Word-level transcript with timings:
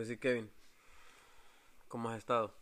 Pues 0.00 0.08
sí, 0.08 0.16
Kevin. 0.16 0.50
¿Cómo 1.88 2.08
has 2.08 2.16
estado? 2.16 2.56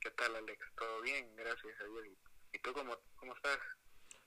¿Qué 0.00 0.10
tal, 0.10 0.34
Alex? 0.34 0.58
¿Todo 0.76 1.02
bien? 1.02 1.36
Gracias 1.36 1.80
a 1.80 1.84
Dios. 1.84 2.18
¿Y 2.52 2.58
tú 2.58 2.72
cómo, 2.72 2.96
cómo 3.14 3.32
estás? 3.32 3.60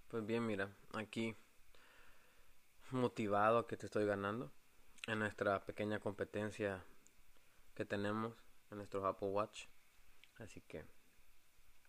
Pues 0.08 0.26
bien, 0.26 0.48
mira, 0.48 0.74
aquí 0.94 1.36
motivado 2.92 3.58
a 3.58 3.68
que 3.68 3.76
te 3.76 3.88
estoy 3.88 4.06
ganando 4.06 4.50
en 5.08 5.20
nuestra 5.20 5.66
pequeña 5.66 6.00
competencia 6.00 6.86
que 7.76 7.84
tenemos 7.84 8.34
en 8.70 8.78
nuestro 8.78 9.06
Apple 9.06 9.28
Watch. 9.28 9.66
Así 10.38 10.62
que 10.62 10.86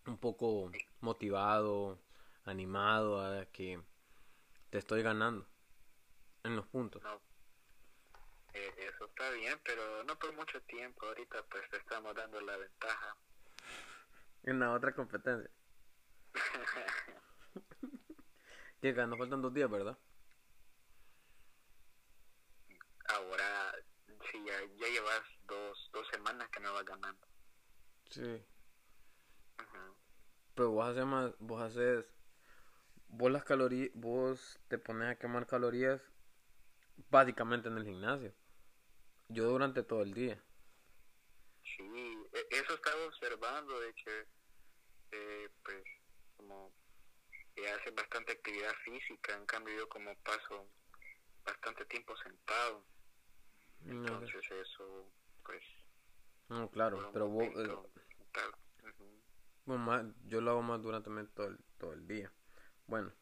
un 0.07 0.17
poco 0.17 0.73
motivado, 0.99 2.01
animado 2.43 3.21
a 3.21 3.45
que 3.45 3.81
te 4.71 4.79
estoy 4.79 5.03
ganando 5.03 5.47
en 6.43 6.57
los 6.57 6.67
puntos. 6.67 7.01
No. 7.01 7.32
Eh, 8.53 8.73
eso 8.77 9.05
está 9.05 9.29
bien, 9.31 9.59
pero 9.63 10.03
no 10.03 10.17
por 10.17 10.33
mucho 10.33 10.61
tiempo. 10.63 11.05
Ahorita 11.07 11.43
pues 11.49 11.69
te 11.69 11.77
estamos 11.77 12.15
dando 12.15 12.39
la 12.41 12.57
ventaja. 12.57 13.17
En 14.43 14.59
la 14.59 14.71
otra 14.71 14.93
competencia. 14.93 15.49
que 18.81 18.93
nos 18.93 19.17
faltan 19.17 19.41
dos 19.41 19.53
días, 19.53 19.69
¿verdad? 19.69 19.97
Ahora, 23.07 23.73
sí, 24.31 24.43
ya, 24.45 24.59
ya 24.75 24.87
llevas 24.87 25.21
dos, 25.47 25.89
dos 25.93 26.07
semanas 26.09 26.49
que 26.49 26.59
me 26.59 26.69
vas 26.69 26.83
ganando. 26.83 27.27
Sí. 28.09 28.45
Pero 30.55 30.71
vos 30.71 30.87
haces 30.87 31.05
más, 31.05 31.33
vos 31.39 31.61
haces, 31.61 32.05
vos 33.07 33.31
las 33.31 33.43
calorías, 33.43 33.89
vos 33.93 34.59
te 34.67 34.77
pones 34.77 35.09
a 35.09 35.15
quemar 35.15 35.47
calorías 35.47 36.01
básicamente 37.09 37.69
en 37.69 37.77
el 37.77 37.85
gimnasio. 37.85 38.33
Yo 39.29 39.45
durante 39.45 39.83
todo 39.83 40.03
el 40.03 40.13
día. 40.13 40.41
Sí, 41.63 41.83
e, 42.33 42.47
eso 42.51 42.73
estaba 42.75 43.05
observando 43.05 43.79
de 43.79 43.93
que, 43.93 44.27
eh, 45.11 45.49
pues, 45.63 45.83
como 46.37 46.73
que 47.55 47.69
hace 47.69 47.91
bastante 47.91 48.33
actividad 48.33 48.73
física, 48.83 49.35
en 49.35 49.45
cambio 49.45 49.77
yo 49.77 49.89
como 49.89 50.15
paso 50.19 50.67
bastante 51.45 51.85
tiempo 51.85 52.15
sentado. 52.17 52.85
Entonces 53.85 54.51
eso, 54.51 55.11
pues... 55.43 55.63
No, 56.49 56.69
claro, 56.69 57.09
pero 57.11 57.27
vos... 57.27 57.43
Eh, 57.43 57.77
bueno, 59.65 59.83
más, 59.83 60.05
yo 60.25 60.41
lo 60.41 60.51
hago 60.51 60.61
más 60.61 60.81
durante 60.81 61.09
todo 61.33 61.47
el, 61.47 61.57
todo 61.77 61.93
el 61.93 62.07
día. 62.07 62.31
Bueno. 62.87 63.13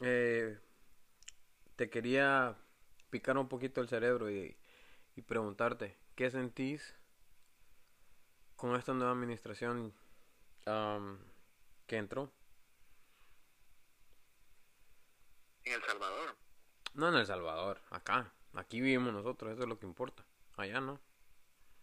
Eh, 0.00 0.58
te 1.76 1.88
quería 1.88 2.56
picar 3.16 3.38
un 3.38 3.48
poquito 3.48 3.80
el 3.80 3.88
cerebro 3.88 4.30
y, 4.30 4.54
y 5.14 5.22
preguntarte, 5.22 5.96
¿qué 6.14 6.30
sentís 6.30 6.94
con 8.56 8.76
esta 8.76 8.92
nueva 8.92 9.12
administración 9.12 9.94
que 11.86 11.96
entró? 11.96 12.30
En 15.64 15.72
El 15.72 15.82
Salvador. 15.84 16.36
No 16.92 17.08
en 17.08 17.14
El 17.14 17.26
Salvador, 17.26 17.80
acá. 17.88 18.30
Aquí 18.52 18.82
vivimos 18.82 19.14
nosotros, 19.14 19.52
eso 19.52 19.62
es 19.62 19.68
lo 19.68 19.78
que 19.78 19.86
importa. 19.86 20.22
Allá 20.58 20.82
no. 20.82 21.00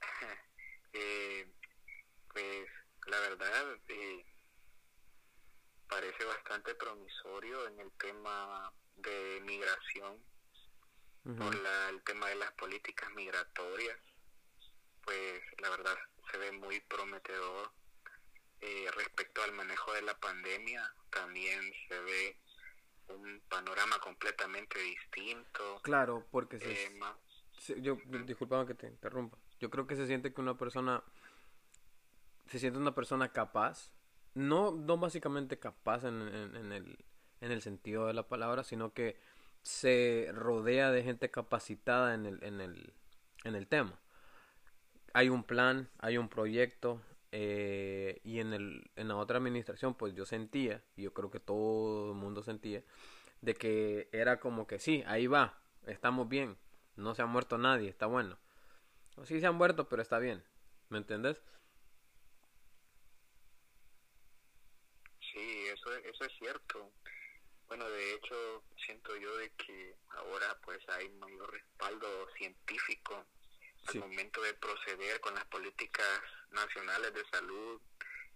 la 3.07 3.19
verdad 3.19 3.79
eh, 3.87 4.25
parece 5.87 6.25
bastante 6.25 6.75
promisorio 6.75 7.67
en 7.69 7.79
el 7.79 7.91
tema 7.93 8.71
de 8.97 9.41
migración, 9.45 10.23
por 11.23 11.55
la, 11.55 11.89
el 11.89 12.01
tema 12.03 12.27
de 12.27 12.35
las 12.35 12.51
políticas 12.53 13.09
migratorias, 13.13 13.97
pues 15.03 15.41
la 15.59 15.69
verdad 15.69 15.95
se 16.31 16.37
ve 16.37 16.51
muy 16.51 16.79
prometedor. 16.81 17.71
Eh, 18.61 18.89
respecto 18.95 19.43
al 19.43 19.51
manejo 19.51 19.91
de 19.93 20.03
la 20.03 20.17
pandemia, 20.17 20.95
también 21.09 21.59
se 21.89 21.99
ve 21.99 22.37
un 23.09 23.41
panorama 23.49 23.99
completamente 23.99 24.79
distinto. 24.79 25.81
Claro, 25.81 26.25
porque 26.31 26.59
se, 26.59 27.81
yo, 27.81 27.97
disculpame 28.25 28.65
que 28.65 28.73
te 28.73 28.87
interrumpa, 28.87 29.37
yo 29.59 29.69
creo 29.69 29.85
que 29.85 29.97
se 29.97 30.07
siente 30.07 30.33
que 30.33 30.41
una 30.41 30.57
persona 30.57 31.03
se 32.47 32.59
siente 32.59 32.79
una 32.79 32.95
persona 32.95 33.31
capaz, 33.31 33.91
no, 34.33 34.71
no 34.71 34.97
básicamente 34.97 35.59
capaz 35.59 36.03
en, 36.03 36.21
en, 36.21 36.71
el, 36.71 37.05
en 37.41 37.51
el 37.51 37.61
sentido 37.61 38.07
de 38.07 38.13
la 38.13 38.27
palabra, 38.27 38.63
sino 38.63 38.93
que 38.93 39.19
se 39.63 40.29
rodea 40.33 40.91
de 40.91 41.03
gente 41.03 41.31
capacitada 41.31 42.13
en 42.13 42.25
el, 42.25 42.43
en 42.43 42.61
el, 42.61 42.93
en 43.43 43.55
el 43.55 43.67
tema. 43.67 43.99
Hay 45.13 45.29
un 45.29 45.43
plan, 45.43 45.89
hay 45.99 46.17
un 46.17 46.29
proyecto, 46.29 47.01
eh, 47.31 48.19
y 48.23 48.39
en, 48.39 48.53
el, 48.53 48.91
en 48.95 49.07
la 49.07 49.15
otra 49.15 49.37
administración, 49.37 49.95
pues 49.95 50.13
yo 50.13 50.25
sentía, 50.25 50.83
y 50.95 51.03
yo 51.03 51.13
creo 51.13 51.31
que 51.31 51.39
todo 51.39 52.11
el 52.11 52.17
mundo 52.17 52.43
sentía, 52.43 52.83
de 53.41 53.55
que 53.55 54.09
era 54.11 54.39
como 54.39 54.67
que 54.67 54.79
sí, 54.79 55.03
ahí 55.07 55.27
va, 55.27 55.57
estamos 55.87 56.29
bien, 56.29 56.57
no 56.95 57.15
se 57.15 57.21
ha 57.21 57.25
muerto 57.25 57.57
nadie, 57.57 57.89
está 57.89 58.05
bueno. 58.05 58.37
Sí 59.23 59.39
se 59.39 59.47
han 59.47 59.55
muerto, 59.55 59.89
pero 59.89 60.01
está 60.01 60.19
bien, 60.19 60.43
¿me 60.89 60.97
entendés? 60.97 61.41
eso, 65.73 65.93
eso 65.95 66.25
es 66.25 66.31
cierto. 66.37 66.91
Bueno, 67.75 67.89
de 67.89 68.13
hecho, 68.13 68.63
siento 68.85 69.15
yo 69.15 69.35
de 69.37 69.49
que 69.53 69.95
ahora 70.09 70.55
pues 70.63 70.77
hay 70.89 71.09
mayor 71.09 71.51
respaldo 71.51 72.07
científico 72.37 73.25
al 73.87 73.99
momento 73.99 74.43
de 74.43 74.53
proceder 74.53 75.19
con 75.21 75.33
las 75.33 75.45
políticas 75.45 76.21
nacionales 76.51 77.15
de 77.15 77.25
salud 77.31 77.81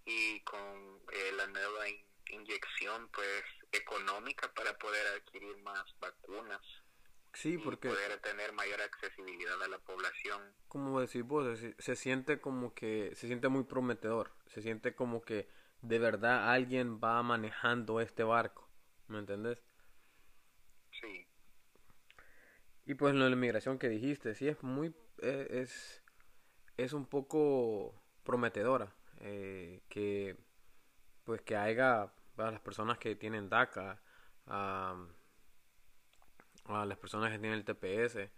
y 0.05 0.39
con 0.39 0.99
eh, 1.13 1.31
la 1.37 1.45
nueva 1.45 1.85
inyección 2.31 3.09
pues 3.09 3.43
económica 3.71 4.51
para 4.55 4.75
poder 4.79 5.05
adquirir 5.05 5.55
más 5.57 5.85
vacunas. 5.99 6.61
Sí, 7.35 7.59
porque... 7.59 7.89
poder 7.89 8.19
tener 8.21 8.53
mayor 8.53 8.81
accesibilidad 8.81 9.61
a 9.61 9.67
la 9.67 9.77
población. 9.77 10.41
Como 10.67 10.99
decís 10.99 11.21
vos, 11.21 11.59
se 11.77 11.95
siente 11.95 12.41
como 12.41 12.73
que, 12.73 13.13
se 13.13 13.27
siente 13.27 13.49
muy 13.49 13.65
prometedor, 13.65 14.31
se 14.47 14.63
siente 14.63 14.95
como 14.95 15.21
que 15.21 15.47
de 15.83 15.99
verdad 15.99 16.51
alguien 16.51 16.99
va 16.99 17.21
manejando 17.21 18.01
este 18.01 18.23
barco, 18.23 18.66
¿me 19.07 19.19
entendés? 19.19 19.59
Sí. 20.91 21.28
Y 22.85 22.95
pues 22.95 23.13
lo 23.13 23.25
de 23.25 23.29
la 23.29 23.35
inmigración 23.35 23.79
que 23.79 23.90
dijiste, 23.90 24.34
sí 24.35 24.47
es 24.47 24.62
muy, 24.63 24.95
eh, 25.22 25.47
es, 25.51 26.03
es 26.78 26.94
un 26.94 27.06
poco 27.06 28.01
prometedora, 28.23 28.94
eh, 29.19 29.81
que 29.90 30.38
pues 31.25 31.41
que 31.41 31.57
haya 31.57 32.03
a 32.03 32.51
las 32.51 32.62
personas 32.62 32.97
que 32.97 33.16
tienen 33.16 33.50
DACA, 33.50 34.01
a, 34.47 34.96
a 36.66 36.85
las 36.85 36.97
personas 36.97 37.31
que 37.31 37.40
tienen 37.40 37.59
el 37.59 37.66
TPS, 37.66 38.31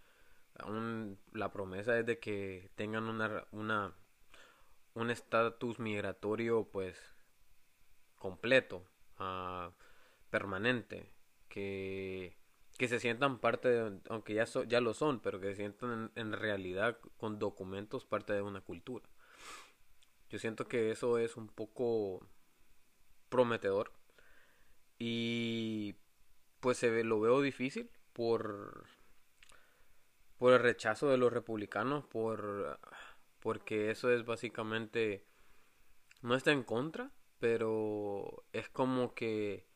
aún 0.58 1.18
la 1.32 1.52
promesa 1.52 1.98
es 1.98 2.06
de 2.06 2.18
que 2.18 2.70
tengan 2.76 3.04
una, 3.08 3.44
una 3.52 3.94
un 4.94 5.10
estatus 5.10 5.78
migratorio 5.78 6.64
pues 6.70 6.98
completo, 8.16 8.84
uh, 9.18 9.70
permanente, 10.30 11.10
que, 11.48 12.36
que 12.78 12.88
se 12.88 13.00
sientan 13.00 13.40
parte, 13.40 13.68
de, 13.68 14.00
aunque 14.08 14.34
ya, 14.34 14.46
ya 14.66 14.80
lo 14.80 14.94
son, 14.94 15.20
pero 15.20 15.40
que 15.40 15.48
se 15.48 15.56
sientan 15.56 16.10
en, 16.14 16.32
realidad 16.32 16.98
con 17.18 17.38
documentos 17.38 18.06
parte 18.06 18.32
de 18.32 18.42
una 18.42 18.62
cultura. 18.62 19.06
Yo 20.30 20.38
siento 20.38 20.66
que 20.66 20.90
eso 20.90 21.18
es 21.18 21.36
un 21.36 21.48
poco 21.48 22.26
prometedor 23.28 23.92
y 24.98 25.96
pues 26.60 26.78
se 26.78 27.04
lo 27.04 27.20
veo 27.20 27.40
difícil 27.40 27.90
por 28.12 28.86
por 30.38 30.52
el 30.52 30.60
rechazo 30.60 31.08
de 31.08 31.16
los 31.16 31.32
republicanos 31.32 32.04
por 32.06 32.78
porque 33.40 33.90
eso 33.90 34.10
es 34.10 34.24
básicamente 34.24 35.24
no 36.22 36.34
está 36.34 36.52
en 36.52 36.64
contra 36.64 37.12
pero 37.38 38.44
es 38.52 38.68
como 38.68 39.14
que 39.14 39.69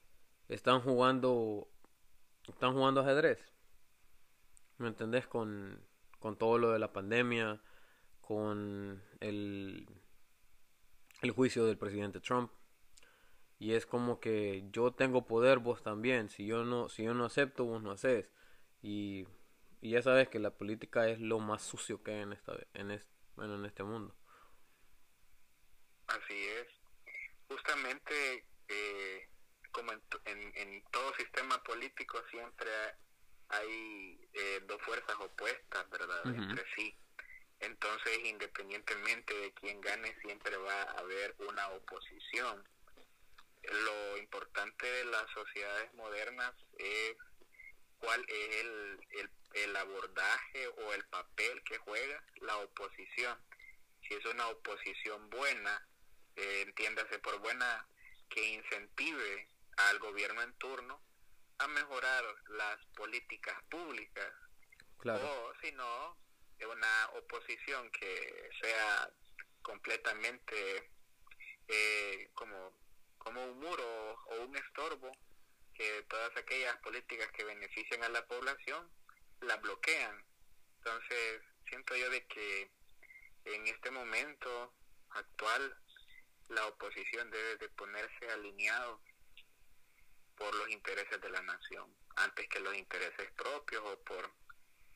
están 0.48 0.80
jugando 0.80 1.68
están 2.48 2.74
jugando 2.74 3.00
ajedrez. 3.00 3.54
¿me 4.78 4.88
entendés? 4.88 5.26
con, 5.26 5.80
con 6.18 6.36
todo 6.36 6.58
lo 6.58 6.70
de 6.72 6.78
la 6.78 6.92
pandemia 6.92 7.60
con 8.20 9.02
el 9.20 9.86
el 11.22 11.30
juicio 11.30 11.64
del 11.64 11.78
presidente 11.78 12.20
Trump. 12.20 12.50
Y 13.58 13.72
es 13.72 13.86
como 13.86 14.20
que 14.20 14.64
yo 14.72 14.92
tengo 14.92 15.26
poder 15.26 15.58
vos 15.58 15.82
también. 15.82 16.28
Si 16.28 16.44
yo 16.44 16.64
no 16.64 16.88
si 16.88 17.04
yo 17.04 17.14
no 17.14 17.24
acepto 17.24 17.64
vos 17.64 17.82
no 17.82 17.92
haces. 17.92 18.28
Y, 18.82 19.26
y 19.80 19.90
ya 19.90 20.02
sabes 20.02 20.28
que 20.28 20.38
la 20.38 20.50
política 20.50 21.08
es 21.08 21.20
lo 21.20 21.38
más 21.38 21.62
sucio 21.62 22.02
que 22.02 22.12
hay 22.12 22.20
en 22.20 22.32
esta 22.32 22.54
en 22.74 22.90
este, 22.90 23.10
bueno, 23.36 23.54
en 23.54 23.64
este 23.64 23.84
mundo. 23.84 24.14
Así 26.06 26.34
es. 26.34 26.68
Justamente 27.48 28.46
eh, 28.68 29.28
como 29.74 29.92
en, 29.92 30.52
en, 30.54 30.82
todo 30.92 31.14
sistema 31.16 31.62
político 31.64 32.22
siempre 32.30 32.70
hay 33.48 34.20
eh, 34.32 34.60
dos 34.66 34.80
fuerzas 34.82 35.16
opuestas, 35.18 35.90
¿verdad? 35.90 36.22
Entre 36.26 36.64
sí. 36.74 36.96
Entonces, 37.58 38.18
independientemente 38.24 39.34
de 39.34 39.52
quién 39.54 39.80
gane, 39.80 40.14
siempre 40.22 40.56
va 40.56 40.82
a 40.82 40.98
haber 40.98 41.34
una 41.38 41.68
oposición. 41.70 42.64
Lo 43.62 44.16
importante 44.18 44.86
de 44.86 45.04
las 45.06 45.28
sociedades 45.32 45.92
modernas 45.94 46.54
es 46.78 47.16
cuál 47.98 48.24
es 48.28 48.56
el, 48.60 49.00
el, 49.10 49.30
el 49.54 49.76
abordaje 49.76 50.68
o 50.68 50.92
el 50.92 51.04
papel 51.06 51.62
que 51.64 51.78
juega 51.78 52.22
la 52.42 52.58
oposición. 52.58 53.38
Si 54.06 54.14
es 54.14 54.24
una 54.26 54.48
oposición 54.48 55.30
buena, 55.30 55.88
eh, 56.36 56.62
entiéndase 56.66 57.18
por 57.18 57.38
buena, 57.38 57.86
que 58.28 58.42
incentive 58.54 59.48
al 59.76 59.98
gobierno 59.98 60.42
en 60.42 60.52
turno 60.54 61.00
a 61.58 61.68
mejorar 61.68 62.24
las 62.48 62.84
políticas 62.96 63.56
públicas. 63.70 64.32
O 65.04 65.52
si 65.60 65.70
no, 65.72 66.16
una 66.66 67.10
oposición 67.18 67.90
que 67.90 68.50
sea 68.60 69.10
completamente 69.62 70.90
eh, 71.68 72.30
como, 72.34 72.72
como 73.18 73.44
un 73.44 73.58
muro 73.60 74.18
o 74.26 74.42
un 74.42 74.56
estorbo, 74.56 75.10
que 75.74 76.04
todas 76.08 76.36
aquellas 76.36 76.76
políticas 76.78 77.30
que 77.32 77.44
benefician 77.44 78.02
a 78.04 78.08
la 78.08 78.26
población 78.26 78.88
la 79.40 79.56
bloquean. 79.56 80.24
Entonces, 80.78 81.42
siento 81.68 81.96
yo 81.96 82.08
de 82.10 82.26
que 82.26 82.70
en 83.44 83.66
este 83.66 83.90
momento 83.90 84.72
actual 85.10 85.76
la 86.48 86.66
oposición 86.66 87.30
debe 87.30 87.56
de 87.56 87.68
ponerse 87.70 88.30
alineado 88.30 89.00
por 90.36 90.54
los 90.54 90.70
intereses 90.70 91.20
de 91.20 91.30
la 91.30 91.42
nación, 91.42 91.88
antes 92.16 92.48
que 92.48 92.60
los 92.60 92.76
intereses 92.76 93.30
propios 93.36 93.82
o 93.84 93.98
por 94.04 94.30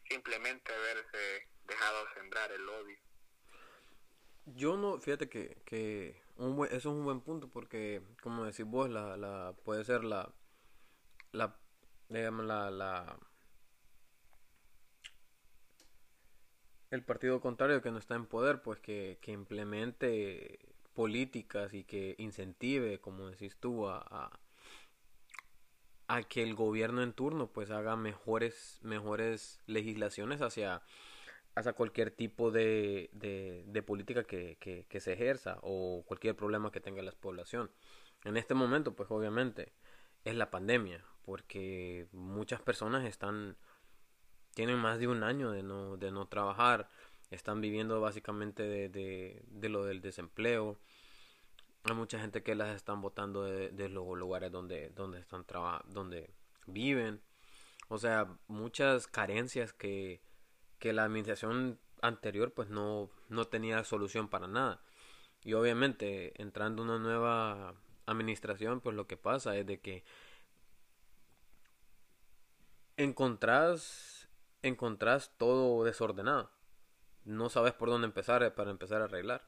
simplemente 0.08 0.72
haberse 0.72 1.48
dejado 1.66 2.06
sembrar 2.14 2.50
el 2.52 2.68
odio. 2.68 2.98
Yo 4.46 4.76
no, 4.76 4.98
fíjate 4.98 5.28
que, 5.28 5.58
que 5.64 6.20
un 6.36 6.64
eso 6.66 6.76
es 6.76 6.86
un 6.86 7.04
buen 7.04 7.20
punto 7.20 7.48
porque, 7.48 8.02
como 8.22 8.44
decís 8.44 8.64
vos, 8.64 8.88
la, 8.88 9.16
la, 9.16 9.54
puede 9.64 9.84
ser 9.84 10.04
la, 10.04 10.32
la, 11.32 11.56
digamos, 12.08 12.46
la, 12.46 12.70
la, 12.70 13.18
el 16.90 17.04
partido 17.04 17.40
contrario 17.40 17.82
que 17.82 17.90
no 17.90 17.98
está 17.98 18.14
en 18.14 18.26
poder, 18.26 18.62
pues 18.62 18.80
que, 18.80 19.18
que 19.20 19.32
implemente 19.32 20.58
políticas 20.94 21.74
y 21.74 21.84
que 21.84 22.14
incentive, 22.18 23.00
como 23.00 23.28
decís 23.28 23.56
tú, 23.60 23.86
a, 23.86 23.98
a, 23.98 24.40
que 26.28 26.42
el 26.42 26.54
gobierno 26.54 27.02
en 27.02 27.12
turno 27.12 27.48
pues 27.48 27.70
haga 27.70 27.94
mejores, 27.96 28.78
mejores 28.82 29.60
legislaciones 29.66 30.40
hacia, 30.40 30.82
hacia 31.54 31.74
cualquier 31.74 32.10
tipo 32.10 32.50
de, 32.50 33.10
de, 33.12 33.82
política 33.82 34.24
que, 34.24 34.56
que, 34.58 35.00
se 35.00 35.12
ejerza 35.12 35.58
o 35.62 36.02
cualquier 36.06 36.34
problema 36.34 36.72
que 36.72 36.80
tenga 36.80 37.02
la 37.02 37.12
población. 37.12 37.70
En 38.24 38.36
este 38.36 38.54
momento, 38.54 38.94
pues 38.96 39.10
obviamente, 39.10 39.72
es 40.24 40.34
la 40.34 40.50
pandemia, 40.50 41.04
porque 41.24 42.08
muchas 42.12 42.60
personas 42.62 43.04
están, 43.04 43.56
tienen 44.54 44.78
más 44.78 44.98
de 44.98 45.08
un 45.08 45.22
año 45.22 45.50
de 45.50 45.62
no, 45.62 45.98
de 45.98 46.10
no 46.10 46.26
trabajar, 46.26 46.88
están 47.30 47.60
viviendo 47.60 48.00
básicamente 48.00 48.62
de, 48.62 48.88
de, 48.88 49.42
de 49.46 49.68
lo 49.68 49.84
del 49.84 50.00
desempleo. 50.00 50.78
Hay 51.84 51.94
mucha 51.94 52.18
gente 52.20 52.42
que 52.42 52.54
las 52.54 52.74
están 52.74 53.00
votando 53.00 53.44
de, 53.44 53.88
los 53.88 54.16
lugares 54.18 54.52
donde, 54.52 54.90
donde 54.90 55.20
están 55.20 55.44
donde 55.86 56.34
viven. 56.66 57.22
O 57.88 57.98
sea, 57.98 58.36
muchas 58.46 59.06
carencias 59.06 59.72
que, 59.72 60.20
que 60.78 60.92
la 60.92 61.04
administración 61.04 61.78
anterior 62.02 62.52
pues 62.52 62.68
no, 62.68 63.10
no 63.28 63.46
tenía 63.46 63.84
solución 63.84 64.28
para 64.28 64.46
nada. 64.46 64.82
Y 65.44 65.54
obviamente 65.54 66.40
entrando 66.42 66.82
una 66.82 66.98
nueva 66.98 67.74
administración 68.06 68.80
pues 68.80 68.96
lo 68.96 69.06
que 69.06 69.16
pasa 69.16 69.56
es 69.56 69.66
de 69.66 69.80
que 69.80 70.04
encontrás, 72.96 74.28
encontrás 74.62 75.32
todo 75.38 75.84
desordenado 75.84 76.50
no 77.28 77.50
sabes 77.50 77.74
por 77.74 77.90
dónde 77.90 78.06
empezar 78.06 78.42
eh, 78.42 78.50
para 78.50 78.70
empezar 78.70 79.02
a 79.02 79.04
arreglar. 79.04 79.46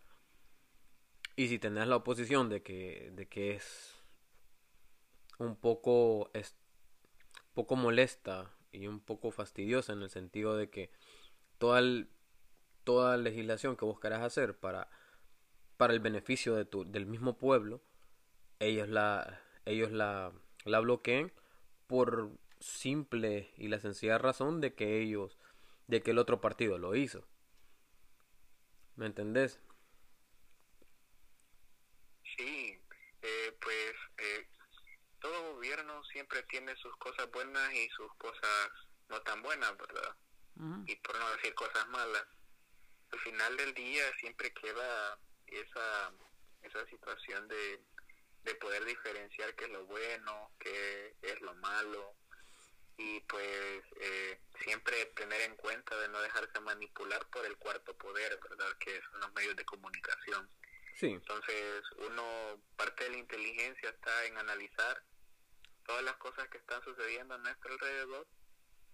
Y 1.41 1.49
si 1.49 1.59
tenés 1.59 1.89
la 1.89 1.97
oposición 1.97 2.51
de 2.51 2.63
que, 2.63 3.13
de 3.15 3.27
que 3.27 3.55
es 3.55 3.95
un 5.39 5.57
poco, 5.57 6.31
es, 6.35 6.55
poco 7.55 7.77
molesta 7.77 8.55
y 8.73 8.89
un 8.89 9.01
poco 9.01 9.31
fastidiosa 9.31 9.95
en 9.95 10.03
el 10.03 10.11
sentido 10.11 10.55
de 10.59 10.69
que 10.69 10.91
toda, 11.57 11.81
toda 12.85 13.17
legislación 13.17 13.79
que 13.79 13.87
buscarás 13.87 14.21
hacer 14.21 14.59
para, 14.59 14.91
para 15.79 15.95
el 15.95 16.01
beneficio 16.01 16.57
de 16.57 16.67
tu, 16.67 16.85
del 16.85 17.07
mismo 17.07 17.39
pueblo, 17.39 17.81
ellos 18.59 18.91
la, 18.91 19.41
ellos 19.65 19.93
la, 19.93 20.35
la 20.67 20.81
bloqueen 20.81 21.33
por 21.87 22.33
simple 22.59 23.51
y 23.57 23.69
la 23.69 23.81
sencilla 23.81 24.19
razón 24.19 24.61
de 24.61 24.75
que 24.75 25.01
ellos, 25.01 25.39
de 25.87 26.03
que 26.03 26.11
el 26.11 26.19
otro 26.19 26.43
partido 26.43 26.77
lo 26.77 26.95
hizo. 26.97 27.27
¿Me 28.95 29.07
entendés? 29.07 29.59
Sí, 32.37 32.79
eh, 33.23 33.57
pues 33.61 33.95
eh, 34.19 34.47
todo 35.21 35.55
gobierno 35.55 36.03
siempre 36.05 36.40
tiene 36.51 36.77
sus 36.77 36.95
cosas 36.97 37.31
buenas 37.31 37.73
y 37.75 37.89
sus 37.91 38.13
cosas 38.17 38.71
no 39.09 39.21
tan 39.23 39.43
buenas, 39.43 39.77
¿verdad? 39.77 40.17
Y 40.87 40.97
por 40.97 41.19
no 41.19 41.31
decir 41.37 41.55
cosas 41.55 41.89
malas. 41.89 42.27
Al 43.13 43.19
final 43.21 43.57
del 43.57 43.73
día 43.73 44.05
siempre 44.19 44.53
queda 44.53 45.19
esa, 45.47 46.13
esa 46.63 46.87
situación 46.87 47.49
de, 47.49 47.81
de 48.45 48.55
poder 48.57 48.85
diferenciar 48.85 49.55
qué 49.55 49.65
es 49.65 49.71
lo 49.71 49.87
bueno, 49.87 50.53
qué 50.59 51.17
es 51.23 51.41
lo 51.41 51.55
malo, 51.55 52.15
y 53.01 53.21
pues 53.21 53.83
eh, 54.01 54.39
siempre 54.63 55.07
tener 55.17 55.41
en 55.43 55.57
cuenta 55.57 55.97
de 55.99 56.09
no 56.09 56.21
dejarse 56.21 56.61
manipular 56.61 57.27
por 57.31 57.45
el 57.47 57.57
cuarto 57.57 57.97
poder, 57.97 58.39
¿verdad? 58.49 58.77
Que 58.79 59.01
son 59.11 59.21
los 59.21 59.33
medios 59.33 59.57
de 59.57 59.65
comunicación. 59.65 60.51
Sí. 60.97 61.07
Entonces, 61.07 61.83
uno, 61.97 62.61
parte 62.77 63.05
de 63.05 63.11
la 63.11 63.17
inteligencia 63.17 63.89
está 63.89 64.25
en 64.27 64.37
analizar 64.37 65.03
todas 65.91 66.05
las 66.05 66.17
cosas 66.19 66.49
que 66.49 66.59
están 66.59 66.81
sucediendo 66.85 67.35
a 67.35 67.39
nuestro 67.39 67.73
alrededor. 67.73 68.27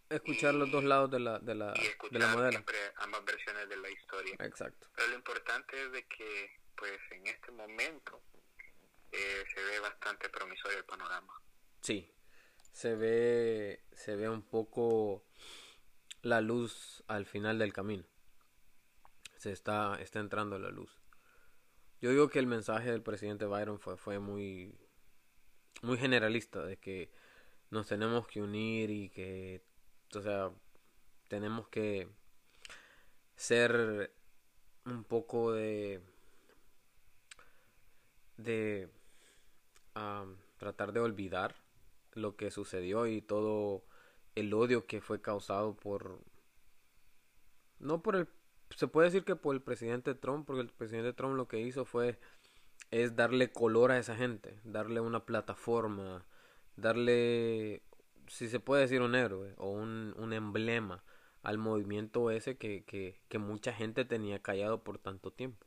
Escuchar 0.09 0.55
los 0.55 0.71
dos 0.71 0.85
lados 0.85 1.11
de 1.11 1.21
la, 1.21 1.39
de 1.41 1.55
la, 1.55 1.73
de 1.73 2.19
la 2.19 2.29
modela. 2.29 2.51
siempre 2.51 2.79
ambas 2.97 3.25
versiones 3.25 3.69
de 3.69 3.77
la 3.77 3.91
historia. 3.91 4.37
Exacto. 4.39 4.89
Pero 4.95 5.09
lo 5.09 5.17
importante 5.17 5.83
es 5.83 5.93
de 5.93 6.07
que, 6.07 6.61
pues, 6.77 6.99
en 7.11 7.27
este 7.27 7.53
momento 7.53 8.23
eh, 9.13 9.45
se 9.53 9.63
ve 9.63 9.81
bastante 9.81 10.31
promisorio 10.31 10.79
el 10.79 10.85
panorama. 10.85 11.35
Sí, 11.83 12.11
se 12.73 12.95
ve 12.95 13.85
se 13.93 14.17
ve 14.17 14.29
un 14.31 14.43
poco 14.43 15.27
la 16.23 16.41
luz 16.41 17.05
al 17.09 17.27
final 17.27 17.59
del 17.59 17.73
camino. 17.73 18.05
Se 19.37 19.53
está 19.53 20.01
está 20.01 20.21
entrando 20.21 20.59
la 20.59 20.71
luz. 20.71 20.99
Yo 22.01 22.11
digo 22.11 22.29
que 22.29 22.39
el 22.39 22.47
mensaje 22.47 22.91
del 22.91 23.03
presidente 23.03 23.45
Byron 23.45 23.81
fue 23.81 23.97
fue 23.97 24.19
muy 24.19 24.86
muy 25.83 25.99
generalista 25.99 26.65
de 26.65 26.77
que 26.77 27.11
nos 27.71 27.87
tenemos 27.87 28.27
que 28.27 28.43
unir 28.43 28.91
y 28.91 29.09
que 29.11 29.63
o 30.15 30.23
sea, 30.23 30.51
tenemos 31.29 31.69
que 31.69 32.09
ser 33.37 34.13
un 34.85 35.05
poco 35.05 35.53
de 35.53 36.01
de 38.37 38.89
tratar 40.59 40.93
de 40.93 41.01
olvidar 41.01 41.55
lo 42.13 42.37
que 42.37 42.51
sucedió 42.51 43.07
y 43.07 43.23
todo 43.23 43.83
el 44.35 44.53
odio 44.53 44.87
que 44.87 45.01
fue 45.01 45.21
causado 45.23 45.75
por 45.75 46.21
no 47.79 48.03
por 48.03 48.17
el 48.17 48.29
se 48.71 48.89
puede 48.89 49.07
decir 49.07 49.25
que 49.25 49.37
por 49.37 49.55
el 49.55 49.63
presidente 49.63 50.15
Trump 50.15 50.47
porque 50.47 50.63
el 50.63 50.69
presidente 50.71 51.13
Trump 51.13 51.37
lo 51.37 51.49
que 51.49 51.61
hizo 51.61 51.85
fue 51.85 52.19
es 52.91 53.17
darle 53.17 53.51
color 53.51 53.91
a 53.93 53.99
esa 53.99 54.17
gente 54.17 54.59
darle 54.65 55.01
una 55.01 55.25
plataforma 55.25 56.27
darle 56.77 57.83
si 58.29 58.49
se 58.49 58.61
puede 58.61 58.83
decir 58.83 59.03
un 59.03 59.15
héroe 59.15 59.55
o 59.57 59.71
un, 59.71 60.15
un 60.17 60.33
emblema 60.33 61.05
al 61.43 61.59
movimiento 61.59 62.31
ese 62.31 62.57
que, 62.57 62.85
que, 62.85 63.21
que 63.29 63.39
mucha 63.39 63.73
gente 63.73 64.05
tenía 64.05 64.43
callado 64.43 64.83
por 64.83 64.99
tanto 64.99 65.33
tiempo 65.33 65.67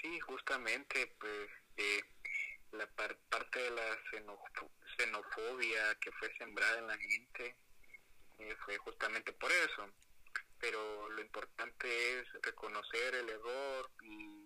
sí 0.00 0.20
justamente 0.20 1.14
pues 1.18 1.48
eh, 1.76 2.00
la 2.72 2.86
parte 2.86 3.58
de 3.58 3.70
la 3.70 3.98
xenofobia 4.96 5.94
que 6.00 6.12
fue 6.12 6.32
sembrada 6.36 6.78
en 6.78 6.86
la 6.86 6.98
gente 6.98 7.56
eh, 8.38 8.56
fue 8.64 8.76
justamente 8.78 9.32
por 9.32 9.50
eso. 9.50 9.86
Pero 10.58 11.08
lo 11.10 11.20
importante 11.20 12.20
es 12.20 12.26
reconocer 12.42 13.14
el 13.14 13.28
error 13.28 13.90
y, 14.02 14.39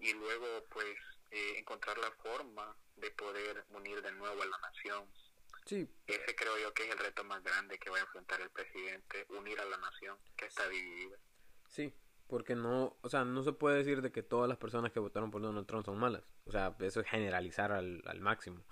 y 0.00 0.12
luego 0.14 0.64
pues 0.70 0.96
eh, 1.30 1.58
encontrar 1.58 1.96
la 1.98 2.10
forma 2.22 2.76
de 2.96 3.10
poder 3.12 3.64
unir 3.70 4.02
de 4.02 4.12
nuevo 4.12 4.42
a 4.42 4.46
la 4.46 4.58
nación. 4.58 5.04
Sí. 5.64 5.88
Ese 6.06 6.34
creo 6.34 6.58
yo 6.58 6.72
que 6.74 6.84
es 6.84 6.90
el 6.90 6.98
reto 6.98 7.22
más 7.24 7.42
grande 7.42 7.78
que 7.78 7.90
va 7.90 7.98
a 7.98 8.00
enfrentar 8.00 8.40
el 8.40 8.50
presidente, 8.50 9.26
unir 9.28 9.60
a 9.60 9.64
la 9.64 9.76
nación 9.76 10.16
que 10.36 10.46
está 10.46 10.68
dividida. 10.68 11.16
Sí, 11.68 11.94
porque 12.26 12.56
no, 12.56 12.96
o 13.02 13.08
sea, 13.08 13.24
no 13.24 13.42
se 13.42 13.52
puede 13.52 13.78
decir 13.78 14.02
de 14.02 14.10
que 14.10 14.22
todas 14.22 14.48
las 14.48 14.58
personas 14.58 14.92
que 14.92 15.00
votaron 15.00 15.30
por 15.30 15.42
Donald 15.42 15.66
Trump 15.66 15.84
son 15.84 15.98
malas. 15.98 16.22
O 16.46 16.50
sea, 16.50 16.74
eso 16.80 17.00
es 17.00 17.06
generalizar 17.06 17.72
al, 17.72 18.02
al 18.06 18.20
máximo. 18.20 18.64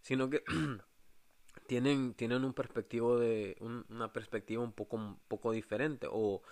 Sino 0.00 0.30
que 0.30 0.42
tienen, 1.66 2.14
tienen 2.14 2.44
un 2.44 2.54
perspectivo 2.54 3.18
de, 3.18 3.56
una 3.60 4.12
perspectiva 4.12 4.62
un 4.62 4.72
poco, 4.72 4.96
un 4.96 5.20
poco 5.28 5.52
diferente. 5.52 6.08
O, 6.10 6.42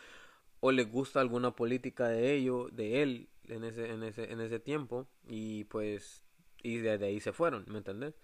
o 0.61 0.73
les 0.73 0.91
gusta 0.91 1.21
alguna 1.21 1.57
política 1.57 2.09
de 2.09 2.35
ellos, 2.35 2.75
de 2.75 3.03
él, 3.03 3.29
en 3.49 3.65
ese, 3.65 3.91
en 3.91 4.03
ese, 4.03 4.33
en 4.33 4.41
ese 4.41 4.61
tiempo. 4.61 5.09
Y 5.27 5.65
pues, 5.65 6.25
y 6.63 6.79
desde 6.79 7.07
ahí 7.07 7.21
se 7.21 7.33
fueron, 7.33 7.65
¿me 7.69 7.79
entendés? 7.79 8.15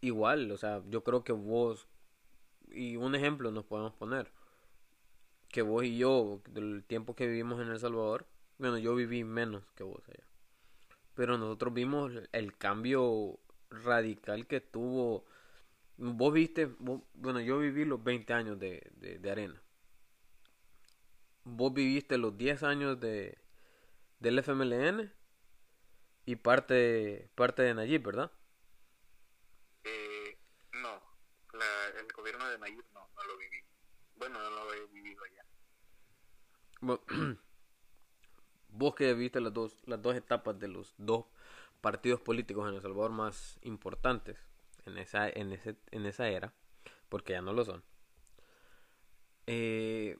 Igual, 0.00 0.50
o 0.50 0.56
sea, 0.56 0.82
yo 0.88 1.02
creo 1.04 1.24
que 1.24 1.32
vos, 1.32 1.88
y 2.68 2.96
un 2.96 3.14
ejemplo 3.14 3.50
nos 3.50 3.64
podemos 3.64 3.94
poner 3.94 4.30
que 5.48 5.62
vos 5.62 5.84
y 5.84 5.96
yo, 5.96 6.42
del 6.50 6.84
tiempo 6.84 7.14
que 7.14 7.26
vivimos 7.26 7.60
en 7.60 7.68
El 7.68 7.78
Salvador, 7.78 8.26
bueno, 8.58 8.78
yo 8.78 8.94
viví 8.94 9.24
menos 9.24 9.64
que 9.74 9.84
vos 9.84 10.02
allá. 10.08 10.26
Pero 11.14 11.38
nosotros 11.38 11.72
vimos 11.72 12.12
el 12.32 12.56
cambio 12.56 13.38
radical 13.70 14.46
que 14.46 14.60
tuvo. 14.60 15.24
Vos 15.96 16.32
viste, 16.32 16.66
bueno, 17.14 17.40
yo 17.40 17.58
viví 17.58 17.84
los 17.84 18.02
20 18.02 18.32
años 18.32 18.58
de, 18.58 18.90
de, 18.96 19.30
arena. 19.30 19.62
Vos 21.44 21.72
viviste 21.72 22.18
los 22.18 22.36
10 22.36 22.62
años 22.62 23.00
de, 23.00 23.38
del 24.18 24.38
FMLN 24.38 25.12
y 26.24 26.36
parte, 26.36 27.30
parte 27.34 27.62
de 27.62 27.74
Nayib, 27.74 28.02
¿verdad? 28.02 28.32
Eh, 29.84 30.38
no, 30.72 31.00
la, 31.52 31.88
el 32.00 32.08
gobierno 32.12 32.48
de 32.48 32.58
Nayib 32.58 32.84
no, 32.92 33.08
no 33.14 33.24
lo 33.24 33.36
viví. 33.38 33.62
Bueno, 34.16 34.38
no 34.38 34.50
lo 34.50 34.74
he 34.74 34.86
vivido 34.86 35.22
allá. 35.24 35.44
vos 38.68 38.94
que 38.94 39.14
viste 39.14 39.40
las 39.40 39.52
dos, 39.52 39.76
las 39.86 40.00
dos 40.02 40.14
etapas 40.14 40.58
de 40.58 40.68
los 40.68 40.94
dos 40.98 41.26
partidos 41.80 42.20
políticos 42.20 42.68
en 42.68 42.74
El 42.74 42.82
Salvador 42.82 43.12
más 43.12 43.58
importantes 43.62 44.38
en 44.84 44.98
esa, 44.98 45.28
en 45.28 45.52
ese, 45.52 45.76
en 45.90 46.06
esa 46.06 46.28
era, 46.28 46.52
porque 47.08 47.32
ya 47.32 47.42
no 47.42 47.52
lo 47.52 47.64
son. 47.64 47.82
Eh, 49.46 50.18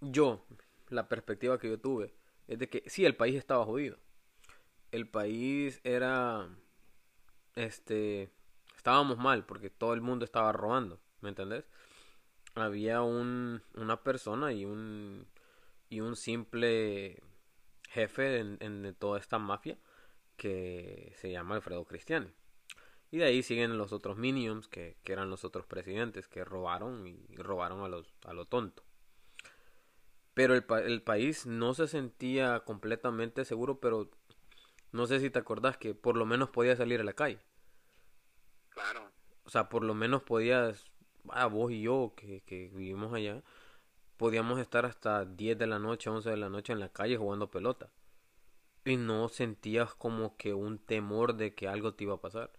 yo, 0.00 0.44
la 0.88 1.08
perspectiva 1.08 1.58
que 1.58 1.68
yo 1.68 1.78
tuve 1.78 2.12
es 2.48 2.58
de 2.58 2.68
que 2.68 2.82
sí, 2.86 3.04
el 3.04 3.16
país 3.16 3.36
estaba 3.36 3.64
jodido. 3.64 3.98
El 4.90 5.08
país 5.08 5.80
era, 5.84 6.48
este, 7.56 8.30
estábamos 8.76 9.18
mal 9.18 9.44
porque 9.46 9.70
todo 9.70 9.94
el 9.94 10.00
mundo 10.00 10.24
estaba 10.24 10.52
robando, 10.52 11.00
¿me 11.20 11.30
entendés? 11.30 11.64
había 12.54 13.02
un, 13.02 13.62
una 13.74 14.02
persona 14.02 14.52
y 14.52 14.64
un, 14.64 15.26
y 15.88 16.00
un 16.00 16.16
simple 16.16 17.22
jefe 17.88 18.38
en, 18.38 18.94
toda 18.98 19.18
esta 19.18 19.38
mafia 19.38 19.78
que 20.36 21.12
se 21.16 21.30
llama 21.30 21.56
Alfredo 21.56 21.84
Cristiani. 21.84 22.28
Y 23.10 23.18
de 23.18 23.24
ahí 23.24 23.42
siguen 23.42 23.76
los 23.76 23.92
otros 23.92 24.16
minions 24.16 24.68
que, 24.68 24.96
que 25.04 25.12
eran 25.12 25.28
los 25.28 25.44
otros 25.44 25.66
presidentes 25.66 26.28
que 26.28 26.44
robaron 26.44 27.06
y, 27.06 27.36
robaron 27.36 27.82
a, 27.82 27.88
los, 27.88 28.14
a 28.24 28.32
lo 28.32 28.46
tonto. 28.46 28.82
Pero 30.34 30.54
el, 30.54 30.64
el 30.84 31.02
país 31.02 31.46
no 31.46 31.74
se 31.74 31.88
sentía 31.88 32.60
completamente 32.60 33.44
seguro, 33.44 33.80
pero 33.80 34.10
no 34.92 35.06
sé 35.06 35.20
si 35.20 35.30
te 35.30 35.38
acordás 35.38 35.76
que 35.76 35.94
por 35.94 36.16
lo 36.16 36.26
menos 36.26 36.50
podías 36.50 36.78
salir 36.78 37.00
a 37.00 37.04
la 37.04 37.12
calle. 37.12 37.40
Claro. 38.70 39.10
O 39.44 39.50
sea, 39.50 39.68
por 39.68 39.84
lo 39.84 39.94
menos 39.94 40.22
podías 40.22 40.84
a 41.28 41.46
vos 41.46 41.72
y 41.72 41.82
yo 41.82 42.14
que, 42.16 42.42
que 42.42 42.68
vivimos 42.68 43.12
allá, 43.12 43.42
podíamos 44.16 44.58
estar 44.60 44.86
hasta 44.86 45.24
10 45.24 45.58
de 45.58 45.66
la 45.66 45.78
noche, 45.78 46.10
11 46.10 46.30
de 46.30 46.36
la 46.36 46.48
noche 46.48 46.72
en 46.72 46.80
la 46.80 46.90
calle 46.90 47.16
jugando 47.16 47.50
pelota. 47.50 47.90
Y 48.84 48.96
no 48.96 49.28
sentías 49.28 49.94
como 49.94 50.36
que 50.36 50.54
un 50.54 50.78
temor 50.78 51.34
de 51.34 51.54
que 51.54 51.68
algo 51.68 51.94
te 51.94 52.04
iba 52.04 52.14
a 52.14 52.20
pasar. 52.20 52.52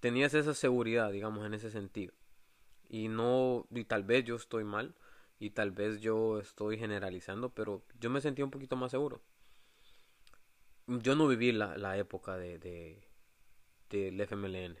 Tenías 0.00 0.34
esa 0.34 0.54
seguridad, 0.54 1.12
digamos, 1.12 1.46
en 1.46 1.54
ese 1.54 1.70
sentido. 1.70 2.12
Y 2.88 3.08
no, 3.08 3.66
y 3.70 3.84
tal 3.84 4.04
vez 4.04 4.24
yo 4.24 4.36
estoy 4.36 4.64
mal, 4.64 4.94
y 5.38 5.50
tal 5.50 5.70
vez 5.70 6.00
yo 6.00 6.40
estoy 6.40 6.78
generalizando, 6.78 7.50
pero 7.50 7.82
yo 8.00 8.10
me 8.10 8.20
sentía 8.20 8.44
un 8.44 8.50
poquito 8.50 8.76
más 8.76 8.90
seguro. 8.90 9.20
Yo 10.86 11.14
no 11.16 11.26
viví 11.26 11.52
la, 11.52 11.76
la 11.76 11.98
época 11.98 12.36
de, 12.36 12.58
de 12.58 13.06
del 13.90 14.20
FMLN. 14.20 14.78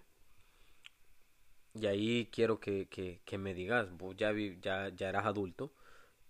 Y 1.74 1.86
ahí 1.86 2.28
quiero 2.32 2.58
que, 2.58 2.88
que, 2.88 3.38
me 3.38 3.54
digas, 3.54 3.90
vos 3.96 4.16
ya, 4.16 4.32
ya, 4.60 4.88
ya 4.88 5.08
eras 5.08 5.26
adulto 5.26 5.72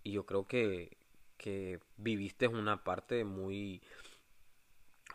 y 0.03 0.13
yo 0.13 0.27
creo 0.27 0.47
que, 0.47 0.97
que 1.37 1.81
viviste 1.97 2.49
una 2.49 2.83
parte 2.83 3.25
muy 3.25 3.81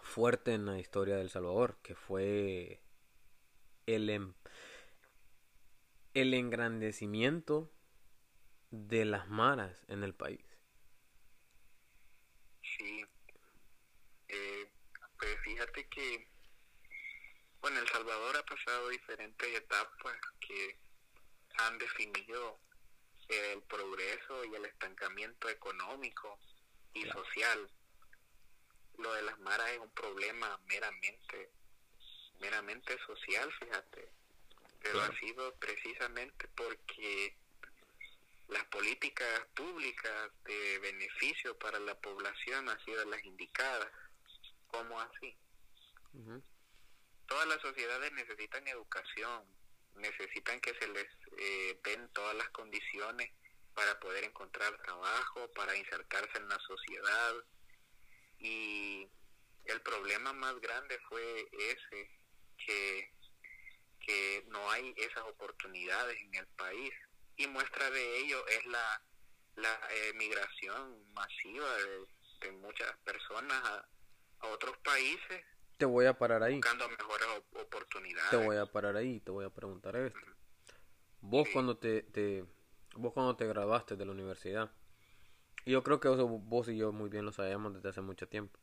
fuerte 0.01 0.53
en 0.53 0.65
la 0.65 0.79
historia 0.79 1.17
del 1.17 1.29
Salvador, 1.29 1.77
que 1.83 1.95
fue 1.95 2.81
el, 3.87 4.33
el 6.13 6.33
engrandecimiento 6.33 7.69
de 8.71 9.05
las 9.05 9.27
maras 9.27 9.83
en 9.87 10.03
el 10.03 10.15
país. 10.15 10.43
Sí, 12.63 13.05
eh, 14.27 14.71
pues 15.19 15.37
fíjate 15.43 15.87
que 15.89 16.31
bueno, 17.61 17.79
El 17.79 17.87
Salvador 17.89 18.37
ha 18.37 18.43
pasado 18.43 18.89
diferentes 18.89 19.55
etapas 19.55 20.17
que 20.39 20.79
han 21.59 21.77
definido 21.77 22.59
el 23.27 23.61
progreso 23.63 24.43
y 24.45 24.55
el 24.55 24.65
estancamiento 24.65 25.47
económico 25.47 26.39
y 26.93 27.03
social. 27.03 27.71
Lo 28.97 29.13
de 29.13 29.21
las 29.21 29.39
maras 29.39 29.69
es 29.69 29.77
un 29.77 29.91
problema 29.91 30.59
meramente, 30.65 31.51
meramente 32.39 32.97
social, 33.05 33.53
fíjate. 33.59 34.11
Pero 34.79 35.01
ha 35.01 35.15
sido 35.19 35.53
precisamente 35.57 36.47
porque 36.55 37.37
las 38.51 38.63
políticas 38.65 39.47
públicas 39.55 40.31
de 40.45 40.79
beneficio 40.79 41.57
para 41.57 41.79
la 41.79 41.99
población 41.99 42.67
han 42.69 42.85
sido 42.85 43.03
las 43.05 43.23
indicadas. 43.23 43.91
¿Cómo 44.67 44.99
así? 44.99 45.37
todas 47.27 47.47
las 47.47 47.61
sociedades 47.61 48.11
necesitan 48.11 48.67
educación, 48.67 49.45
necesitan 49.95 50.59
que 50.59 50.73
se 50.73 50.87
les 50.89 51.07
eh, 51.37 51.79
den 51.81 52.09
todas 52.09 52.35
las 52.35 52.49
condiciones 52.49 53.31
para 53.73 53.97
poder 54.01 54.25
encontrar 54.25 54.77
trabajo, 54.83 55.49
para 55.53 55.73
insertarse 55.77 56.37
en 56.37 56.49
la 56.49 56.59
sociedad. 56.59 57.33
Y 58.39 59.07
el 59.63 59.81
problema 59.81 60.33
más 60.33 60.59
grande 60.59 60.99
fue 61.07 61.47
ese, 61.53 62.11
que, 62.65 63.13
que 64.05 64.43
no 64.49 64.69
hay 64.69 64.93
esas 64.97 65.23
oportunidades 65.23 66.17
en 66.19 66.35
el 66.35 66.47
país. 66.47 66.93
Y 67.41 67.47
muestra 67.47 67.89
de 67.89 68.17
ello 68.19 68.47
es 68.47 68.65
la, 68.67 69.01
la 69.55 69.79
migración 70.15 71.13
masiva 71.13 71.67
de, 71.77 72.51
muchas 72.53 72.91
personas 73.03 73.63
a, 73.63 73.87
a 74.39 74.47
otros 74.47 74.75
países 74.79 75.43
te 75.81 75.85
voy 75.85 76.05
a 76.05 76.13
parar 76.13 76.43
ahí. 76.43 76.57
Buscando 76.57 76.87
mejores 76.89 77.27
oportunidades. 77.59 78.29
Te 78.29 78.37
voy 78.37 78.55
a 78.55 78.67
parar 78.67 78.95
ahí, 78.97 79.19
te 79.19 79.31
voy 79.31 79.45
a 79.45 79.49
preguntar 79.49 79.95
esto. 79.95 80.19
Vos 81.21 81.47
cuando 81.51 81.75
te, 81.75 82.03
te, 82.03 82.45
vos 82.93 83.13
cuando 83.13 83.35
te 83.35 83.47
graduaste 83.47 83.95
de 83.95 84.05
la 84.05 84.11
universidad, 84.11 84.69
y 85.65 85.71
yo 85.71 85.81
creo 85.81 85.99
que 85.99 86.07
eso 86.07 86.27
vos 86.27 86.67
y 86.67 86.77
yo 86.77 86.91
muy 86.91 87.09
bien 87.09 87.25
lo 87.25 87.31
sabíamos 87.31 87.73
desde 87.73 87.89
hace 87.89 88.01
mucho 88.01 88.27
tiempo, 88.27 88.59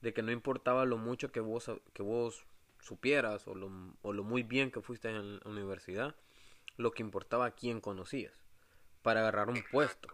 de 0.00 0.14
que 0.14 0.22
no 0.22 0.32
importaba 0.32 0.86
lo 0.86 0.96
mucho 0.96 1.30
que 1.30 1.40
vos, 1.40 1.70
que 1.92 2.02
vos 2.02 2.46
supieras 2.80 3.46
o 3.46 3.54
lo, 3.54 3.70
o 4.00 4.14
lo 4.14 4.24
muy 4.24 4.42
bien 4.42 4.70
que 4.70 4.80
fuiste 4.80 5.10
en 5.10 5.40
la 5.40 5.42
universidad, 5.44 6.16
lo 6.76 6.92
que 6.92 7.02
importaba 7.02 7.46
a 7.46 7.54
quién 7.54 7.80
conocías 7.80 8.32
para 9.02 9.20
agarrar 9.20 9.48
un 9.48 9.62
puesto. 9.70 10.08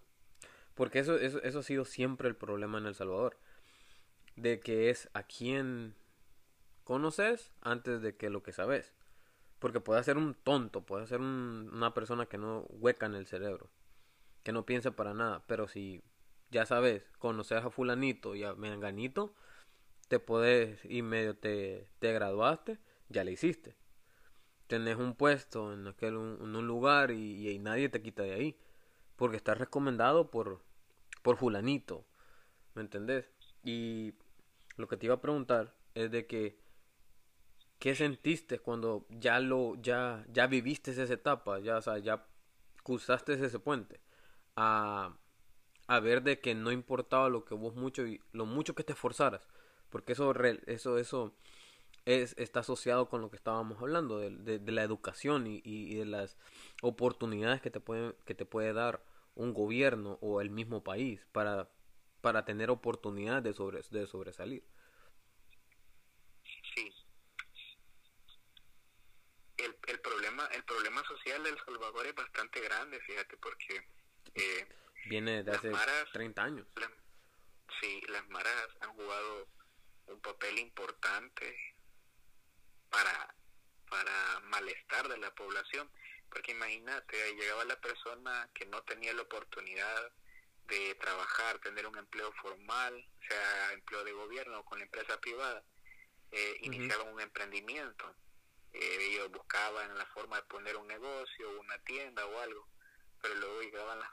Porque 0.74 0.98
eso, 0.98 1.16
eso, 1.16 1.58
ha 1.58 1.62
sido 1.62 1.84
siempre 1.84 2.28
el 2.28 2.36
problema 2.36 2.78
en 2.78 2.86
El 2.86 2.94
Salvador. 2.94 3.38
De 4.36 4.60
que 4.60 4.90
es 4.90 5.10
a 5.12 5.22
quién 5.22 5.94
conoces 6.84 7.52
antes 7.60 8.02
de 8.02 8.16
que 8.16 8.30
lo 8.30 8.42
que 8.42 8.52
sabes. 8.52 8.92
Porque 9.58 9.80
puede 9.80 10.02
ser 10.02 10.16
un 10.16 10.34
tonto, 10.34 10.86
puede 10.86 11.06
ser 11.06 11.20
una 11.20 11.92
persona 11.92 12.26
que 12.26 12.38
no 12.38 12.62
hueca 12.70 13.06
en 13.06 13.14
el 13.14 13.26
cerebro, 13.26 13.70
que 14.42 14.52
no 14.52 14.64
piensa 14.64 14.92
para 14.92 15.12
nada. 15.12 15.44
Pero 15.46 15.68
si 15.68 16.02
ya 16.50 16.64
sabes, 16.64 17.04
conoces 17.18 17.62
a 17.62 17.70
fulanito 17.70 18.34
y 18.34 18.44
a 18.44 18.54
menganito, 18.54 19.34
te 20.08 20.18
puedes 20.18 20.84
y 20.84 21.02
medio 21.02 21.36
te, 21.36 21.90
te 21.98 22.12
graduaste, 22.12 22.78
ya 23.08 23.22
le 23.22 23.32
hiciste. 23.32 23.76
Tenés 24.70 24.96
un 24.96 25.14
puesto 25.14 25.72
en 25.74 25.86
aquel 25.88 26.16
un 26.16 26.66
lugar 26.66 27.10
y, 27.10 27.48
y, 27.48 27.58
nadie 27.58 27.88
te 27.88 28.00
quita 28.00 28.22
de 28.22 28.34
ahí. 28.34 28.56
Porque 29.16 29.36
estás 29.36 29.58
recomendado 29.58 30.30
por, 30.30 30.62
por 31.22 31.36
fulanito. 31.36 32.06
¿Me 32.74 32.82
entendés? 32.82 33.30
Y 33.64 34.14
lo 34.76 34.86
que 34.86 34.96
te 34.96 35.06
iba 35.06 35.16
a 35.16 35.20
preguntar 35.20 35.74
es 35.94 36.10
de 36.12 36.26
que 36.26 36.60
¿qué 37.80 37.96
sentiste 37.96 38.60
cuando 38.60 39.06
ya 39.08 39.40
lo, 39.40 39.74
ya, 39.82 40.24
ya 40.32 40.46
viviste 40.46 40.92
esa 40.92 41.12
etapa, 41.12 41.58
ya, 41.58 41.78
o 41.78 41.82
sea, 41.82 41.98
ya 41.98 42.24
cruzaste 42.84 43.32
ese 43.32 43.58
puente 43.58 44.00
a, 44.54 45.16
a 45.88 46.00
ver 46.00 46.22
de 46.22 46.40
que 46.40 46.54
no 46.54 46.70
importaba 46.70 47.28
lo 47.28 47.44
que 47.44 47.54
vos 47.54 47.74
mucho 47.74 48.06
y 48.06 48.20
lo 48.32 48.46
mucho 48.46 48.74
que 48.74 48.84
te 48.84 48.92
esforzaras, 48.92 49.48
porque 49.88 50.12
eso, 50.12 50.32
eso, 50.66 50.98
eso 50.98 51.34
es, 52.04 52.34
está 52.38 52.60
asociado 52.60 53.08
con 53.08 53.20
lo 53.20 53.30
que 53.30 53.36
estábamos 53.36 53.80
hablando, 53.80 54.18
de, 54.18 54.58
de, 54.58 54.72
la 54.72 54.82
educación 54.82 55.46
y, 55.46 55.60
y, 55.64 55.94
de 55.96 56.06
las 56.06 56.36
oportunidades 56.82 57.60
que 57.60 57.70
te, 57.70 57.80
pueden, 57.80 58.14
que 58.24 58.34
te 58.34 58.46
puede 58.46 58.72
dar 58.72 59.02
un 59.34 59.54
gobierno 59.54 60.18
o 60.20 60.40
el 60.40 60.50
mismo 60.50 60.82
país 60.82 61.26
para, 61.32 61.68
para 62.20 62.44
tener 62.44 62.70
oportunidades 62.70 63.44
de, 63.44 63.52
sobre, 63.54 63.82
de 63.90 64.06
sobresalir. 64.06 64.64
Sí. 66.74 66.92
El, 69.58 69.76
el, 69.88 70.00
problema, 70.00 70.46
el 70.46 70.64
problema 70.64 71.02
social 71.04 71.42
de 71.42 71.50
El 71.50 71.58
Salvador 71.64 72.06
es 72.06 72.14
bastante 72.14 72.60
grande, 72.60 73.00
fíjate, 73.00 73.36
porque... 73.36 73.86
Eh, 74.34 74.68
Viene 75.06 75.42
de 75.42 75.52
hace 75.52 75.72
30 76.12 76.42
años. 76.42 76.66
sí, 77.80 78.00
las 78.08 78.28
maras 78.28 78.68
han 78.80 78.92
jugado 78.94 79.48
un 80.08 80.20
papel 80.20 80.58
importante 80.58 81.56
para, 82.90 83.34
para 83.88 84.40
malestar 84.44 85.08
de 85.08 85.18
la 85.18 85.34
población. 85.34 85.90
Porque 86.30 86.52
imagínate, 86.52 87.34
llegaba 87.34 87.64
la 87.64 87.80
persona 87.80 88.48
que 88.54 88.66
no 88.66 88.82
tenía 88.82 89.12
la 89.12 89.22
oportunidad 89.22 90.12
de 90.68 90.94
trabajar, 90.94 91.58
tener 91.58 91.86
un 91.86 91.98
empleo 91.98 92.32
formal, 92.34 93.04
sea 93.28 93.72
empleo 93.72 94.04
de 94.04 94.12
gobierno 94.12 94.60
o 94.60 94.64
con 94.64 94.78
la 94.78 94.84
empresa 94.84 95.20
privada, 95.20 95.64
eh, 96.30 96.56
iniciaban 96.62 97.12
un 97.12 97.20
emprendimiento. 97.20 98.14
Eh, 98.72 98.98
ellos 99.10 99.32
buscaban 99.32 99.98
la 99.98 100.06
forma 100.06 100.36
de 100.36 100.42
poner 100.44 100.76
un 100.76 100.86
negocio, 100.86 101.60
una 101.60 101.76
tienda 101.78 102.24
o 102.24 102.40
algo, 102.40 102.68
pero 103.20 103.34
luego 103.34 103.62
llegaban 103.62 103.98
las, 103.98 104.10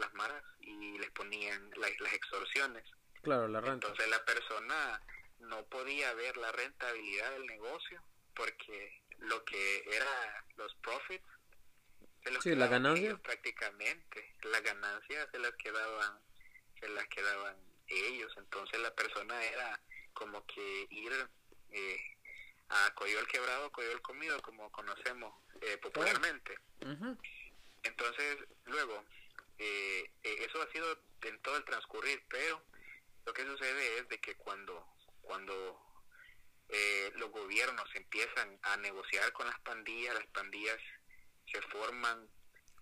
las 0.00 0.12
maras 0.14 0.42
y 0.58 0.98
les 0.98 1.10
ponían 1.12 1.70
las, 1.76 1.92
las 2.00 2.12
extorsiones. 2.12 2.84
Claro, 3.22 3.46
la 3.46 3.60
renta. 3.60 3.86
Entonces 3.86 4.08
la 4.08 4.24
persona 4.24 5.00
no 5.38 5.64
podía 5.66 6.12
ver 6.14 6.36
la 6.36 6.50
rentabilidad 6.50 7.30
del 7.30 7.46
negocio 7.46 8.02
porque 8.34 9.02
lo 9.18 9.44
que 9.44 9.84
era 9.90 10.44
los 10.56 10.74
profits 10.76 11.24
sí, 12.40 12.54
la 12.54 12.66
ganancia. 12.66 13.16
prácticamente 13.18 14.34
las 14.42 14.62
ganancias 14.62 15.28
se 15.30 15.38
las 15.38 15.52
quedaban 15.56 16.20
se 16.80 16.88
las 16.88 17.06
quedaban 17.08 17.56
ellos. 17.86 18.32
Entonces 18.36 18.80
la 18.80 18.94
persona 18.94 19.42
era 19.44 19.80
como 20.14 20.44
que 20.46 20.86
ir 20.90 21.12
eh, 21.70 22.16
a 22.68 22.94
Coyol 22.94 23.26
quebrado 23.28 23.70
Coyol 23.72 24.00
comido 24.02 24.40
como 24.42 24.70
conocemos 24.72 25.34
eh, 25.60 25.76
popularmente. 25.78 26.58
Entonces 27.82 28.38
luego 28.66 29.04
eh, 29.58 30.10
eh, 30.22 30.36
eso 30.46 30.62
ha 30.62 30.72
sido 30.72 30.98
en 31.22 31.40
todo 31.42 31.56
el 31.56 31.64
transcurrir 31.64 32.22
pero 32.28 32.62
lo 33.24 33.32
que 33.32 33.44
sucede 33.44 33.98
es 33.98 34.08
de 34.08 34.18
que 34.20 34.34
cuando 34.36 34.86
cuando 35.20 35.81
eh, 36.74 37.12
los 37.16 37.30
gobiernos 37.30 37.84
empiezan 37.94 38.58
a 38.62 38.78
negociar 38.78 39.30
con 39.32 39.46
las 39.46 39.60
pandillas, 39.60 40.14
las 40.14 40.26
pandillas 40.28 40.78
se 41.50 41.60
forman 41.62 42.26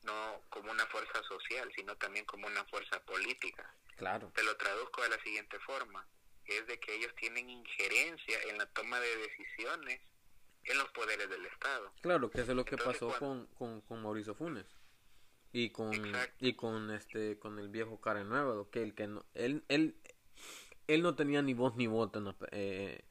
no 0.04 0.42
como 0.48 0.70
una 0.70 0.86
fuerza 0.86 1.20
social, 1.24 1.70
sino 1.74 1.96
también 1.96 2.24
como 2.24 2.46
una 2.46 2.64
fuerza 2.66 3.04
política. 3.04 3.74
Claro. 3.96 4.30
Te 4.34 4.44
lo 4.44 4.56
traduzco 4.56 5.02
de 5.02 5.08
la 5.08 5.20
siguiente 5.22 5.58
forma, 5.58 6.06
es 6.46 6.66
de 6.68 6.78
que 6.78 6.94
ellos 6.94 7.12
tienen 7.16 7.50
injerencia 7.50 8.40
en 8.48 8.58
la 8.58 8.66
toma 8.66 9.00
de 9.00 9.16
decisiones 9.16 10.00
en 10.64 10.78
los 10.78 10.88
poderes 10.90 11.28
del 11.28 11.44
Estado. 11.46 11.92
Claro, 12.00 12.30
que 12.30 12.42
es 12.42 12.48
lo 12.48 12.64
que 12.64 12.76
pasó 12.76 13.08
con, 13.18 13.46
con, 13.58 13.80
con, 13.80 14.02
Mauricio 14.02 14.36
Funes 14.36 14.66
y 15.52 15.70
con 15.70 15.92
y 16.38 16.54
con 16.54 16.90
este 16.92 17.40
con 17.40 17.58
el 17.58 17.68
viejo 17.68 18.00
Karen 18.00 18.28
Nuevo, 18.28 18.70
que 18.70 18.82
el 18.82 18.94
que 18.94 19.08
no, 19.08 19.26
él 19.34 19.64
él 19.68 19.96
él 20.86 21.02
no 21.02 21.16
tenía 21.16 21.42
ni 21.42 21.54
voz 21.54 21.74
ni 21.76 21.86
voto 21.86 22.18
en, 22.18 22.36
eh, 22.52 23.04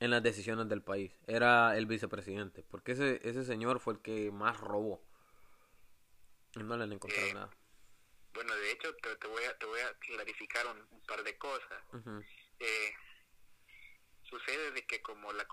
en 0.00 0.10
las 0.10 0.22
decisiones 0.22 0.68
del 0.68 0.82
país. 0.82 1.12
Era 1.26 1.76
el 1.76 1.86
vicepresidente, 1.86 2.62
porque 2.62 2.92
ese, 2.92 3.20
ese 3.28 3.44
señor 3.44 3.80
fue 3.80 3.94
el 3.94 4.00
que 4.00 4.30
más 4.30 4.58
robó. 4.60 5.02
Y 6.54 6.62
no 6.62 6.76
le 6.76 6.84
han 6.84 6.92
encontrado 6.92 7.26
eh, 7.26 7.34
nada. 7.34 7.50
Bueno, 8.32 8.54
de 8.54 8.72
hecho, 8.72 8.94
te, 8.96 9.26
voy, 9.26 9.44
a, 9.44 9.58
te 9.58 9.66
voy 9.66 9.80
a 9.80 9.92
clarificar 9.98 10.66
un, 10.66 11.02
par 11.06 11.22
de 11.24 11.36
cosas. 11.38 11.82
eh, 12.60 12.94
sucede 14.22 14.70
de 14.72 14.86
que 14.86 15.00
como 15.02 15.32
la, 15.32 15.46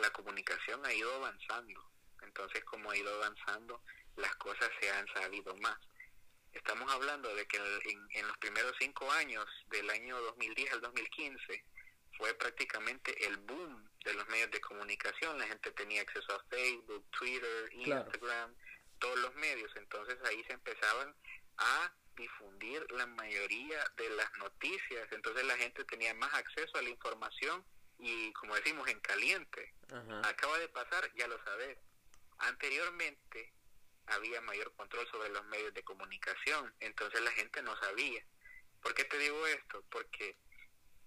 la 0.00 0.10
comunicación 0.10 0.84
ha 0.86 0.94
ido 0.94 1.12
avanzando, 1.14 1.90
entonces 2.22 2.64
como 2.64 2.90
ha 2.90 2.96
ido 2.96 3.12
avanzando, 3.14 3.82
las 4.16 4.34
cosas 4.36 4.70
se 4.80 4.90
han 4.90 5.06
sabido 5.08 5.54
más. 5.56 5.78
Estamos 6.52 6.90
hablando 6.92 7.34
de 7.34 7.46
que 7.46 7.56
en, 7.56 8.08
en 8.10 8.28
los 8.28 8.36
primeros 8.38 8.74
cinco 8.78 9.10
años, 9.12 9.46
del 9.68 9.88
año 9.90 10.20
2010 10.20 10.72
al 10.72 10.80
2015, 10.82 11.64
fue 12.22 12.34
prácticamente 12.34 13.26
el 13.26 13.36
boom 13.38 13.90
de 14.04 14.14
los 14.14 14.28
medios 14.28 14.48
de 14.52 14.60
comunicación. 14.60 15.36
La 15.40 15.46
gente 15.48 15.72
tenía 15.72 16.02
acceso 16.02 16.32
a 16.32 16.44
Facebook, 16.44 17.04
Twitter, 17.10 17.68
Instagram, 17.72 18.54
todos 19.00 19.18
los 19.18 19.34
medios. 19.34 19.72
Entonces 19.74 20.16
ahí 20.26 20.44
se 20.44 20.52
empezaban 20.52 21.12
a 21.56 21.92
difundir 22.16 22.86
la 22.92 23.06
mayoría 23.06 23.84
de 23.96 24.08
las 24.10 24.32
noticias. 24.38 25.08
Entonces 25.10 25.44
la 25.46 25.56
gente 25.56 25.82
tenía 25.86 26.14
más 26.14 26.32
acceso 26.34 26.78
a 26.78 26.82
la 26.82 26.90
información 26.90 27.64
y, 27.98 28.32
como 28.34 28.54
decimos, 28.54 28.86
en 28.86 29.00
caliente. 29.00 29.74
Acaba 30.22 30.60
de 30.60 30.68
pasar, 30.68 31.12
ya 31.16 31.26
lo 31.26 31.42
sabes. 31.42 31.76
Anteriormente 32.38 33.52
había 34.06 34.40
mayor 34.42 34.72
control 34.76 35.08
sobre 35.08 35.30
los 35.30 35.44
medios 35.46 35.74
de 35.74 35.82
comunicación, 35.82 36.72
entonces 36.78 37.20
la 37.20 37.32
gente 37.32 37.62
no 37.62 37.76
sabía. 37.80 38.24
¿Por 38.80 38.94
qué 38.94 39.02
te 39.06 39.18
digo 39.18 39.44
esto? 39.48 39.84
Porque 39.90 40.36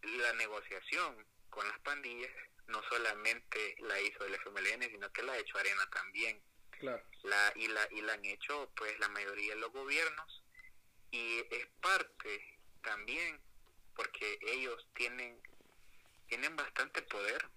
la 0.05 0.33
negociación 0.33 1.25
con 1.49 1.67
las 1.67 1.79
pandillas 1.79 2.31
no 2.67 2.81
solamente 2.89 3.75
la 3.79 3.99
hizo 4.01 4.25
el 4.25 4.35
FMLN, 4.35 4.89
sino 4.89 5.11
que 5.11 5.23
la 5.23 5.33
ha 5.33 5.37
hecho 5.37 5.57
Arena 5.57 5.89
también. 5.91 6.41
La, 7.23 7.53
y, 7.55 7.67
la, 7.69 7.87
y 7.91 8.01
la 8.01 8.13
han 8.13 8.25
hecho 8.25 8.69
pues 8.75 8.99
la 8.99 9.07
mayoría 9.09 9.53
de 9.55 9.61
los 9.61 9.71
gobiernos 9.71 10.43
y 11.09 11.39
es 11.49 11.67
parte 11.81 12.59
también 12.83 13.39
porque 13.95 14.37
ellos 14.41 14.85
tienen 14.93 15.41
tienen 16.27 16.55
bastante 16.55 17.01
poder. 17.03 17.49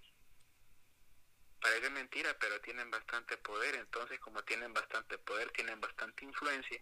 Parece 1.60 1.90
mentira 1.90 2.36
pero 2.38 2.60
tienen 2.60 2.90
bastante 2.90 3.36
poder. 3.38 3.74
Entonces 3.74 4.20
como 4.20 4.42
tienen 4.44 4.72
bastante 4.72 5.18
poder 5.18 5.50
tienen 5.50 5.80
bastante 5.80 6.24
influencia 6.24 6.80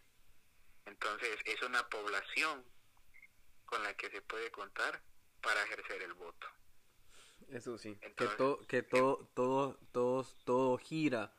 entonces 0.87 1.37
es 1.45 1.61
una 1.63 1.89
población 1.89 2.65
con 3.67 3.83
la 3.83 3.95
que 3.95 4.09
se 4.11 4.23
puede 4.23 4.51
contar 4.51 5.03
para 5.43 5.63
ejercer 5.65 6.03
el 6.03 6.15
voto. 6.15 6.47
Eso 7.49 7.79
sí, 7.79 7.97
que, 8.17 8.27
todo 8.37 8.67
que 8.67 8.83
todo, 8.83 9.31
todo, 9.35 9.79
todo, 9.93 10.25
todo 10.45 10.79
gira 10.79 11.33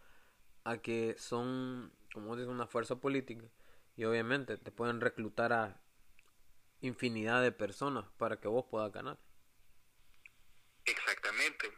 a 0.63 0.77
que 0.77 1.15
son, 1.17 1.93
como 2.13 2.35
dices, 2.35 2.49
una 2.49 2.67
fuerza 2.67 2.95
política 2.95 3.45
y 3.95 4.05
obviamente 4.05 4.57
te 4.57 4.71
pueden 4.71 5.01
reclutar 5.01 5.51
a 5.51 5.81
infinidad 6.81 7.41
de 7.41 7.51
personas 7.51 8.05
para 8.17 8.39
que 8.39 8.47
vos 8.47 8.65
puedas 8.69 8.91
ganar. 8.91 9.17
Exactamente. 10.85 11.73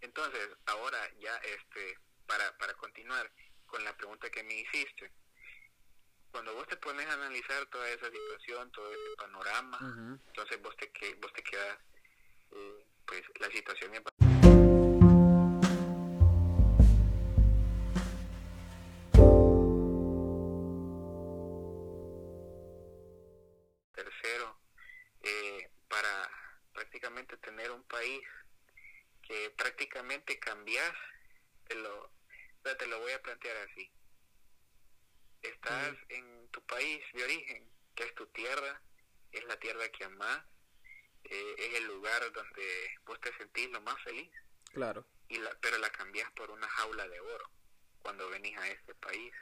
Entonces, 0.00 0.48
ahora 0.66 0.98
ya 1.18 1.34
este 1.36 1.98
para 2.26 2.56
para 2.58 2.74
continuar 2.74 3.30
con 3.66 3.82
la 3.84 3.96
pregunta 3.96 4.30
que 4.30 4.42
me 4.42 4.60
hiciste, 4.60 5.12
cuando 6.30 6.54
vos 6.54 6.66
te 6.66 6.76
pones 6.76 7.06
a 7.06 7.14
analizar 7.14 7.66
toda 7.66 7.88
esa 7.88 8.10
situación, 8.10 8.70
todo 8.72 8.90
ese 8.92 9.16
panorama, 9.16 9.78
entonces 10.26 10.60
vos 10.62 10.76
te, 10.76 10.90
que, 10.90 11.14
vos 11.14 11.32
te 11.32 11.42
quedas, 11.42 11.78
eh, 12.52 12.86
pues 13.06 13.22
la 13.40 13.48
situación 13.48 13.94
es... 13.94 14.02
Tercero, 23.94 24.60
eh, 25.22 25.70
para 25.88 26.30
prácticamente 26.72 27.36
tener 27.38 27.70
un 27.70 27.82
país 27.84 28.20
que 29.22 29.50
prácticamente 29.56 30.38
cambias, 30.38 30.92
te 31.66 31.74
lo, 31.74 32.10
te 32.62 32.86
lo 32.86 33.00
voy 33.00 33.12
a 33.12 33.22
plantear 33.22 33.56
así 33.68 33.90
estás 35.42 35.96
en 36.08 36.48
tu 36.48 36.60
país 36.62 37.02
de 37.12 37.24
origen, 37.24 37.68
que 37.94 38.04
es 38.04 38.14
tu 38.14 38.26
tierra, 38.28 38.80
es 39.32 39.44
la 39.44 39.58
tierra 39.58 39.88
que 39.90 40.04
amás, 40.04 40.42
eh, 41.24 41.54
es 41.58 41.74
el 41.74 41.84
lugar 41.86 42.32
donde 42.32 42.98
vos 43.04 43.20
te 43.20 43.36
sentís 43.36 43.70
lo 43.70 43.80
más 43.80 44.00
feliz. 44.02 44.30
Claro. 44.72 45.04
Y 45.28 45.38
la, 45.38 45.50
pero 45.60 45.78
la 45.78 45.90
cambias 45.90 46.30
por 46.32 46.50
una 46.50 46.68
jaula 46.68 47.06
de 47.08 47.20
oro 47.20 47.50
cuando 48.02 48.28
venís 48.30 48.56
a 48.56 48.68
este 48.68 48.94
país. 48.94 49.32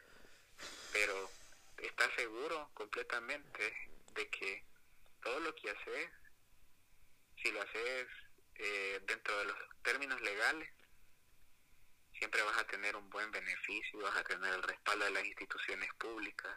Pero 0.93 1.31
estás 1.79 2.11
seguro 2.17 2.71
completamente 2.75 3.77
de 4.15 4.29
que 4.29 4.65
todo 5.23 5.39
lo 5.41 5.55
que 5.55 5.71
haces, 5.71 6.11
si 7.43 7.53
lo 7.53 7.61
haces 7.63 8.09
eh, 8.55 9.01
dentro 9.07 9.39
de 9.39 9.45
los 9.45 9.57
términos 9.83 10.21
legales, 10.23 10.69
siempre 12.19 12.43
vas 12.43 12.59
a 12.59 12.67
tener 12.67 12.97
un 12.97 13.09
buen 13.11 13.31
beneficio, 13.31 14.01
vas 14.01 14.17
a 14.17 14.25
tener 14.25 14.53
el 14.55 14.63
respaldo 14.63 15.05
de 15.05 15.11
las 15.11 15.25
instituciones 15.25 15.89
públicas. 15.95 16.57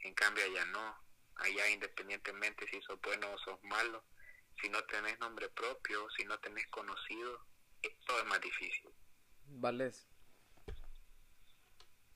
En 0.00 0.14
cambio 0.14 0.44
allá 0.44 0.64
no, 0.66 0.96
allá 1.36 1.68
independientemente 1.70 2.66
si 2.68 2.80
sos 2.82 3.00
bueno 3.00 3.30
o 3.32 3.38
sos 3.38 3.62
malo, 3.64 4.04
si 4.60 4.68
no 4.68 4.82
tenés 4.84 5.18
nombre 5.20 5.48
propio, 5.50 6.08
si 6.16 6.24
no 6.24 6.38
tenés 6.38 6.66
conocido, 6.68 7.40
todo 8.06 8.20
es 8.20 8.26
más 8.26 8.40
difícil. 8.40 8.90
Vales. 9.46 10.06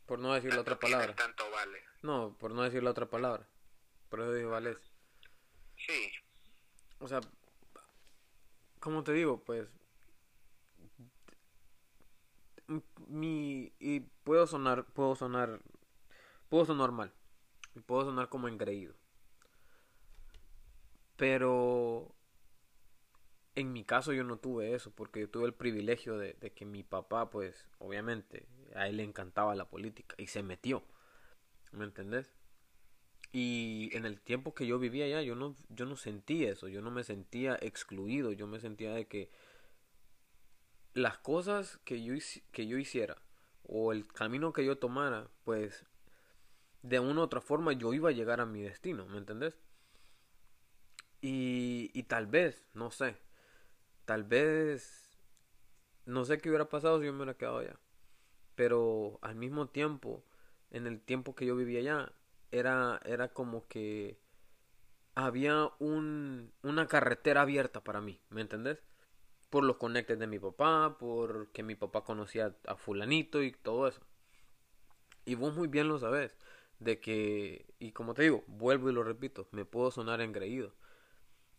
Por 0.06 0.18
no 0.18 0.34
decir 0.34 0.52
la 0.54 0.62
otra 0.62 0.78
palabra. 0.78 1.14
Tanto 1.14 1.48
vale. 1.50 1.84
No, 2.02 2.36
por 2.38 2.52
no 2.52 2.62
decir 2.62 2.82
la 2.82 2.90
otra 2.90 3.06
palabra. 3.06 3.46
Por 4.08 4.20
eso 4.20 4.32
dije 4.32 4.46
vales. 4.46 4.78
Sí. 5.86 6.12
O 6.98 7.06
sea, 7.06 7.20
como 8.80 9.04
te 9.04 9.12
digo, 9.12 9.44
pues 9.44 9.68
mi 13.08 13.72
y 13.78 14.00
puedo 14.00 14.46
sonar 14.46 14.86
puedo 14.92 15.16
sonar 15.16 15.60
puedo 16.48 16.64
sonar 16.64 16.92
mal 16.92 17.12
y 17.74 17.80
puedo 17.80 18.04
sonar 18.04 18.28
como 18.28 18.48
engreído 18.48 18.94
pero 21.16 22.14
en 23.56 23.72
mi 23.72 23.84
caso 23.84 24.12
yo 24.12 24.24
no 24.24 24.38
tuve 24.38 24.74
eso 24.74 24.90
porque 24.92 25.20
yo 25.20 25.28
tuve 25.28 25.46
el 25.46 25.54
privilegio 25.54 26.16
de, 26.16 26.34
que 26.34 26.64
mi 26.64 26.82
papá 26.82 27.30
pues 27.30 27.66
obviamente 27.78 28.46
a 28.74 28.88
él 28.88 28.98
le 28.98 29.02
encantaba 29.02 29.54
la 29.54 29.68
política 29.68 30.14
y 30.18 30.28
se 30.28 30.42
metió 30.42 30.84
¿me 31.72 31.84
entendés? 31.84 32.32
y 33.32 33.90
en 33.92 34.06
el 34.06 34.20
tiempo 34.20 34.54
que 34.54 34.66
yo 34.66 34.78
vivía 34.78 35.06
allá 35.06 35.22
yo 35.22 35.34
no 35.34 35.56
yo 35.68 35.86
no 35.86 35.96
sentí 35.96 36.44
eso 36.44 36.68
yo 36.68 36.82
no 36.82 36.90
me 36.90 37.04
sentía 37.04 37.58
excluido 37.60 38.32
yo 38.32 38.46
me 38.46 38.60
sentía 38.60 38.92
de 38.92 39.06
que 39.06 39.30
las 41.02 41.18
cosas 41.18 41.78
que 41.84 42.02
yo, 42.02 42.14
que 42.52 42.66
yo 42.66 42.78
hiciera 42.78 43.16
o 43.64 43.92
el 43.92 44.06
camino 44.06 44.52
que 44.52 44.64
yo 44.64 44.78
tomara, 44.78 45.28
pues 45.44 45.86
de 46.82 47.00
una 47.00 47.20
u 47.20 47.24
otra 47.24 47.40
forma 47.40 47.72
yo 47.72 47.92
iba 47.94 48.10
a 48.10 48.12
llegar 48.12 48.40
a 48.40 48.46
mi 48.46 48.62
destino, 48.62 49.06
¿me 49.06 49.18
entendés? 49.18 49.54
Y, 51.20 51.90
y 51.94 52.04
tal 52.04 52.26
vez, 52.26 52.64
no 52.74 52.90
sé, 52.90 53.16
tal 54.04 54.24
vez, 54.24 55.18
no 56.06 56.24
sé 56.24 56.38
qué 56.38 56.50
hubiera 56.50 56.68
pasado 56.68 57.00
si 57.00 57.06
yo 57.06 57.12
me 57.12 57.18
hubiera 57.18 57.36
quedado 57.38 57.58
allá. 57.58 57.78
Pero 58.56 59.18
al 59.22 59.36
mismo 59.36 59.68
tiempo, 59.68 60.24
en 60.70 60.86
el 60.86 61.00
tiempo 61.00 61.34
que 61.34 61.46
yo 61.46 61.56
vivía 61.56 61.80
allá, 61.80 62.12
era, 62.52 63.00
era 63.04 63.28
como 63.32 63.66
que 63.68 64.18
había 65.14 65.70
un, 65.78 66.52
una 66.62 66.86
carretera 66.88 67.42
abierta 67.42 67.82
para 67.84 68.00
mí, 68.00 68.20
¿me 68.30 68.40
entendés? 68.42 68.82
Por 69.50 69.64
los 69.64 69.76
conectes 69.76 70.18
de 70.18 70.28
mi 70.28 70.38
papá, 70.38 70.96
porque 70.98 71.62
mi 71.62 71.74
papá 71.74 72.04
conocía 72.04 72.54
a 72.66 72.76
fulanito 72.76 73.42
y 73.42 73.52
todo 73.52 73.88
eso. 73.88 74.00
Y 75.24 75.34
vos 75.34 75.54
muy 75.54 75.68
bien 75.68 75.88
lo 75.88 75.98
sabes, 75.98 76.36
de 76.78 77.00
que, 77.00 77.66
y 77.78 77.92
como 77.92 78.14
te 78.14 78.22
digo, 78.22 78.44
vuelvo 78.46 78.88
y 78.88 78.92
lo 78.92 79.02
repito, 79.02 79.48
me 79.50 79.64
puedo 79.64 79.90
sonar 79.90 80.20
engreído. 80.20 80.72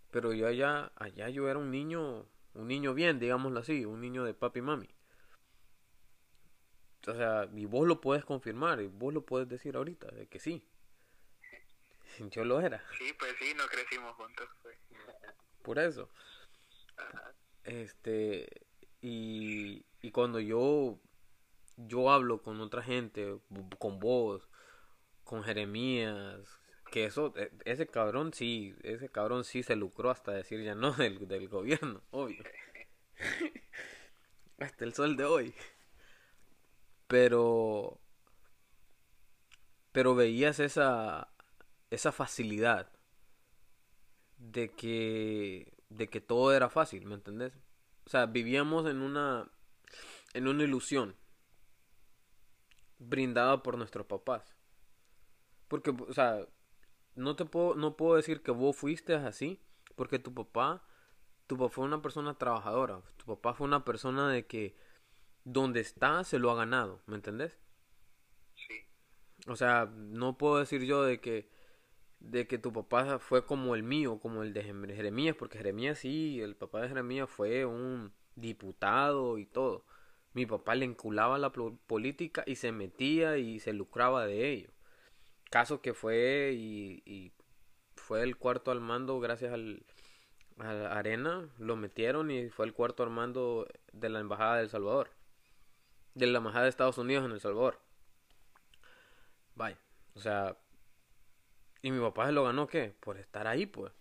Pero 0.10 0.34
yo 0.34 0.47
allá, 0.47 0.91
allá 0.95 1.30
yo 1.30 1.49
era 1.49 1.60
un 1.60 1.69
niño, 1.69 2.25
un 2.54 2.67
niño 2.67 2.93
bien, 2.93 3.19
digámoslo 3.19 3.60
así, 3.60 3.86
un 3.86 4.01
niño 4.01 4.23
de 4.23 4.34
papi 4.34 4.60
y 4.60 4.63
mami. 4.63 4.89
O 7.08 7.13
sea, 7.13 7.49
y 7.54 7.65
vos 7.65 7.88
lo 7.88 7.99
puedes 7.99 8.23
confirmar, 8.23 8.82
y 8.82 8.88
vos 8.88 9.13
lo 9.13 9.25
puedes 9.25 9.49
decir 9.49 9.75
ahorita, 9.75 10.08
de 10.12 10.27
que 10.27 10.39
sí. 10.39 10.65
Yo 12.32 12.45
lo 12.45 12.62
era. 12.62 12.84
Sí, 12.97 13.13
pues 13.19 13.34
sí, 13.39 13.54
no 13.56 13.65
crecimos 13.67 14.15
juntos. 14.15 14.47
Pues. 14.62 14.77
Por 15.62 15.80
eso. 15.80 16.10
Este, 17.71 18.65
y, 19.01 19.86
y 20.01 20.12
cuando 20.12 20.41
yo, 20.41 20.99
yo 21.77 22.12
hablo 22.12 22.41
con 22.41 22.60
otra 22.60 22.84
gente, 22.84 23.39
con 23.79 23.97
vos, 23.97 24.49
con 25.23 25.41
Jeremías, 25.41 26.60
que 26.91 27.05
eso, 27.05 27.34
e, 27.38 27.49
ese 27.63 27.88
cabrón 27.88 28.34
sí, 28.34 28.75
ese 28.84 29.07
cabrón 29.07 29.45
sí 29.45 29.63
se 29.63 29.77
lucró 29.77 30.10
hasta 30.10 30.34
decir 30.34 30.62
ya 30.63 30.75
no 30.75 30.91
del, 30.97 31.29
del 31.29 31.47
gobierno, 31.47 32.01
obvio. 32.12 32.43
hasta 34.60 34.84
el 34.84 34.93
sol 34.93 35.15
de 35.15 35.23
hoy. 35.23 35.55
Pero, 37.07 38.01
pero 39.93 40.13
veías 40.13 40.60
esa, 40.60 41.29
esa 41.89 42.12
facilidad 42.12 42.91
de 44.38 44.67
que 44.67 45.81
de 45.91 46.08
que 46.10 46.21
todo 46.21 46.54
era 46.54 46.69
fácil, 46.69 47.06
¿me 47.06 47.15
entendés? 47.15 47.54
O 48.06 48.10
sea, 48.10 48.25
vivíamos 48.25 48.89
en 48.89 49.01
una 49.01 49.49
en 50.34 50.47
una 50.47 50.63
ilusión 50.63 51.15
brindada 52.97 53.62
por 53.63 53.77
nuestros 53.77 54.06
papás. 54.06 54.56
Porque, 55.67 55.91
o 55.91 56.13
sea, 56.13 56.45
no 57.15 57.36
te 57.36 57.45
puedo 57.45 57.75
no 57.75 57.97
puedo 57.97 58.15
decir 58.15 58.41
que 58.41 58.51
vos 58.51 58.75
fuiste 58.75 59.15
así, 59.15 59.62
porque 59.95 60.19
tu 60.19 60.34
papá 60.34 60.84
tu 61.47 61.58
papá 61.58 61.69
fue 61.69 61.86
una 61.86 62.01
persona 62.01 62.38
trabajadora, 62.38 63.01
tu 63.17 63.25
papá 63.25 63.54
fue 63.54 63.67
una 63.67 63.84
persona 63.84 64.30
de 64.30 64.47
que 64.47 64.77
donde 65.43 65.82
está 65.82 66.23
se 66.23 66.39
lo 66.39 66.51
ha 66.51 66.56
ganado, 66.56 67.01
¿me 67.08 67.15
entendés? 67.15 67.58
Sí. 68.56 68.86
O 69.47 69.56
sea, 69.58 69.86
no 69.93 70.38
puedo 70.38 70.60
decir 70.60 70.84
yo 70.84 71.04
de 71.04 71.19
que 71.19 71.49
de 72.21 72.47
que 72.47 72.57
tu 72.57 72.71
papá 72.71 73.19
fue 73.19 73.45
como 73.45 73.75
el 73.75 73.84
mío, 73.84 74.19
como 74.19 74.43
el 74.43 74.53
de 74.53 74.63
Jeremías, 74.63 75.36
porque 75.38 75.57
Jeremías 75.57 75.99
sí, 75.99 76.39
el 76.41 76.55
papá 76.55 76.81
de 76.81 76.89
Jeremías 76.89 77.29
fue 77.29 77.65
un 77.65 78.13
diputado 78.36 79.38
y 79.38 79.45
todo. 79.45 79.86
Mi 80.34 80.45
papá 80.45 80.75
le 80.75 80.86
enculaba 80.86 81.38
la 81.38 81.51
política 81.51 82.43
y 82.45 82.55
se 82.55 82.71
metía 82.71 83.38
y 83.38 83.60
se 83.60 83.73
lucraba 83.73 84.25
de 84.25 84.49
ello. 84.49 84.69
Caso 85.49 85.81
que 85.81 85.93
fue 85.93 86.53
y, 86.55 87.34
fue 87.95 88.23
el 88.23 88.38
cuarto 88.38 88.71
al 88.71 88.81
mando 88.81 89.19
gracias 89.19 89.53
al, 89.53 89.86
a 90.60 90.97
Arena, 90.97 91.49
lo 91.57 91.75
metieron 91.75 92.31
y 92.31 92.49
fue 92.49 92.65
el 92.65 92.73
cuarto 92.73 93.03
al 93.03 93.10
mando 93.10 93.67
de 93.91 94.10
la 94.10 94.19
Embajada 94.19 94.57
de 94.57 94.63
El 94.63 94.69
Salvador. 94.69 95.10
De 96.13 96.27
la 96.27 96.38
Embajada 96.38 96.63
de 96.63 96.69
Estados 96.69 96.97
Unidos 96.97 97.25
en 97.25 97.31
El 97.31 97.41
Salvador. 97.41 97.79
Vaya, 99.55 99.77
o 100.15 100.19
sea, 100.19 100.57
y 101.82 101.91
mi 101.91 102.00
papá 102.00 102.28
se 102.28 102.32
lo 102.32 102.44
ganó, 102.44 102.67
¿qué? 102.67 102.96
Por 103.00 103.17
estar 103.17 103.48
ahí, 103.48 103.65
pues. 103.65 103.91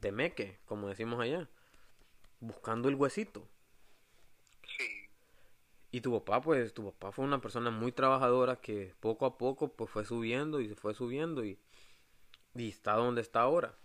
De 0.00 0.12
meque, 0.12 0.60
como 0.66 0.88
decimos 0.88 1.20
allá. 1.20 1.48
Buscando 2.40 2.88
el 2.88 2.94
huesito. 2.96 3.48
Sí. 4.76 5.08
Y 5.90 6.00
tu 6.00 6.12
papá, 6.12 6.42
pues, 6.42 6.74
tu 6.74 6.84
papá 6.84 7.12
fue 7.12 7.24
una 7.24 7.40
persona 7.40 7.70
muy 7.70 7.92
trabajadora 7.92 8.56
que 8.56 8.94
poco 9.00 9.26
a 9.26 9.38
poco, 9.38 9.72
pues, 9.72 9.90
fue 9.90 10.04
subiendo 10.04 10.60
y 10.60 10.68
se 10.68 10.74
fue 10.74 10.94
subiendo 10.94 11.44
y, 11.44 11.58
y 12.54 12.68
está 12.68 12.94
donde 12.94 13.22
está 13.22 13.40
ahora. 13.40 13.76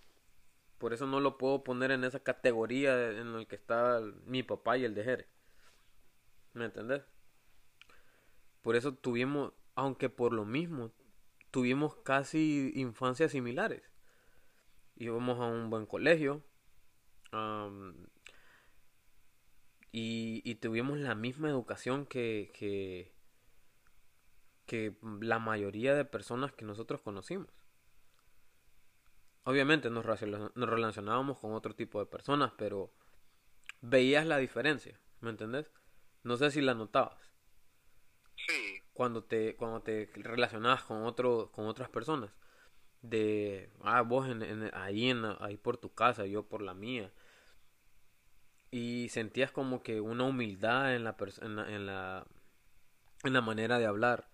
Por 0.77 0.93
eso 0.93 1.07
no 1.07 1.19
lo 1.19 1.37
puedo 1.37 1.63
poner 1.63 1.91
en 1.91 2.03
esa 2.03 2.19
categoría 2.21 3.11
en 3.11 3.37
la 3.37 3.45
que 3.45 3.55
está 3.55 4.01
mi 4.25 4.43
papá 4.43 4.77
y 4.77 4.85
el 4.85 4.95
de 4.95 5.03
Jere. 5.03 5.27
¿Me 6.53 6.65
entendés? 6.65 7.03
Por 8.61 8.75
eso 8.75 8.93
tuvimos, 8.93 9.53
aunque 9.75 10.09
por 10.09 10.33
lo 10.33 10.45
mismo, 10.45 10.91
tuvimos 11.51 11.95
casi 11.97 12.71
infancias 12.75 13.31
similares. 13.31 13.83
Íbamos 14.95 15.39
a 15.39 15.45
un 15.45 15.69
buen 15.69 15.85
colegio. 15.85 16.43
y, 19.91 20.41
y, 20.43 20.55
tuvimos 20.55 20.97
la 20.97 21.15
misma 21.15 21.49
educación 21.49 22.05
que, 22.05 22.51
que, 22.53 23.13
que 24.65 24.97
la 25.21 25.39
mayoría 25.39 25.95
de 25.95 26.05
personas 26.05 26.53
que 26.53 26.65
nosotros 26.65 27.01
conocimos. 27.01 27.49
Obviamente 29.43 29.89
nos, 29.89 30.05
nos 30.05 30.69
relacionábamos 30.69 31.39
con 31.39 31.53
otro 31.53 31.75
tipo 31.75 31.99
de 31.99 32.05
personas, 32.05 32.51
pero 32.57 32.93
veías 33.81 34.25
la 34.25 34.37
diferencia, 34.37 34.99
¿me 35.21 35.29
entendés? 35.31 35.71
No 36.23 36.37
sé 36.37 36.51
si 36.51 36.61
la 36.61 36.73
notabas 36.75 37.28
cuando 38.99 39.23
te 39.23 39.55
cuando 39.55 39.81
te 39.81 40.11
relacionabas 40.13 40.83
con 40.83 41.03
otro 41.03 41.53
con 41.53 41.67
otras 41.67 41.87
personas. 41.87 42.31
De 43.01 43.71
ah 43.81 44.01
vos 44.01 44.27
en, 44.27 44.69
ahí 44.73 45.09
en 45.09 45.23
ahí 45.39 45.55
por 45.55 45.77
tu 45.77 45.93
casa 45.93 46.25
yo 46.25 46.49
por 46.49 46.61
la 46.61 46.73
mía. 46.73 47.09
Y 48.71 49.07
sentías 49.07 49.53
como 49.53 49.83
que 49.83 50.01
una 50.01 50.25
humildad 50.25 50.93
en 50.97 51.05
la 51.05 51.15
en 51.41 51.55
la, 51.55 51.73
en 51.73 51.85
la 51.85 52.27
en 53.23 53.31
la 53.31 53.39
manera 53.39 53.79
de 53.79 53.85
hablar. 53.85 54.29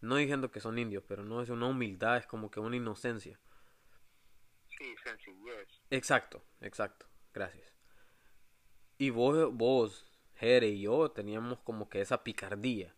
No 0.00 0.16
diciendo 0.16 0.50
que 0.50 0.58
son 0.58 0.80
indios 0.80 1.04
pero 1.06 1.22
no 1.22 1.40
es 1.40 1.48
una 1.48 1.68
humildad 1.68 2.16
es 2.16 2.26
como 2.26 2.50
que 2.50 2.58
una 2.58 2.74
inocencia. 2.74 3.38
Sí 4.66 4.96
sencillez. 5.04 5.68
Exacto 5.90 6.42
exacto. 6.60 7.06
Gracias. 7.32 7.72
Y 8.98 9.10
vos 9.10 9.54
vos 9.54 10.10
Jere 10.34 10.70
y 10.70 10.80
yo 10.80 11.12
teníamos 11.12 11.60
como 11.60 11.88
que 11.88 12.00
esa 12.00 12.24
picardía 12.24 12.97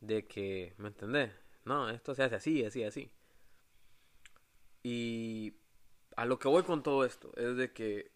de 0.00 0.26
que, 0.26 0.74
¿me 0.78 0.88
entendés? 0.88 1.32
No, 1.64 1.88
esto 1.90 2.14
se 2.14 2.22
hace 2.22 2.36
así, 2.36 2.64
así, 2.64 2.84
así. 2.84 3.10
Y 4.82 5.54
a 6.16 6.24
lo 6.24 6.38
que 6.38 6.48
voy 6.48 6.62
con 6.62 6.82
todo 6.82 7.04
esto 7.04 7.32
es 7.36 7.56
de 7.56 7.72
que 7.72 8.10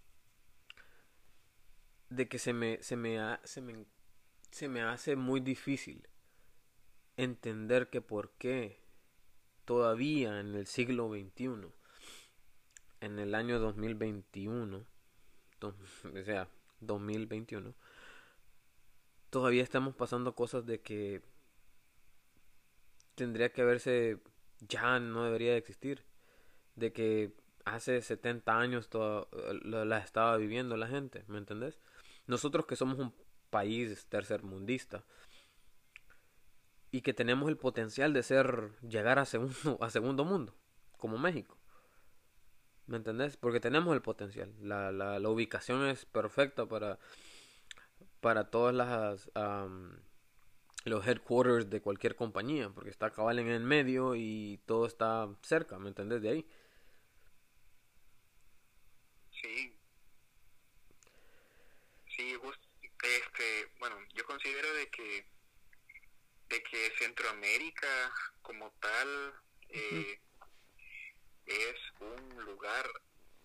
de 2.09 2.29
que 2.29 2.39
se 2.39 2.53
me 2.53 2.83
se 2.83 2.97
me 2.97 3.39
se 3.45 3.61
me 3.61 3.87
se 4.51 4.69
me 4.69 4.83
hace 4.83 5.17
muy 5.17 5.41
difícil 5.41 6.07
entender 7.17 7.89
que 7.91 8.01
por 8.01 8.33
qué 8.33 8.83
todavía 9.65 10.41
en 10.41 10.55
el 10.55 10.67
siglo 10.67 11.09
XXI, 11.09 11.69
en 13.01 13.19
el 13.19 13.35
año 13.35 13.59
2021, 13.59 14.85
o 15.63 16.25
sea, 16.25 16.49
2021, 16.81 17.75
todavía 19.31 19.63
estamos 19.63 19.95
pasando 19.95 20.35
cosas 20.35 20.67
de 20.67 20.81
que 20.81 21.23
tendría 23.15 23.53
que 23.53 23.63
haberse, 23.63 24.19
ya 24.61 24.99
no 24.99 25.25
debería 25.25 25.53
de 25.53 25.59
existir, 25.59 26.05
de 26.77 26.93
que 26.93 27.33
hace 27.65 28.01
70 28.01 28.59
años 28.59 28.89
toda, 28.89 29.27
la 29.63 29.99
estaba 29.99 30.37
viviendo 30.37 30.77
la 30.77 30.89
gente, 30.89 31.25
¿me 31.29 31.39
entendés? 31.39 31.79
Nosotros 32.27 32.67
que 32.67 32.77
somos 32.77 32.99
un 32.99 33.15
país 33.51 34.07
tercermundista 34.07 35.05
y 36.91 37.03
que 37.03 37.13
tenemos 37.13 37.49
el 37.49 37.57
potencial 37.57 38.13
de 38.13 38.23
ser 38.23 38.71
llegar 38.81 39.19
a 39.19 39.25
segundo 39.25 39.79
a 39.81 39.91
segundo 39.91 40.25
mundo 40.25 40.55
como 40.97 41.19
México 41.19 41.59
¿me 42.87 42.97
entendés? 42.97 43.37
porque 43.37 43.61
tenemos 43.61 43.95
el 43.95 44.03
potencial 44.03 44.55
la, 44.61 44.91
la, 44.91 45.19
la 45.19 45.29
ubicación 45.29 45.87
es 45.87 46.07
perfecta 46.07 46.67
para 46.67 46.99
para 48.21 48.51
todas 48.51 48.75
las 48.75 49.31
los 50.85 51.07
headquarters 51.07 51.71
de 51.71 51.81
cualquier 51.81 52.17
compañía 52.17 52.71
porque 52.71 52.91
está 52.91 53.11
cabal 53.11 53.39
en 53.39 53.49
el 53.49 53.63
medio 53.63 54.15
y 54.15 54.61
todo 54.67 54.87
está 54.87 55.29
cerca 55.43 55.79
¿me 55.79 55.89
entendés? 55.89 56.23
de 56.23 56.31
ahí. 56.31 56.47
Sí. 59.31 59.77
Sí 62.17 62.37
este, 63.03 63.73
bueno, 63.79 63.97
yo 64.15 64.25
considero 64.25 64.73
de 64.75 64.89
que 64.89 65.27
de 66.49 66.63
que 66.63 66.93
Centroamérica 66.99 68.13
como 68.43 68.71
tal 68.73 69.35
eh, 69.71 70.21
es 71.47 71.77
un 72.01 72.45
lugar 72.45 72.87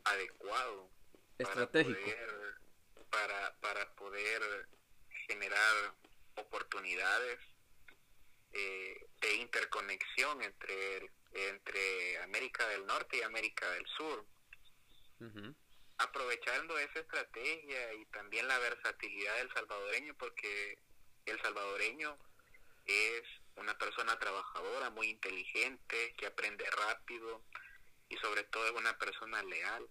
adecuado 0.04 0.89
estratégico. 1.38 2.00
para 3.10 3.50
poder, 3.50 3.56
para, 3.62 3.95
poder 3.95 4.69
generar 5.28 5.95
oportunidades 6.38 7.39
eh, 8.54 9.10
de 9.21 9.36
interconexión 9.36 10.41
entre 10.41 11.12
entre 11.34 12.17
América 12.19 12.67
del 12.69 12.86
Norte 12.86 13.17
y 13.17 13.21
América 13.21 13.69
del 13.71 13.86
Sur 13.97 14.26
aprovechando 15.97 16.78
esa 16.78 17.00
estrategia 17.00 17.93
y 17.95 18.06
también 18.08 18.47
la 18.47 18.58
versatilidad 18.60 19.36
del 19.38 19.52
salvadoreño, 19.54 20.15
porque 20.15 20.78
el 21.26 21.41
salvadoreño 21.41 22.17
es 22.86 23.23
una 23.56 23.78
persona 23.78 24.17
trabajadora, 24.19 24.91
muy 24.91 25.10
inteligente, 25.10 26.13
que 26.17 26.28
aprende 26.28 26.65
rápido 26.69 27.43
y 28.10 28.17
sobre 28.17 28.43
todo 28.43 28.65
es 28.67 28.73
una 28.73 28.97
persona 28.97 29.41
leal 29.43 29.88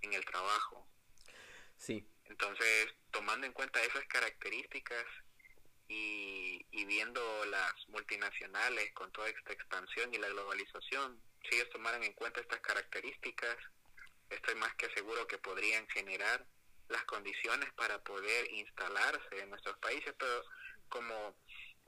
en 0.00 0.14
el 0.14 0.24
trabajo. 0.24 0.88
Sí. 1.76 2.08
Entonces, 2.24 2.88
tomando 3.10 3.46
en 3.46 3.52
cuenta 3.52 3.82
esas 3.82 4.04
características 4.06 5.04
y, 5.88 6.64
y 6.70 6.84
viendo 6.84 7.20
las 7.46 7.74
multinacionales 7.88 8.92
con 8.92 9.10
toda 9.12 9.28
esta 9.28 9.52
expansión 9.52 10.12
y 10.12 10.18
la 10.18 10.28
globalización, 10.28 11.20
si 11.48 11.56
ellos 11.56 11.70
tomaran 11.70 12.02
en 12.02 12.12
cuenta 12.12 12.40
estas 12.40 12.60
características, 12.60 13.56
estoy 14.30 14.54
más 14.56 14.74
que 14.74 14.90
seguro 14.90 15.26
que 15.26 15.38
podrían 15.38 15.86
generar 15.88 16.44
las 16.88 17.04
condiciones 17.04 17.72
para 17.74 18.02
poder 18.02 18.52
instalarse 18.52 19.40
en 19.40 19.50
nuestros 19.50 19.76
países, 19.78 20.14
pero 20.18 20.42
como 20.88 21.36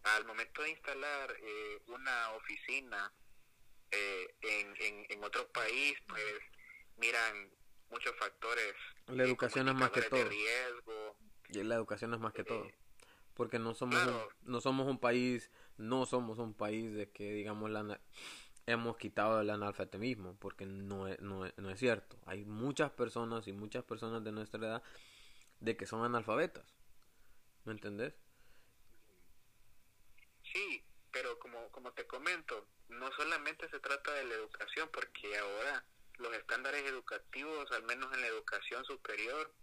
al 0.04 0.24
momento 0.24 0.62
de 0.62 0.70
instalar 0.70 1.36
eh, 1.40 1.82
una 1.86 2.32
oficina 2.32 3.12
eh, 3.90 4.34
en, 4.42 5.06
en, 5.08 5.24
otro 5.24 5.48
país, 5.48 5.96
pues 6.06 6.34
miran 6.98 7.50
muchos 7.90 8.14
factores. 8.16 8.74
La 9.06 9.24
educación 9.24 9.68
es 9.68 9.74
más 9.74 9.90
que 9.90 10.02
todo. 10.02 10.28
Y 11.50 11.62
la 11.62 11.76
educación 11.76 12.14
es 12.14 12.20
más 12.20 12.32
que 12.32 12.44
todo. 12.44 12.70
Porque 13.38 13.60
no 13.60 13.74
somos, 13.74 13.98
no 14.42 14.60
somos 14.60 14.88
un 14.88 14.98
país, 14.98 15.50
no 15.76 16.06
somos 16.06 16.38
un 16.38 16.54
país 16.54 16.92
de 16.92 17.08
que, 17.10 17.32
digamos, 17.32 17.70
la, 17.70 18.00
hemos 18.66 18.96
quitado 18.96 19.40
el 19.40 19.48
analfabetismo, 19.48 20.36
porque 20.40 20.66
no 20.66 21.06
es, 21.06 21.20
no, 21.20 21.50
no 21.56 21.70
es 21.70 21.78
cierto. 21.78 22.18
Hay 22.26 22.44
muchas 22.44 22.90
personas 22.90 23.46
y 23.46 23.52
muchas 23.52 23.84
personas 23.84 24.24
de 24.24 24.32
nuestra 24.32 24.58
edad 24.58 24.82
de 25.60 25.76
que 25.76 25.86
son 25.86 26.04
analfabetas. 26.04 26.66
¿Me 27.64 27.72
entendés? 27.74 28.12
Sí, 30.52 30.84
pero 31.12 31.38
como, 31.38 31.70
como 31.70 31.92
te 31.92 32.08
comento, 32.08 32.66
no 32.88 33.10
solamente 33.12 33.68
se 33.68 33.78
trata 33.78 34.12
de 34.14 34.24
la 34.24 34.34
educación, 34.34 34.88
porque 34.92 35.38
ahora 35.38 35.84
los 36.16 36.34
estándares 36.34 36.82
educativos, 36.84 37.70
al 37.70 37.84
menos 37.84 38.12
en 38.14 38.20
la 38.20 38.26
educación 38.26 38.84
superior, 38.84 39.54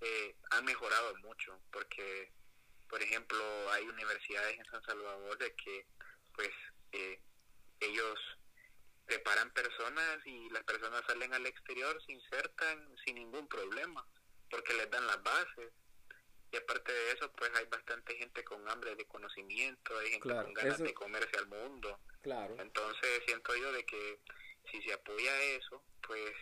eh, 0.00 0.36
han 0.52 0.64
mejorado 0.64 1.16
mucho, 1.18 1.60
porque, 1.70 2.32
por 2.88 3.02
ejemplo, 3.02 3.38
hay 3.72 3.84
universidades 3.86 4.58
en 4.58 4.64
San 4.66 4.82
Salvador 4.82 5.38
de 5.38 5.54
que, 5.54 5.86
pues, 6.34 6.50
eh, 6.92 7.20
ellos 7.80 8.18
preparan 9.06 9.50
personas 9.52 10.18
y 10.26 10.50
las 10.50 10.64
personas 10.64 11.02
salen 11.06 11.32
al 11.32 11.46
exterior, 11.46 12.00
se 12.04 12.12
insertan 12.12 12.94
sin 13.04 13.16
ningún 13.16 13.48
problema, 13.48 14.06
porque 14.50 14.74
les 14.74 14.90
dan 14.90 15.06
las 15.06 15.22
bases. 15.22 15.72
Y 16.50 16.56
aparte 16.56 16.92
de 16.92 17.12
eso, 17.12 17.30
pues 17.32 17.50
hay 17.56 17.66
bastante 17.66 18.16
gente 18.16 18.42
con 18.42 18.66
hambre 18.68 18.94
de 18.96 19.06
conocimiento, 19.06 19.98
hay 19.98 20.10
gente 20.12 20.28
con 20.28 20.54
ganas 20.54 20.78
de 20.78 20.94
comerse 20.94 21.36
al 21.36 21.46
mundo. 21.46 22.00
Claro. 22.22 22.56
Entonces 22.58 23.22
siento 23.26 23.54
yo 23.56 23.72
de 23.72 23.84
que 23.84 24.20
si 24.70 24.82
se 24.82 24.92
apoya 24.94 25.42
eso, 25.42 25.82
pues 26.06 26.32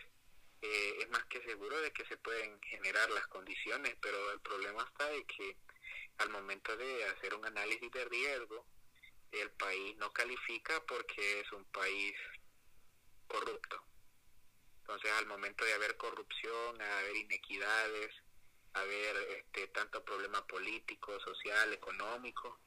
eh, 0.61 0.97
es 0.99 1.09
más 1.09 1.25
que 1.25 1.41
seguro 1.43 1.79
de 1.81 1.91
que 1.91 2.05
se 2.05 2.17
pueden 2.17 2.59
generar 2.61 3.09
las 3.11 3.27
condiciones, 3.27 3.95
pero 4.01 4.31
el 4.31 4.39
problema 4.39 4.83
está 4.83 5.09
de 5.09 5.25
que 5.25 5.57
al 6.17 6.29
momento 6.29 6.75
de 6.75 7.05
hacer 7.05 7.33
un 7.35 7.45
análisis 7.45 7.91
de 7.91 8.05
riesgo, 8.05 8.65
el 9.31 9.51
país 9.51 9.97
no 9.97 10.11
califica 10.11 10.83
porque 10.85 11.41
es 11.41 11.51
un 11.51 11.65
país 11.65 12.13
corrupto. 13.27 13.83
Entonces, 14.79 15.11
al 15.11 15.27
momento 15.27 15.65
de 15.65 15.73
haber 15.73 15.97
corrupción, 15.97 16.81
haber 16.81 17.15
inequidades, 17.17 18.15
haber 18.73 19.17
este, 19.37 19.67
tanto 19.67 20.03
problema 20.03 20.45
político, 20.47 21.19
social, 21.19 21.73
económico, 21.73 22.59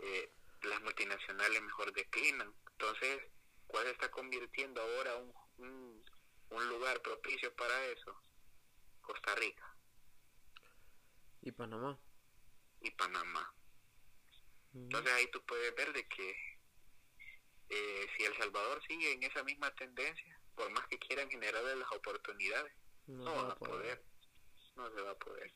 eh, 0.00 0.32
las 0.62 0.82
multinacionales 0.82 1.62
mejor 1.62 1.92
declinan. 1.92 2.52
Entonces, 2.72 3.20
¿cuál 3.66 3.84
se 3.86 3.92
está 3.92 4.10
convirtiendo 4.10 4.80
ahora 4.82 5.14
un, 5.16 5.32
un, 5.58 6.04
un 6.50 6.68
lugar 6.68 7.00
propicio 7.02 7.54
para 7.54 7.86
eso? 7.86 8.20
Costa 9.00 9.34
Rica. 9.36 9.76
¿Y 11.42 11.52
Panamá? 11.52 11.98
Y 12.80 12.90
Panamá. 12.92 13.52
Entonces 14.74 15.12
ahí 15.12 15.28
tú 15.30 15.42
puedes 15.44 15.74
ver 15.74 15.92
de 15.92 16.06
que 16.06 16.30
eh, 17.70 18.06
si 18.16 18.24
El 18.24 18.36
Salvador 18.36 18.80
sigue 18.86 19.12
en 19.12 19.22
esa 19.22 19.42
misma 19.44 19.74
tendencia, 19.74 20.40
por 20.54 20.70
más 20.70 20.86
que 20.86 20.98
quieran 20.98 21.28
generarle 21.30 21.76
las 21.76 21.92
oportunidades, 21.92 22.72
no, 23.06 23.24
va 23.24 23.52
a 23.52 23.56
poder. 23.56 24.02
No 24.76 24.90
se 24.90 25.00
va 25.00 25.10
a 25.10 25.18
poder. 25.18 25.52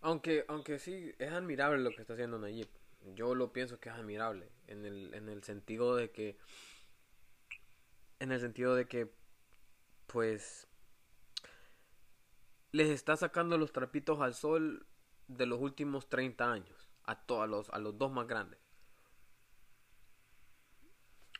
Aunque, 0.00 0.44
aunque 0.48 0.78
sí, 0.78 1.12
es 1.18 1.32
admirable 1.32 1.82
lo 1.82 1.90
que 1.90 2.02
está 2.02 2.14
haciendo 2.14 2.38
Nayib. 2.38 2.68
Yo 3.14 3.34
lo 3.34 3.52
pienso 3.52 3.78
que 3.80 3.88
es 3.90 3.94
admirable. 3.94 4.50
En 4.66 4.84
el, 4.84 5.14
en 5.14 5.28
el 5.28 5.42
sentido 5.44 5.94
de 5.96 6.10
que. 6.10 6.38
En 8.18 8.32
el 8.32 8.40
sentido 8.40 8.74
de 8.74 8.86
que. 8.86 9.12
Pues. 10.06 10.66
Les 12.72 12.88
está 12.88 13.16
sacando 13.16 13.56
los 13.56 13.72
trapitos 13.72 14.20
al 14.20 14.34
sol 14.34 14.86
de 15.28 15.46
los 15.46 15.60
últimos 15.60 16.08
30 16.08 16.52
años 16.52 16.90
a 17.04 17.18
todos 17.20 17.48
los, 17.48 17.70
a 17.70 17.78
los 17.78 17.96
dos 17.98 18.10
más 18.10 18.26
grandes. 18.26 18.60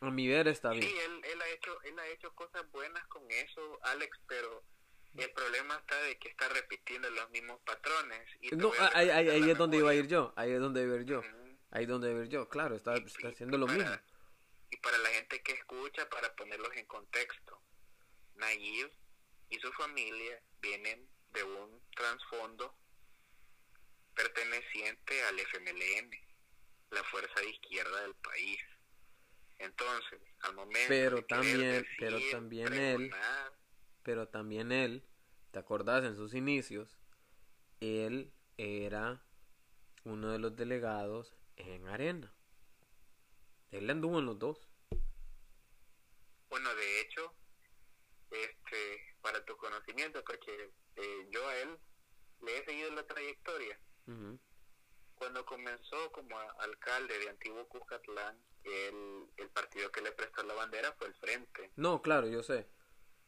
A 0.01 0.11
mi 0.11 0.27
ver 0.27 0.47
está 0.47 0.71
bien. 0.71 0.83
Sí, 0.83 0.93
él, 1.05 1.21
él, 1.23 1.41
ha 1.41 1.49
hecho, 1.49 1.81
él 1.83 1.99
ha 1.99 2.07
hecho 2.09 2.33
cosas 2.35 2.69
buenas 2.71 3.05
con 3.07 3.23
eso, 3.31 3.79
Alex, 3.83 4.19
pero 4.27 4.63
el 5.15 5.31
problema 5.31 5.75
está 5.75 5.99
de 6.01 6.17
que 6.19 6.29
está 6.29 6.49
repitiendo 6.49 7.09
los 7.09 7.29
mismos 7.29 7.59
patrones. 7.65 8.27
Y 8.41 8.55
no, 8.55 8.71
ahí, 8.93 9.09
ahí, 9.09 9.49
es 9.49 9.57
donde 9.57 9.77
iba 9.77 9.91
a 9.91 9.93
ir 9.93 10.07
yo, 10.07 10.33
ahí 10.35 10.51
es 10.51 10.59
donde 10.59 10.83
iba 10.83 10.95
a 10.95 10.97
ir 10.97 11.05
yo, 11.05 11.21
ahí 11.71 11.83
es 11.83 11.89
donde 11.89 12.11
iba 12.11 12.19
a 12.19 12.23
ir 12.23 12.29
yo, 12.29 12.49
claro, 12.49 12.75
está, 12.75 12.95
está 12.95 13.29
haciendo 13.29 13.57
lo 13.57 13.67
mismo. 13.67 13.89
Y 14.69 14.77
para 14.77 14.97
la 14.97 15.09
gente 15.09 15.41
que 15.41 15.53
escucha, 15.53 16.09
para 16.09 16.35
ponerlos 16.35 16.75
en 16.75 16.85
contexto, 16.85 17.61
Nayib 18.35 18.91
y 19.49 19.59
su 19.59 19.71
familia 19.73 20.41
vienen 20.59 21.07
de 21.31 21.43
un 21.43 21.81
trasfondo 21.95 22.75
perteneciente 24.15 25.23
al 25.25 25.39
FMLN, 25.39 26.11
la 26.91 27.03
fuerza 27.03 27.39
de 27.41 27.49
izquierda 27.49 28.01
del 28.01 28.15
país. 28.15 28.59
Entonces, 29.59 30.19
al 30.41 30.55
momento 30.55 30.85
pero 30.87 31.25
también, 31.25 31.85
pero 31.99 32.19
también 32.31 32.73
él, 32.73 33.13
pero 34.03 34.27
también 34.27 34.71
él, 34.71 35.03
¿te 35.51 35.59
acordás 35.59 36.03
en 36.03 36.15
sus 36.15 36.33
inicios? 36.33 36.97
Él 37.79 38.33
era 38.57 39.23
uno 40.03 40.31
de 40.31 40.39
los 40.39 40.55
delegados 40.55 41.35
en 41.57 41.87
Arena. 41.87 42.33
Él 43.71 43.89
anduvo 43.89 44.19
en 44.19 44.25
los 44.25 44.39
dos. 44.39 44.67
Bueno, 46.49 46.73
de 46.75 47.01
hecho, 47.01 47.33
este, 48.31 49.15
para 49.21 49.43
tu 49.45 49.57
conocimiento, 49.57 50.23
porque 50.23 50.71
eh, 50.95 51.27
yo 51.29 51.47
a 51.47 51.57
él 51.57 51.77
le 52.41 52.57
he 52.57 52.65
seguido 52.65 52.91
la 52.91 53.05
trayectoria. 53.07 53.79
Cuando 55.15 55.45
comenzó 55.45 56.11
como 56.11 56.37
alcalde 56.59 57.17
de 57.19 57.29
Antiguo 57.29 57.67
Cuscatlán, 57.67 58.37
el, 58.63 59.27
el 59.37 59.49
partido 59.49 59.91
que 59.91 60.01
le 60.01 60.11
prestó 60.11 60.43
la 60.43 60.53
bandera 60.53 60.93
fue 60.97 61.07
el 61.07 61.15
Frente. 61.15 61.71
No, 61.75 62.01
claro, 62.01 62.27
yo 62.27 62.43
sé. 62.43 62.67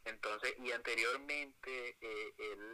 Entonces, 0.07 0.55
y 0.59 0.71
anteriormente 0.71 1.97
eh, 1.99 2.33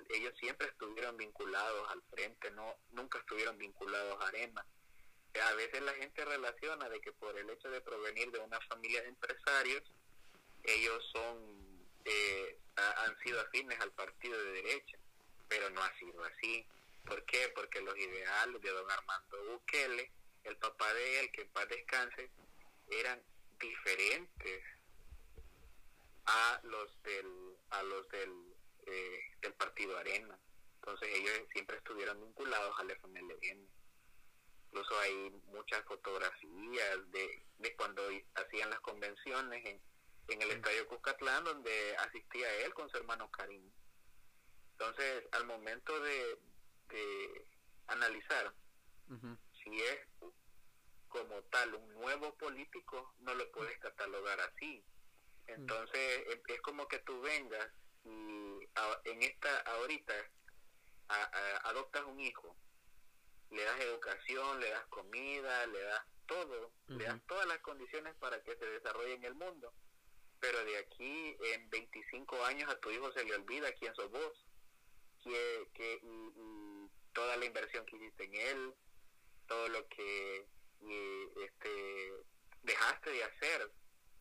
ellos 0.10 0.34
siempre 0.40 0.68
estuvieron 0.68 1.18
vinculados 1.18 1.90
al 1.90 2.02
frente, 2.12 2.52
no 2.52 2.76
nunca 2.92 3.18
estuvieron 3.20 3.58
vinculados 3.58 4.22
a 4.22 4.28
Arena. 4.28 4.64
A 5.50 5.54
veces 5.56 5.82
la 5.82 5.94
gente 5.94 6.24
relaciona 6.24 6.88
de 6.90 7.02
que 7.02 7.12
por 7.14 7.36
el 7.36 7.50
hecho 7.50 7.72
de 7.72 7.82
provenir 7.82 8.32
de 8.32 8.40
una 8.40 8.60
familia 8.62 9.02
de 9.02 9.08
empresarios, 9.08 9.82
ellos 10.64 11.04
son 11.12 11.88
eh, 12.06 12.60
han 12.76 13.18
sido 13.24 13.42
afines 13.42 13.80
al 13.80 13.92
partido 13.94 14.38
de 14.38 14.52
derecha, 14.52 14.98
pero 15.48 15.72
no 15.72 15.82
ha 15.82 15.92
sido 15.98 16.24
así. 16.24 16.68
¿Por 17.06 17.24
qué? 17.26 17.52
Porque 17.56 17.82
los 17.82 17.98
ideales 17.98 18.62
de 18.62 18.70
don 18.70 18.90
Armando 18.90 19.44
Bukele, 19.46 20.12
el 20.44 20.58
papá 20.58 20.94
de 20.94 21.20
él, 21.20 21.32
que 21.32 21.42
en 21.42 21.50
paz 21.52 21.68
descanse, 21.70 22.32
eran 22.88 23.22
diferentes 23.60 24.64
a 26.26 26.60
los 26.64 27.02
del 27.04 27.58
a 27.70 27.84
los 27.84 28.08
del, 28.10 28.56
eh, 28.86 29.20
del 29.42 29.54
partido 29.54 29.98
Arena. 29.98 30.40
Entonces 30.76 31.10
ellos 31.14 31.48
siempre 31.52 31.78
estuvieron 31.78 32.20
vinculados 32.22 32.78
al 32.80 32.92
FMLN 32.92 33.70
incluso 34.74 35.00
hay 35.02 35.30
muchas 35.46 35.86
fotografías 35.86 37.12
de, 37.12 37.46
de 37.60 37.76
cuando 37.76 38.02
hacían 38.34 38.72
las 38.72 38.80
convenciones 38.80 39.64
en, 39.66 39.80
en 40.30 40.42
el 40.42 40.50
estadio 40.50 40.88
Cuscatlán 40.88 41.44
donde 41.44 41.96
asistía 41.98 42.52
él 42.66 42.74
con 42.74 42.90
su 42.90 42.98
hermano 42.98 43.30
Karim. 43.30 43.72
Entonces 44.72 45.26
al 45.32 45.46
momento 45.46 46.00
de, 46.00 46.40
analizar 47.88 48.54
si 49.64 49.82
es 49.82 50.00
como 51.08 51.42
tal 51.44 51.76
un 51.76 51.94
nuevo 51.94 52.36
político 52.36 53.14
no 53.20 53.36
lo 53.36 53.52
puedes 53.52 53.78
catalogar 53.80 54.40
así. 54.42 54.84
Entonces 55.48 56.42
es 56.48 56.62
como 56.62 56.88
que 56.88 57.00
tú 57.00 57.22
vengas 57.22 57.70
y 58.06 58.70
en 59.06 59.22
esta 59.22 59.60
ahorita 59.62 60.14
adoptas 61.64 62.04
un 62.06 62.20
hijo, 62.20 62.56
le 63.52 63.64
das 63.64 63.80
educación, 63.82 64.60
le 64.60 64.70
das 64.70 64.86
comida, 64.88 65.68
le 65.68 65.82
das 65.82 66.06
todo, 66.26 66.72
le 66.88 67.04
das 67.04 67.22
todas 67.28 67.46
las 67.46 67.60
condiciones 67.60 68.16
para 68.16 68.42
que 68.44 68.56
se 68.56 68.66
desarrolle 68.66 69.14
en 69.14 69.24
el 69.26 69.36
mundo. 69.36 69.74
Pero 70.40 70.64
de 70.66 70.78
aquí 70.78 71.38
en 71.54 71.70
25 71.70 72.44
años 72.46 72.70
a 72.72 72.80
tu 72.80 72.90
hijo 72.90 73.12
se 73.14 73.24
le 73.24 73.36
olvida 73.36 73.72
quién 73.74 73.94
sos 73.96 74.10
vos, 74.12 74.46
que, 75.24 75.70
que 75.74 76.00
y, 76.02 76.63
toda 77.14 77.38
la 77.38 77.46
inversión 77.46 77.86
que 77.86 77.96
hiciste 77.96 78.26
en 78.26 78.36
él, 78.36 78.74
todo 79.48 79.68
lo 79.70 79.88
que 79.90 80.48
este 81.46 82.14
dejaste 82.64 83.12
de 83.12 83.24
hacer 83.24 83.72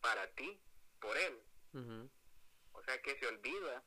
para 0.01 0.27
ti 0.35 0.59
por 0.99 1.17
él. 1.17 1.43
O 2.73 2.83
sea 2.83 3.01
que 3.01 3.17
se 3.19 3.27
olvida 3.27 3.83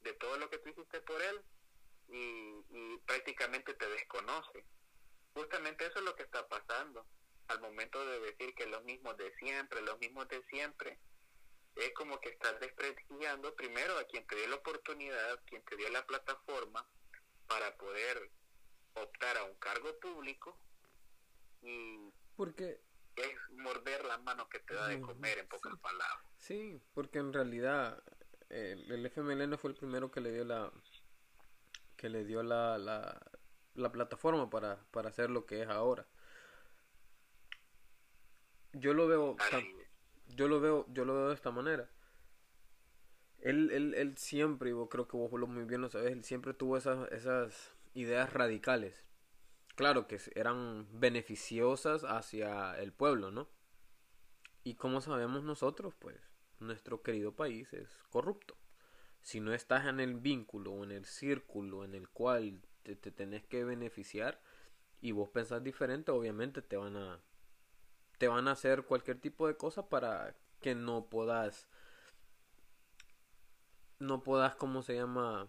de 0.00 0.12
todo 0.14 0.36
lo 0.38 0.50
que 0.50 0.58
tú 0.58 0.70
hiciste 0.70 1.00
por 1.02 1.20
él 1.22 1.44
y, 2.08 2.98
prácticamente 3.06 3.74
te 3.74 3.88
desconoce. 3.88 4.64
Justamente 5.34 5.86
eso 5.86 5.98
es 5.98 6.04
lo 6.04 6.14
que 6.14 6.22
está 6.22 6.46
pasando. 6.48 7.06
Al 7.48 7.60
momento 7.60 8.04
de 8.06 8.20
decir 8.20 8.54
que 8.54 8.66
los 8.66 8.82
mismos 8.84 9.16
de 9.16 9.34
siempre, 9.36 9.82
los 9.82 9.98
mismos 9.98 10.28
de 10.28 10.42
siempre, 10.44 10.98
es 11.76 11.92
como 11.94 12.20
que 12.20 12.30
estás 12.30 12.58
desprestigiando 12.60 13.54
primero 13.54 13.98
a 13.98 14.04
quien 14.04 14.26
te 14.26 14.36
dio 14.36 14.48
la 14.48 14.56
oportunidad, 14.56 15.42
quien 15.46 15.62
te 15.64 15.76
dio 15.76 15.88
la 15.90 16.06
plataforma 16.06 16.86
para 17.46 17.76
poder 17.76 18.30
optar 18.94 19.36
a 19.38 19.44
un 19.44 19.54
cargo 19.56 19.98
público 20.00 20.58
y 21.62 22.10
porque 22.36 22.80
es 23.16 23.34
morder 23.50 24.04
la 24.04 24.18
mano 24.18 24.48
que 24.48 24.58
te 24.60 24.74
da 24.74 24.88
de 24.88 25.00
comer 25.00 25.38
en 25.38 25.48
pocas 25.48 25.78
palabras. 25.78 26.26
Sí, 26.38 26.80
porque 26.94 27.18
en 27.18 27.32
realidad 27.32 28.02
el, 28.48 28.90
el 28.90 29.06
FMLN 29.06 29.56
fue 29.58 29.70
el 29.70 29.76
primero 29.76 30.10
que 30.10 30.20
le 30.20 30.32
dio 30.32 30.44
la 30.44 30.72
que 31.96 32.08
le 32.08 32.24
dio 32.24 32.42
la, 32.42 32.78
la, 32.78 33.20
la 33.74 33.92
plataforma 33.92 34.50
para, 34.50 34.82
para 34.90 35.10
hacer 35.10 35.30
lo 35.30 35.46
que 35.46 35.62
es 35.62 35.68
ahora. 35.68 36.06
Yo 38.72 38.94
lo 38.94 39.06
veo 39.06 39.36
yo 40.28 40.48
lo 40.48 40.60
veo 40.60 40.86
yo 40.88 41.04
lo 41.04 41.14
veo 41.14 41.28
de 41.28 41.34
esta 41.34 41.50
manera. 41.50 41.88
Él, 43.42 43.70
él, 43.70 43.94
él 43.94 44.16
siempre, 44.16 44.70
y 44.70 44.72
vos 44.72 44.88
creo 44.90 45.06
que 45.06 45.16
vos 45.16 45.30
lo 45.38 45.46
muy 45.46 45.64
bien 45.64 45.82
lo 45.82 45.90
sabes, 45.90 46.12
él 46.12 46.24
siempre 46.24 46.54
tuvo 46.54 46.76
esas, 46.76 47.10
esas 47.12 47.74
ideas 47.94 48.32
radicales 48.32 49.04
claro 49.74 50.06
que 50.06 50.20
eran 50.34 50.86
beneficiosas 50.92 52.04
hacia 52.04 52.78
el 52.78 52.92
pueblo, 52.92 53.30
¿no? 53.30 53.48
Y 54.64 54.74
como 54.74 55.00
sabemos 55.00 55.42
nosotros, 55.42 55.94
pues 55.98 56.16
nuestro 56.60 57.02
querido 57.02 57.34
país 57.34 57.72
es 57.72 57.88
corrupto. 58.10 58.56
Si 59.22 59.40
no 59.40 59.52
estás 59.52 59.86
en 59.86 60.00
el 60.00 60.14
vínculo 60.14 60.72
o 60.72 60.84
en 60.84 60.92
el 60.92 61.04
círculo 61.04 61.84
en 61.84 61.94
el 61.94 62.08
cual 62.08 62.62
te, 62.82 62.94
tenés 62.96 63.44
que 63.44 63.64
beneficiar 63.64 64.40
y 65.00 65.12
vos 65.12 65.30
pensás 65.30 65.62
diferente, 65.62 66.10
obviamente 66.12 66.62
te 66.62 66.76
van 66.76 66.96
a 66.96 67.20
te 68.18 68.28
van 68.28 68.46
a 68.46 68.52
hacer 68.52 68.84
cualquier 68.84 69.20
tipo 69.20 69.48
de 69.48 69.56
cosa 69.56 69.88
para 69.88 70.36
que 70.60 70.76
no 70.76 71.06
puedas 71.06 71.68
no 74.02 74.22
puedas, 74.22 74.56
¿cómo 74.56 74.82
se 74.82 74.94
llama? 74.94 75.48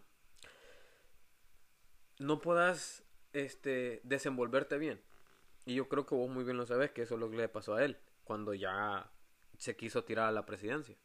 No 2.20 2.40
puedas 2.40 3.04
este, 3.34 4.00
desenvolverte 4.04 4.78
bien. 4.78 5.02
Y 5.66 5.76
yo 5.76 5.90
creo 5.90 6.06
que 6.06 6.16
vos 6.16 6.30
muy 6.30 6.44
bien 6.44 6.58
lo 6.58 6.66
sabes 6.66 6.92
que 6.92 7.02
eso 7.02 7.16
es 7.16 7.20
lo 7.20 7.30
que 7.30 7.38
le 7.38 7.50
pasó 7.50 7.76
a 7.76 7.84
él 7.84 7.98
cuando 8.24 8.54
ya 8.54 9.12
se 9.58 9.76
quiso 9.76 10.04
tirar 10.04 10.28
a 10.28 10.32
la 10.32 10.46
presidencia. 10.46 10.96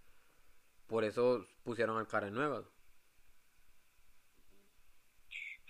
Por 0.86 1.04
eso 1.04 1.46
pusieron 1.64 1.96
al 1.96 2.06
cara 2.06 2.30
nueva. 2.30 2.64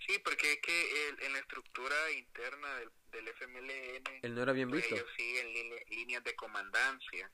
Sí, 0.06 0.18
porque 0.24 0.52
es 0.52 0.60
que 0.60 1.26
en 1.26 1.32
la 1.32 1.38
estructura 1.38 2.10
interna 2.12 2.74
del, 2.76 2.90
del, 3.12 3.28
FMLN, 3.28 4.20
él 4.22 4.34
no 4.34 4.42
era 4.42 4.52
bien 4.52 4.70
pues, 4.70 4.82
visto. 4.82 4.94
Ellos 4.96 5.10
siguen 5.16 5.52
líneas 5.90 6.24
de 6.24 6.34
comandancia. 6.34 7.30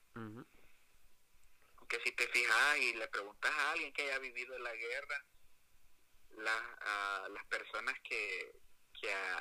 Que 1.89 2.01
si 2.01 2.13
te 2.13 2.27
fijas 2.29 2.79
y 2.79 2.95
le 2.95 3.09
preguntas 3.09 3.51
a 3.51 3.73
alguien 3.73 3.93
que 3.93 4.03
haya 4.03 4.19
vivido 4.19 4.59
la 4.59 4.75
guerra, 4.75 5.25
la, 6.39 6.57
a 6.81 7.29
las 7.29 7.45
personas 7.47 7.95
que, 8.03 8.53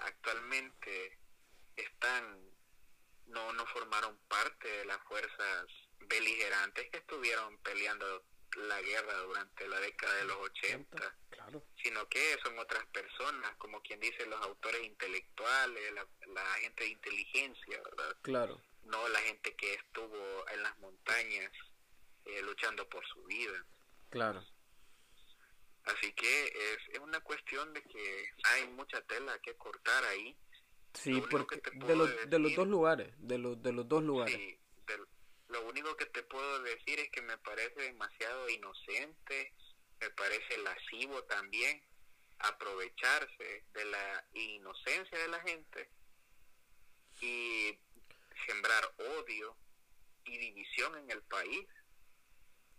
actualmente 0.06 1.18
están 1.78 2.38
no 3.28 3.54
no 3.54 3.66
formaron 3.68 4.18
parte 4.28 4.68
de 4.68 4.86
las 4.86 5.02
fuerzas 5.06 5.68
beligerantes 6.02 6.90
que 6.92 6.98
estuvieron 6.98 7.58
peleando 7.60 8.26
la 8.58 8.82
guerra 8.82 9.18
durante 9.20 9.68
la 9.68 9.80
década 9.80 10.16
de 10.16 10.26
los 10.26 10.38
80, 10.38 11.18
sino 11.82 12.08
que 12.10 12.38
son 12.44 12.58
otras 12.60 12.86
personas, 12.88 13.56
como 13.58 13.82
quien 13.82 14.00
dice 14.00 14.26
los 14.26 14.42
autores 14.42 14.84
intelectuales, 14.84 15.94
la, 15.94 16.46
gente 16.62 16.84
de 16.84 16.90
inteligencia, 16.90 17.82
¿verdad? 17.84 18.18
Claro. 18.22 18.62
No 18.84 19.08
la 19.10 19.20
gente 19.20 19.56
que 19.56 19.74
estuvo 19.74 20.48
en 20.50 20.62
las 20.62 20.78
montañas 20.80 21.52
eh, 22.26 22.42
luchando 22.44 22.88
por 22.90 23.06
su 23.08 23.24
vida. 23.26 23.66
Claro. 24.10 24.46
Así 25.86 26.14
que 26.14 26.46
es, 26.46 26.78
es 26.94 27.00
una 27.00 27.20
cuestión 27.22 27.74
de 27.74 27.84
que 27.84 28.30
hay 28.46 28.68
mucha 28.70 29.02
tela 29.02 29.38
que 29.40 29.56
cortar 29.56 30.04
ahí. 30.06 30.38
Sí, 30.94 31.22
porque 31.30 31.60
de, 31.74 31.96
los, 31.96 32.30
de 32.30 32.40
los 32.40 32.56
dos 32.56 32.68
lugares, 32.68 33.14
de 33.18 33.38
los, 33.38 33.62
de 33.62 33.74
los 33.74 33.88
dos 33.88 34.04
lugares. 34.04 34.36
Sí, 34.36 34.60
lo 35.54 35.62
único 35.68 35.96
que 35.98 36.06
te 36.08 36.24
puedo 36.24 36.62
decir 36.64 37.00
es 37.00 37.10
que 37.12 37.22
me 37.22 37.38
parece 37.38 37.82
demasiado 37.82 38.50
inocente, 38.50 39.54
me 40.00 40.10
parece 40.12 40.58
lascivo 40.58 41.24
también 41.26 41.84
aprovecharse 42.40 43.64
de 43.74 43.86
la 43.86 44.26
inocencia 44.34 45.18
de 45.18 45.28
la 45.28 45.40
gente 45.42 45.90
y 47.22 47.78
sembrar 48.48 48.84
odio 49.20 49.56
y 50.26 50.38
división 50.38 50.98
en 50.98 51.12
el 51.12 51.22
país 51.24 51.68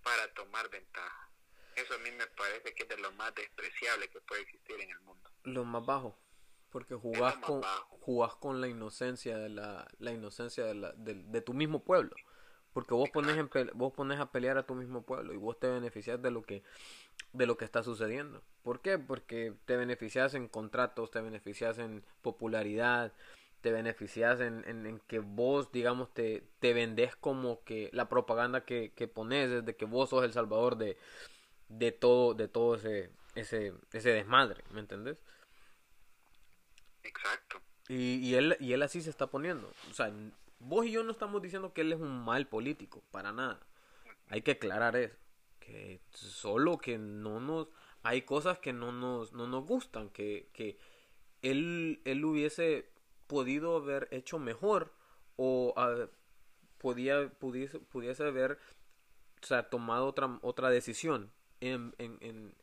para 0.04 0.32
tomar 0.34 0.70
ventaja. 0.70 1.30
Eso 1.74 1.94
a 1.94 1.98
mí 1.98 2.10
me 2.12 2.26
parece 2.28 2.72
que 2.74 2.84
es 2.84 2.88
de 2.88 2.98
lo 2.98 3.10
más 3.12 3.34
despreciable 3.34 4.08
que 4.08 4.20
puede 4.20 4.42
existir 4.42 4.80
en 4.80 4.90
el 4.90 5.00
mundo. 5.00 5.28
Lo 5.42 5.64
más 5.64 5.84
bajo, 5.84 6.16
porque 6.70 6.94
jugás 6.94 7.36
con 7.38 7.62
jugás 8.00 8.36
con 8.36 8.60
la 8.60 8.68
inocencia 8.68 9.38
de 9.38 9.48
la, 9.48 9.88
la 9.98 10.12
inocencia 10.12 10.64
de, 10.64 10.74
la, 10.74 10.92
de, 10.92 11.40
tu 11.40 11.52
mismo 11.52 11.82
pueblo, 11.82 12.14
porque 12.72 12.94
vos 12.94 13.10
pones 13.10 13.36
en 13.36 13.50
vos 13.74 13.92
pones 13.92 14.20
a 14.20 14.30
pelear 14.30 14.58
a 14.58 14.66
tu 14.66 14.74
mismo 14.74 15.02
pueblo 15.02 15.32
y 15.32 15.36
vos 15.36 15.58
te 15.58 15.68
beneficias 15.68 16.20
de 16.22 16.30
lo 16.30 16.42
que 16.42 16.62
de 17.32 17.46
lo 17.46 17.56
que 17.56 17.64
está 17.64 17.82
sucediendo. 17.82 18.42
¿Por 18.62 18.80
qué? 18.80 18.98
Porque 18.98 19.54
te 19.64 19.76
beneficias 19.76 20.34
en 20.34 20.48
contratos, 20.48 21.10
te 21.10 21.20
beneficias 21.20 21.78
en 21.78 22.04
popularidad, 22.22 23.12
te 23.64 23.72
beneficias 23.72 24.40
en, 24.42 24.62
en, 24.66 25.00
que 25.06 25.20
vos, 25.20 25.72
digamos, 25.72 26.12
te, 26.12 26.46
te 26.58 26.74
vendes 26.74 27.16
como 27.16 27.64
que 27.64 27.88
la 27.94 28.10
propaganda 28.10 28.66
que, 28.66 28.92
que 28.94 29.08
pones 29.08 29.50
es 29.50 29.64
de 29.64 29.74
que 29.74 29.86
vos 29.86 30.10
sos 30.10 30.22
el 30.22 30.34
salvador 30.34 30.76
de, 30.76 30.98
de 31.70 31.90
todo, 31.90 32.34
de 32.34 32.46
todo 32.46 32.74
ese, 32.74 33.10
ese, 33.34 33.72
ese 33.94 34.10
desmadre, 34.10 34.64
¿me 34.70 34.80
entendés? 34.80 35.16
Exacto. 37.04 37.62
Y, 37.88 38.16
y, 38.16 38.34
él, 38.34 38.54
y 38.60 38.74
él 38.74 38.82
así 38.82 39.00
se 39.00 39.08
está 39.08 39.28
poniendo. 39.28 39.72
O 39.90 39.94
sea, 39.94 40.12
vos 40.58 40.84
y 40.84 40.90
yo 40.90 41.02
no 41.02 41.12
estamos 41.12 41.40
diciendo 41.40 41.72
que 41.72 41.80
él 41.80 41.94
es 41.94 42.00
un 42.00 42.22
mal 42.22 42.46
político, 42.46 43.02
para 43.10 43.32
nada. 43.32 43.60
Hay 44.28 44.42
que 44.42 44.50
aclarar 44.50 44.94
eso. 44.94 45.16
Que 45.58 46.02
solo 46.10 46.76
que 46.76 46.98
no 46.98 47.40
nos... 47.40 47.68
Hay 48.02 48.20
cosas 48.26 48.58
que 48.58 48.74
no 48.74 48.92
nos, 48.92 49.32
no 49.32 49.46
nos 49.46 49.64
gustan, 49.64 50.10
que, 50.10 50.50
que 50.52 50.76
él, 51.40 52.02
él 52.04 52.22
hubiese 52.26 52.92
podido 53.26 53.76
haber 53.76 54.08
hecho 54.10 54.38
mejor 54.38 54.92
o 55.36 55.74
podía, 56.78 57.28
pudiese, 57.38 57.78
pudiese 57.78 58.24
haber 58.24 58.58
tomado 59.70 60.06
otra, 60.06 60.38
otra 60.42 60.70
decisión 60.70 61.30
en, 61.60 61.94
en, 61.98 62.18
en, 62.20 62.54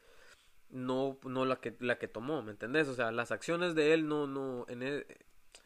no, 0.70 1.18
no 1.24 1.46
la 1.46 1.58
que, 1.58 1.76
la 1.80 1.98
que 1.98 2.08
tomó, 2.08 2.42
¿me 2.42 2.52
entendés? 2.52 2.88
O 2.88 2.94
sea, 2.94 3.12
las 3.12 3.32
acciones 3.32 3.76
de 3.76 3.94
él 3.94 4.08
no, 4.08 4.28
no, 4.28 4.66
en, 4.70 4.84
e, 4.84 5.06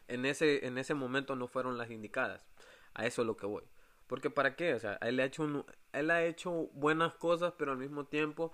en, 0.07 0.25
ese, 0.25 0.65
en 0.65 0.77
ese 0.77 0.93
momento 0.93 1.35
no 1.35 1.47
fueron 1.47 1.77
las 1.77 1.91
indicadas. 1.91 2.45
A 2.93 3.05
eso 3.05 3.21
es 3.21 3.27
lo 3.27 3.35
que 3.35 3.45
voy. 3.45 3.63
Porque 4.07 4.29
para 4.29 4.55
qué, 4.55 4.73
o 4.73 4.79
sea, 4.79 4.97
él 5.01 5.19
ha 5.19 5.25
hecho, 5.25 5.65
él 5.93 6.11
ha 6.11 6.23
hecho 6.23 6.51
buenas 6.73 7.13
cosas, 7.15 7.53
pero 7.57 7.71
al 7.71 7.77
mismo 7.77 8.05
tiempo 8.05 8.51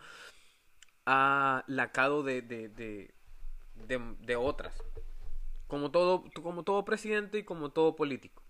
ha 1.06 1.64
lacado 1.68 2.24
de, 2.24 2.42
de, 2.42 2.70
de, 2.70 3.14
de 3.86 4.36
otras. 4.36 4.82
Como 5.72 5.90
todo, 5.90 6.26
como 6.44 6.64
todo 6.64 6.84
presidente 6.84 7.38
y 7.38 7.44
como 7.46 7.72
todo 7.72 7.96
político. 7.96 8.44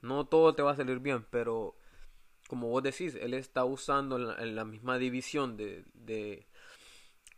No 0.00 0.26
todo 0.26 0.54
te 0.54 0.62
va 0.62 0.70
a 0.70 0.76
salir 0.76 1.00
bien, 1.00 1.26
pero 1.28 1.76
como 2.48 2.68
vos 2.68 2.82
decís, 2.82 3.14
él 3.14 3.34
está 3.34 3.66
usando 3.66 4.16
en 4.38 4.56
la, 4.56 4.64
misma 4.64 4.96
división 4.96 5.58
de, 5.58 5.84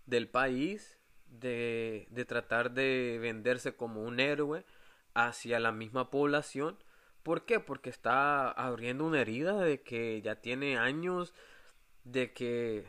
del 0.06 0.28
país 0.28 1.00
de, 1.26 2.06
de 2.10 2.24
tratar 2.24 2.70
de 2.74 3.18
venderse 3.20 3.74
como 3.74 4.04
un 4.04 4.20
héroe 4.20 4.64
hacia 5.14 5.58
la 5.58 5.72
misma 5.72 6.10
población. 6.10 6.78
¿Por 7.24 7.44
qué? 7.44 7.58
Porque 7.58 7.90
está 7.90 8.52
abriendo 8.52 9.04
una 9.04 9.20
herida 9.20 9.56
de 9.56 9.82
que 9.82 10.22
ya 10.22 10.36
tiene 10.36 10.78
años, 10.78 11.34
de 12.04 12.32
que 12.32 12.86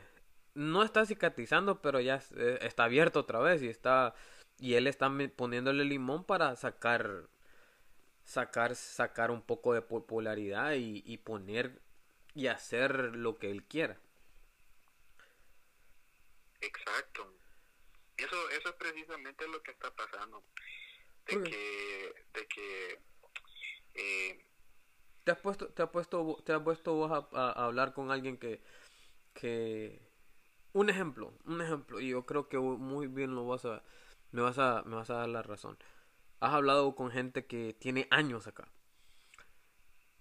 no 0.53 0.83
está 0.83 1.07
cicatrizando, 1.07 1.81
pero 1.81 1.99
ya 2.01 2.21
eh, 2.37 2.59
está 2.61 2.83
abierto 2.83 3.21
otra 3.21 3.39
vez 3.39 3.63
y 3.63 3.67
está 3.67 4.13
y 4.59 4.75
él 4.75 4.87
está 4.87 5.11
poniéndole 5.35 5.85
limón 5.85 6.23
para 6.23 6.55
sacar 6.55 7.29
sacar 8.23 8.75
sacar 8.75 9.31
un 9.31 9.41
poco 9.41 9.73
de 9.73 9.81
popularidad 9.81 10.73
y, 10.73 11.03
y 11.05 11.17
poner 11.17 11.81
y 12.33 12.47
hacer 12.47 13.15
lo 13.15 13.37
que 13.37 13.51
él 13.51 13.63
quiera. 13.63 13.99
Exacto. 16.61 17.33
Eso 18.17 18.49
eso 18.49 18.69
es 18.69 18.75
precisamente 18.75 19.47
lo 19.47 19.61
que 19.61 19.71
está 19.71 19.93
pasando. 19.95 20.43
De 21.27 21.41
que 21.43 22.13
de 22.33 22.47
que 22.47 22.99
eh, 23.95 24.45
te 25.23 25.31
has 25.31 25.37
puesto 25.39 25.69
te 25.69 25.83
has 25.83 25.89
puesto 25.89 26.41
te 26.45 26.53
has 26.53 26.61
puesto 26.61 26.93
vos 26.93 27.11
a, 27.11 27.27
a 27.33 27.65
hablar 27.65 27.93
con 27.93 28.11
alguien 28.11 28.37
que 28.37 28.61
que 29.33 30.01
un 30.73 30.89
ejemplo 30.89 31.33
un 31.45 31.61
ejemplo 31.61 31.99
y 31.99 32.09
yo 32.09 32.25
creo 32.25 32.49
que 32.49 32.57
muy 32.59 33.07
bien 33.07 33.35
lo 33.35 33.47
vas 33.47 33.65
a 33.65 33.83
me 34.31 34.41
vas 34.41 34.57
a, 34.59 34.83
me 34.85 34.95
vas 34.95 35.09
a 35.09 35.15
dar 35.15 35.29
la 35.29 35.41
razón. 35.41 35.77
Has 36.39 36.53
hablado 36.53 36.95
con 36.95 37.11
gente 37.11 37.45
que 37.45 37.73
tiene 37.73 38.07
años 38.11 38.47
acá. 38.47 38.67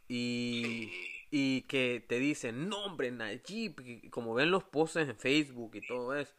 Y, 0.08 0.90
y 1.30 1.62
que 1.62 2.04
te 2.06 2.18
dicen, 2.18 2.68
no 2.68 2.84
hombre, 2.84 3.10
Najib, 3.10 4.10
como 4.10 4.34
ven 4.34 4.50
los 4.50 4.64
posts 4.64 4.96
en 4.96 5.16
Facebook 5.16 5.74
y 5.74 5.86
todo 5.86 6.14
eso. 6.14 6.34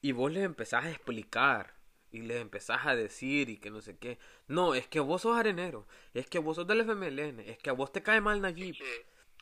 Y 0.00 0.12
vos 0.12 0.32
les 0.32 0.44
empezás 0.44 0.84
a 0.84 0.90
explicar 0.90 1.74
y 2.10 2.22
les 2.22 2.40
empezás 2.40 2.86
a 2.86 2.94
decir 2.94 3.48
y 3.50 3.58
que 3.58 3.70
no 3.70 3.80
sé 3.80 3.98
qué. 3.98 4.18
No, 4.46 4.74
es 4.74 4.86
que 4.86 5.00
vos 5.00 5.22
sos 5.22 5.36
arenero, 5.36 5.86
es 6.14 6.26
que 6.28 6.38
vos 6.38 6.56
sos 6.56 6.66
del 6.66 6.80
FMLN, 6.82 7.40
es 7.40 7.58
que 7.58 7.70
a 7.70 7.72
vos 7.72 7.90
te 7.92 8.02
cae 8.02 8.20
mal 8.20 8.40
Najib. 8.40 8.76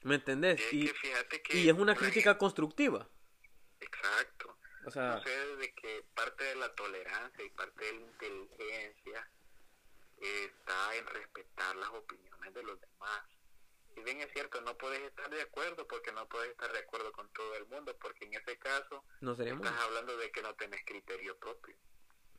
¿Me 0.03 0.17
entendés? 0.17 0.61
y, 0.73 0.91
y 1.51 1.69
es 1.69 1.75
una 1.75 1.95
crítica 1.95 2.39
constructiva. 2.39 3.09
Exacto. 3.81 4.52
O 4.85 4.91
sea, 4.91 5.21
de 5.21 5.75
que 5.75 6.05
parte 6.15 6.45
de 6.45 6.57
la 6.57 6.75
tolerancia 6.75 7.45
y 7.45 7.51
parte 7.51 7.85
de 7.85 7.93
la 7.93 8.01
inteligencia 8.01 9.31
está 10.19 10.97
en 10.97 11.07
respetar 11.07 11.77
las 11.77 11.89
opiniones 11.91 12.55
de 12.55 12.63
los 12.63 12.81
demás. 12.81 13.23
Si 13.95 14.03
bien 14.03 14.21
es 14.21 14.33
cierto, 14.33 14.61
no 14.63 14.77
puedes 14.79 15.01
estar 15.03 15.29
de 15.31 15.43
acuerdo 15.43 15.87
porque 15.87 16.13
no 16.13 16.29
puedes 16.29 16.51
estar 16.51 16.73
de 16.73 16.79
acuerdo 16.81 17.13
con 17.13 17.31
todo 17.33 17.55
el 17.57 17.67
mundo, 17.67 17.97
porque 17.99 18.25
en 18.25 18.35
ese 18.35 18.59
caso 18.59 19.05
no 19.21 19.33
estás 19.33 19.81
hablando 19.81 20.17
de 20.17 20.31
que 20.33 20.43
no 20.43 20.55
tenés 20.55 20.83
criterio 20.85 21.39
propio. 21.39 21.77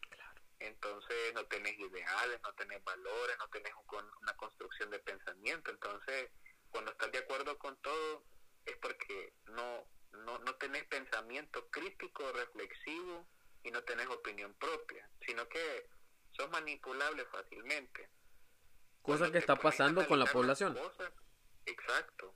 Claro. 0.10 0.41
Entonces 0.60 1.34
no 1.36 1.46
tenés 1.46 1.78
ideales, 1.78 2.41
no 2.44 2.54
tenés 2.56 2.84
valores, 2.84 3.38
no 3.38 3.48
tenés 3.50 3.74
una 4.22 4.36
construcción 4.36 4.89
de 4.89 5.00
pensamiento. 5.00 5.72
Entonces, 5.72 6.32
cuando 6.72 6.91
estás 6.91 7.12
de 7.12 7.20
acuerdo 7.20 7.58
con 7.60 7.78
todo, 7.82 8.26
es 8.66 8.76
porque 8.78 9.34
no 9.46 9.88
no, 10.14 10.39
no 10.39 10.55
tenés 10.55 10.84
pensamiento 10.86 11.70
crítico, 11.70 12.32
reflexivo 12.32 13.28
y 13.64 13.72
no 13.72 13.84
tenés 13.84 14.07
opinión 14.07 14.53
propia, 14.55 15.09
sino 15.26 15.47
que 15.47 15.89
sos 16.32 16.49
manipulable 16.49 17.26
fácilmente. 17.26 18.09
Cosa 19.01 19.32
que 19.32 19.38
está 19.38 19.55
pasando 19.55 20.07
con 20.07 20.20
la 20.20 20.26
población. 20.26 20.78
exacto. 21.66 22.36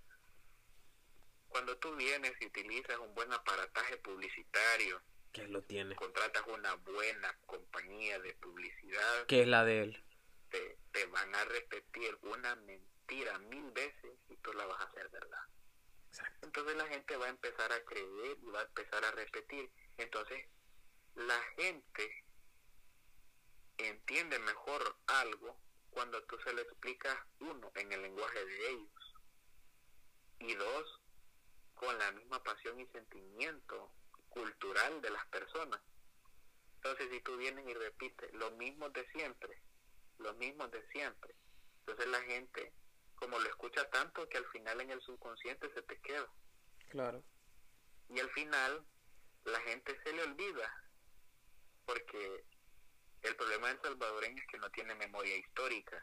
Cuando 1.47 1.77
tú 1.77 1.95
vienes 1.95 2.33
y 2.41 2.45
utilizas 2.47 2.97
un 2.99 3.15
buen 3.15 3.31
aparataje 3.31 3.97
publicitario, 3.97 5.01
que 5.31 5.47
lo 5.47 5.61
tiene. 5.61 5.95
Contratas 5.95 6.43
una 6.47 6.73
buena 6.75 7.37
compañía 7.45 8.19
de 8.19 8.33
publicidad. 8.35 9.25
Que 9.27 9.41
es 9.41 9.47
la 9.47 9.63
de 9.63 9.83
él. 9.83 10.03
Te, 10.49 10.77
te 10.91 11.05
van 11.07 11.33
a 11.35 11.45
repetir 11.45 12.17
una 12.23 12.55
mentira 12.55 13.37
mil 13.39 13.71
veces 13.71 14.17
y 14.29 14.35
tú 14.37 14.51
la 14.53 14.65
vas 14.65 14.81
a 14.81 14.85
hacer 14.85 15.09
verdad. 15.09 15.41
Entonces 16.41 16.75
la 16.75 16.87
gente 16.87 17.17
va 17.17 17.27
a 17.27 17.29
empezar 17.29 17.71
a 17.71 17.83
creer 17.85 18.37
y 18.41 18.49
va 18.49 18.61
a 18.61 18.65
empezar 18.65 19.03
a 19.05 19.11
repetir. 19.11 19.69
Entonces 19.97 20.47
la 21.15 21.39
gente 21.55 22.25
entiende 23.77 24.39
mejor 24.39 24.97
algo 25.07 25.57
cuando 25.89 26.21
tú 26.23 26.37
se 26.43 26.53
lo 26.53 26.61
explicas, 26.61 27.17
uno, 27.39 27.71
en 27.75 27.91
el 27.91 28.01
lenguaje 28.01 28.45
de 28.45 28.69
ellos, 28.69 29.15
y 30.39 30.53
dos, 30.55 31.01
con 31.73 31.97
la 31.97 32.11
misma 32.11 32.43
pasión 32.43 32.79
y 32.79 32.85
sentimiento 32.87 33.91
cultural 34.29 35.01
de 35.01 35.09
las 35.09 35.25
personas. 35.27 35.81
Entonces, 36.75 37.09
si 37.11 37.21
tú 37.21 37.37
vienes 37.37 37.67
y 37.67 37.73
repites 37.73 38.31
lo 38.33 38.51
mismo 38.51 38.89
de 38.89 39.07
siempre, 39.11 39.61
lo 40.19 40.33
mismo 40.35 40.67
de 40.67 40.87
siempre, 40.89 41.35
entonces 41.79 42.07
la 42.07 42.21
gente 42.21 42.73
como 43.17 43.39
lo 43.39 43.49
escucha 43.49 43.89
tanto 43.89 44.29
que 44.29 44.37
al 44.37 44.47
final 44.47 44.79
en 44.81 44.91
el 44.91 45.01
subconsciente 45.01 45.71
se 45.73 45.81
te 45.81 45.99
queda. 45.99 46.27
Claro. 46.89 47.23
Y 48.09 48.19
al 48.19 48.29
final 48.31 48.85
la 49.43 49.59
gente 49.61 49.99
se 50.03 50.13
le 50.13 50.23
olvida, 50.23 50.71
porque 51.85 52.45
el 53.23 53.35
problema 53.35 53.67
del 53.67 53.81
salvadoreño 53.81 54.41
es 54.41 54.47
que 54.47 54.59
no 54.59 54.69
tiene 54.71 54.95
memoria 54.95 55.35
histórica. 55.35 56.01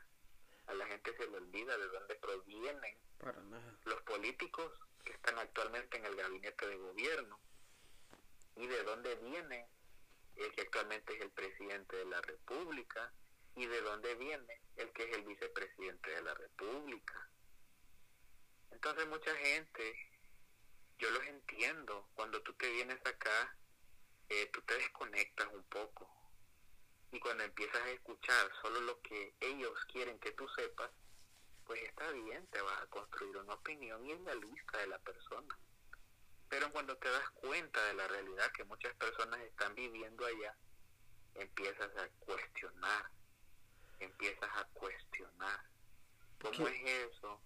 A 0.66 0.74
la 0.74 0.86
gente 0.86 1.16
se 1.16 1.26
le 1.28 1.36
olvida 1.36 1.76
de 1.78 1.86
dónde 1.88 2.14
provienen 2.16 2.98
los 3.84 4.02
políticos 4.02 4.72
que 5.04 5.12
están 5.12 5.38
actualmente 5.38 5.96
en 5.96 6.06
el 6.06 6.16
gabinete 6.16 6.66
de 6.66 6.76
gobierno 6.76 7.38
y 8.56 8.66
de 8.66 8.82
dónde 8.82 9.14
viene 9.16 9.68
el 10.36 10.52
que 10.52 10.62
actualmente 10.62 11.14
es 11.14 11.20
el 11.20 11.30
presidente 11.30 11.96
de 11.96 12.06
la 12.06 12.20
República 12.22 13.12
y 13.54 13.66
de 13.66 13.80
dónde 13.82 14.14
viene 14.16 14.63
el 14.76 14.92
que 14.92 15.04
es 15.04 15.16
el 15.16 15.24
vicepresidente 15.24 16.10
de 16.10 16.22
la 16.22 16.34
República. 16.34 17.30
Entonces 18.70 19.06
mucha 19.08 19.34
gente, 19.36 19.96
yo 20.98 21.10
los 21.10 21.24
entiendo, 21.24 22.08
cuando 22.14 22.42
tú 22.42 22.52
te 22.54 22.70
vienes 22.70 23.00
acá, 23.06 23.56
eh, 24.28 24.50
tú 24.52 24.62
te 24.62 24.74
desconectas 24.74 25.48
un 25.52 25.64
poco 25.64 26.10
y 27.14 27.20
cuando 27.20 27.44
empiezas 27.44 27.80
a 27.80 27.90
escuchar 27.90 28.50
solo 28.60 28.80
lo 28.80 29.00
que 29.02 29.36
ellos 29.38 29.78
quieren 29.92 30.18
que 30.18 30.32
tú 30.32 30.48
sepas, 30.56 30.90
pues 31.64 31.80
está 31.84 32.10
bien, 32.10 32.44
te 32.48 32.60
vas 32.60 32.82
a 32.82 32.86
construir 32.88 33.36
una 33.36 33.54
opinión 33.54 34.04
y 34.04 34.12
es 34.12 34.20
la 34.22 34.34
lista 34.34 34.78
de 34.78 34.88
la 34.88 34.98
persona. 34.98 35.58
Pero 36.48 36.70
cuando 36.72 36.96
te 36.96 37.08
das 37.08 37.30
cuenta 37.30 37.84
de 37.86 37.94
la 37.94 38.08
realidad 38.08 38.50
que 38.52 38.64
muchas 38.64 38.94
personas 38.96 39.40
están 39.42 39.74
viviendo 39.76 40.26
allá, 40.26 40.56
empiezas 41.34 41.96
a 41.96 42.08
cuestionar 42.18 43.10
empiezas 44.00 44.50
a 44.56 44.64
cuestionar. 44.72 45.60
Cómo 46.40 46.68
es 46.68 47.08
eso 47.10 47.40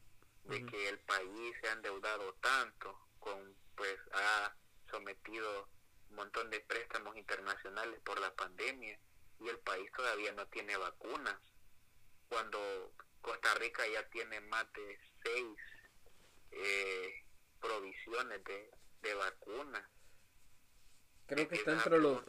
de 0.44 0.64
que 0.66 0.88
el 0.88 0.98
país 1.00 1.56
se 1.60 1.68
ha 1.68 1.72
endeudado 1.72 2.34
tanto 2.34 2.98
con 3.20 3.56
pues 3.76 3.96
ha 4.12 4.54
sometido 4.90 5.68
un 6.10 6.16
montón 6.16 6.50
de 6.50 6.60
préstamos 6.60 7.16
internacionales 7.16 8.00
por 8.04 8.18
la 8.18 8.34
pandemia 8.34 8.98
y 9.40 9.48
el 9.48 9.58
país 9.60 9.90
todavía 9.92 10.32
no 10.32 10.46
tiene 10.48 10.76
vacunas 10.76 11.36
cuando 12.28 12.58
Costa 13.20 13.54
Rica 13.54 13.86
ya 13.86 14.08
tiene 14.08 14.40
más 14.40 14.70
de 14.72 15.00
seis 15.22 15.58
eh, 16.50 17.24
provisiones 17.60 18.42
de, 18.44 18.70
de 19.02 19.14
vacunas. 19.14 19.84
Creo 21.28 21.46
que 21.46 21.56
está 21.56 21.72
entre, 21.72 21.98
los, 21.98 22.22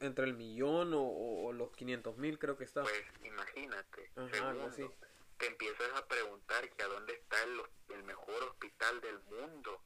entre, 0.00 0.24
el 0.24 0.34
millón 0.34 0.92
o, 0.94 1.52
los 1.52 1.72
500 1.72 2.16
mil, 2.18 2.38
creo 2.38 2.56
que 2.56 2.62
está. 2.62 2.82
Pues 2.82 3.04
imagínate. 3.24 4.12
Segundo, 4.32 4.70
te 5.38 5.46
empiezas 5.46 5.92
a 5.96 6.06
preguntar 6.06 6.70
que 6.70 6.82
a 6.84 6.86
dónde 6.86 7.14
está 7.14 7.42
el, 7.42 7.60
el 7.96 8.04
mejor 8.04 8.44
hospital 8.44 9.00
del 9.00 9.18
mundo 9.24 9.82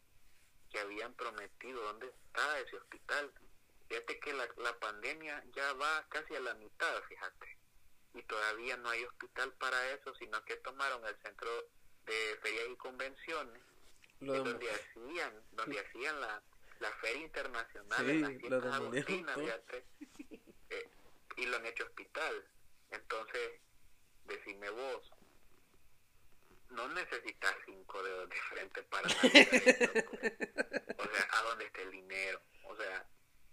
que 0.70 0.80
habían 0.80 1.14
prometido, 1.14 1.80
dónde 1.82 2.08
está 2.08 2.60
ese 2.60 2.76
hospital. 2.76 3.32
Fíjate 3.88 4.20
que 4.20 4.34
la, 4.34 4.46
la 4.58 4.78
pandemia 4.78 5.42
ya 5.54 5.72
va 5.72 6.06
casi 6.10 6.36
a 6.36 6.40
la 6.40 6.52
mitad, 6.54 7.02
fíjate. 7.08 7.56
Y 8.12 8.22
todavía 8.24 8.76
no 8.76 8.90
hay 8.90 9.02
hospital 9.02 9.50
para 9.54 9.92
eso, 9.92 10.14
sino 10.16 10.44
que 10.44 10.56
tomaron 10.56 11.06
el 11.06 11.16
centro 11.22 11.48
de 12.04 12.38
ferias 12.42 12.66
y 12.70 12.76
convenciones, 12.76 13.62
donde 14.20 14.70
hacían, 14.70 15.42
donde 15.52 15.80
hacían 15.80 16.20
la 16.20 16.42
la 16.80 16.90
Feria 16.92 17.22
Internacional 17.22 17.98
sí, 17.98 18.10
en 18.10 18.24
eh, 20.70 20.90
y 21.36 21.46
lo 21.46 21.56
han 21.56 21.66
hecho 21.66 21.84
hospital. 21.84 22.48
Entonces, 22.90 23.60
decime 24.24 24.70
vos, 24.70 25.10
no 26.70 26.88
necesitas 26.88 27.54
cinco 27.64 28.02
dedos 28.02 28.28
de 28.28 28.36
frente 28.36 28.82
para 28.84 29.08
pues. 29.20 29.34
O 30.98 31.14
sea, 31.14 31.28
¿a 31.32 31.42
dónde 31.42 31.66
está 31.66 31.82
el 31.82 31.90
dinero? 31.90 32.40
O 32.64 32.76
sea, 32.76 33.06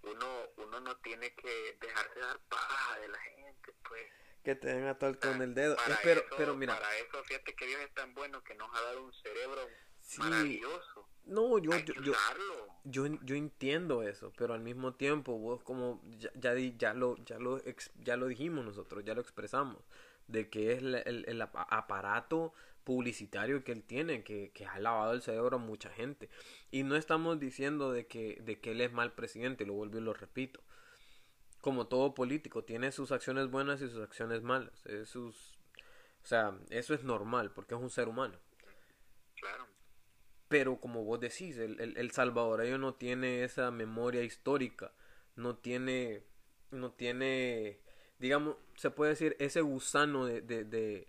uno 0.04 0.50
uno 0.58 0.80
no 0.80 0.98
tiene 0.98 1.34
que 1.36 1.78
dejarse 1.80 2.20
dar 2.20 2.40
paja 2.50 3.00
de 3.00 3.08
la 3.08 3.20
gente, 3.20 3.74
pues. 3.88 4.06
Que 4.44 4.56
te 4.56 4.68
den 4.68 4.88
a 4.88 4.98
todo 4.98 5.18
con 5.20 5.42
el 5.42 5.56
dedo. 5.56 5.76
Para 5.76 6.00
pero, 6.04 6.22
eso, 6.22 6.36
pero 6.38 6.56
mira. 6.56 6.76
Para 6.76 6.98
eso, 6.98 7.24
fíjate 7.24 7.56
que 7.56 7.66
Dios 7.66 7.82
es 7.82 7.94
tan 7.94 8.14
bueno 8.14 8.44
que 8.44 8.54
nos 8.56 8.70
ha 8.76 8.82
dado 8.82 9.04
un 9.04 9.14
cerebro 9.14 9.68
maravilloso. 10.18 11.10
No, 11.26 11.58
yo, 11.58 11.72
yo, 11.78 12.14
yo, 12.84 13.08
yo, 13.24 13.36
entiendo 13.36 14.04
eso, 14.04 14.32
pero 14.38 14.54
al 14.54 14.62
mismo 14.62 14.94
tiempo 14.94 15.38
vos 15.38 15.64
como 15.64 16.02
ya, 16.20 16.30
ya, 16.36 16.54
ya, 16.56 16.94
lo, 16.94 17.18
ya, 17.26 17.40
lo, 17.40 17.60
ya 18.04 18.16
lo 18.16 18.28
dijimos 18.28 18.64
nosotros, 18.64 19.04
ya 19.04 19.16
lo 19.16 19.22
expresamos, 19.22 19.84
de 20.28 20.50
que 20.50 20.74
es 20.74 20.80
el, 20.84 21.26
el, 21.28 21.42
aparato 21.42 22.54
publicitario 22.84 23.64
que 23.64 23.72
él 23.72 23.84
tiene, 23.84 24.24
que, 24.24 24.52
que, 24.54 24.66
ha 24.68 24.80
lavado 24.80 25.14
el 25.14 25.24
cerebro 25.24 25.58
a 25.58 25.60
mucha 25.60 25.90
gente. 25.90 26.30
Y 26.70 26.84
no 26.84 26.96
estamos 26.96 27.40
diciendo 27.40 27.92
de 27.92 28.06
que, 28.06 28.40
de 28.44 28.60
que 28.60 28.72
él 28.72 28.82
es 28.82 28.94
mal 28.94 29.14
presidente, 29.14 29.66
lo 29.66 29.74
vuelvo 29.74 29.98
y 29.98 30.02
lo 30.02 30.14
repito. 30.14 30.62
Como 31.62 31.88
todo 31.88 32.14
político, 32.14 32.64
tiene 32.64 32.92
sus 32.92 33.12
acciones 33.12 33.50
buenas 33.50 33.82
y 33.82 33.90
sus 33.90 34.04
acciones 34.04 34.44
malas. 34.44 34.86
Es 34.86 35.10
sus, 35.10 35.58
o 36.24 36.28
sea, 36.28 36.56
eso 36.70 36.94
es 36.94 37.04
normal, 37.04 37.52
porque 37.52 37.74
es 37.74 37.82
un 37.82 37.90
ser 37.90 38.08
humano. 38.08 38.38
Claro. 39.36 39.75
Pero 40.48 40.80
como 40.80 41.04
vos 41.04 41.20
decís, 41.20 41.58
el, 41.58 41.80
el, 41.80 41.98
el 41.98 42.12
salvadoreño 42.12 42.78
no 42.78 42.94
tiene 42.94 43.44
esa 43.44 43.72
memoria 43.72 44.24
histórica, 44.24 44.92
no 45.36 45.58
tiene, 45.58 46.24
no 46.72 46.92
tiene, 46.92 47.80
digamos, 48.20 48.58
se 48.76 48.92
puede 48.92 49.12
decir, 49.12 49.36
ese 49.40 49.62
gusano 49.62 50.26
de, 50.26 50.42
de, 50.42 50.64
de 50.64 51.08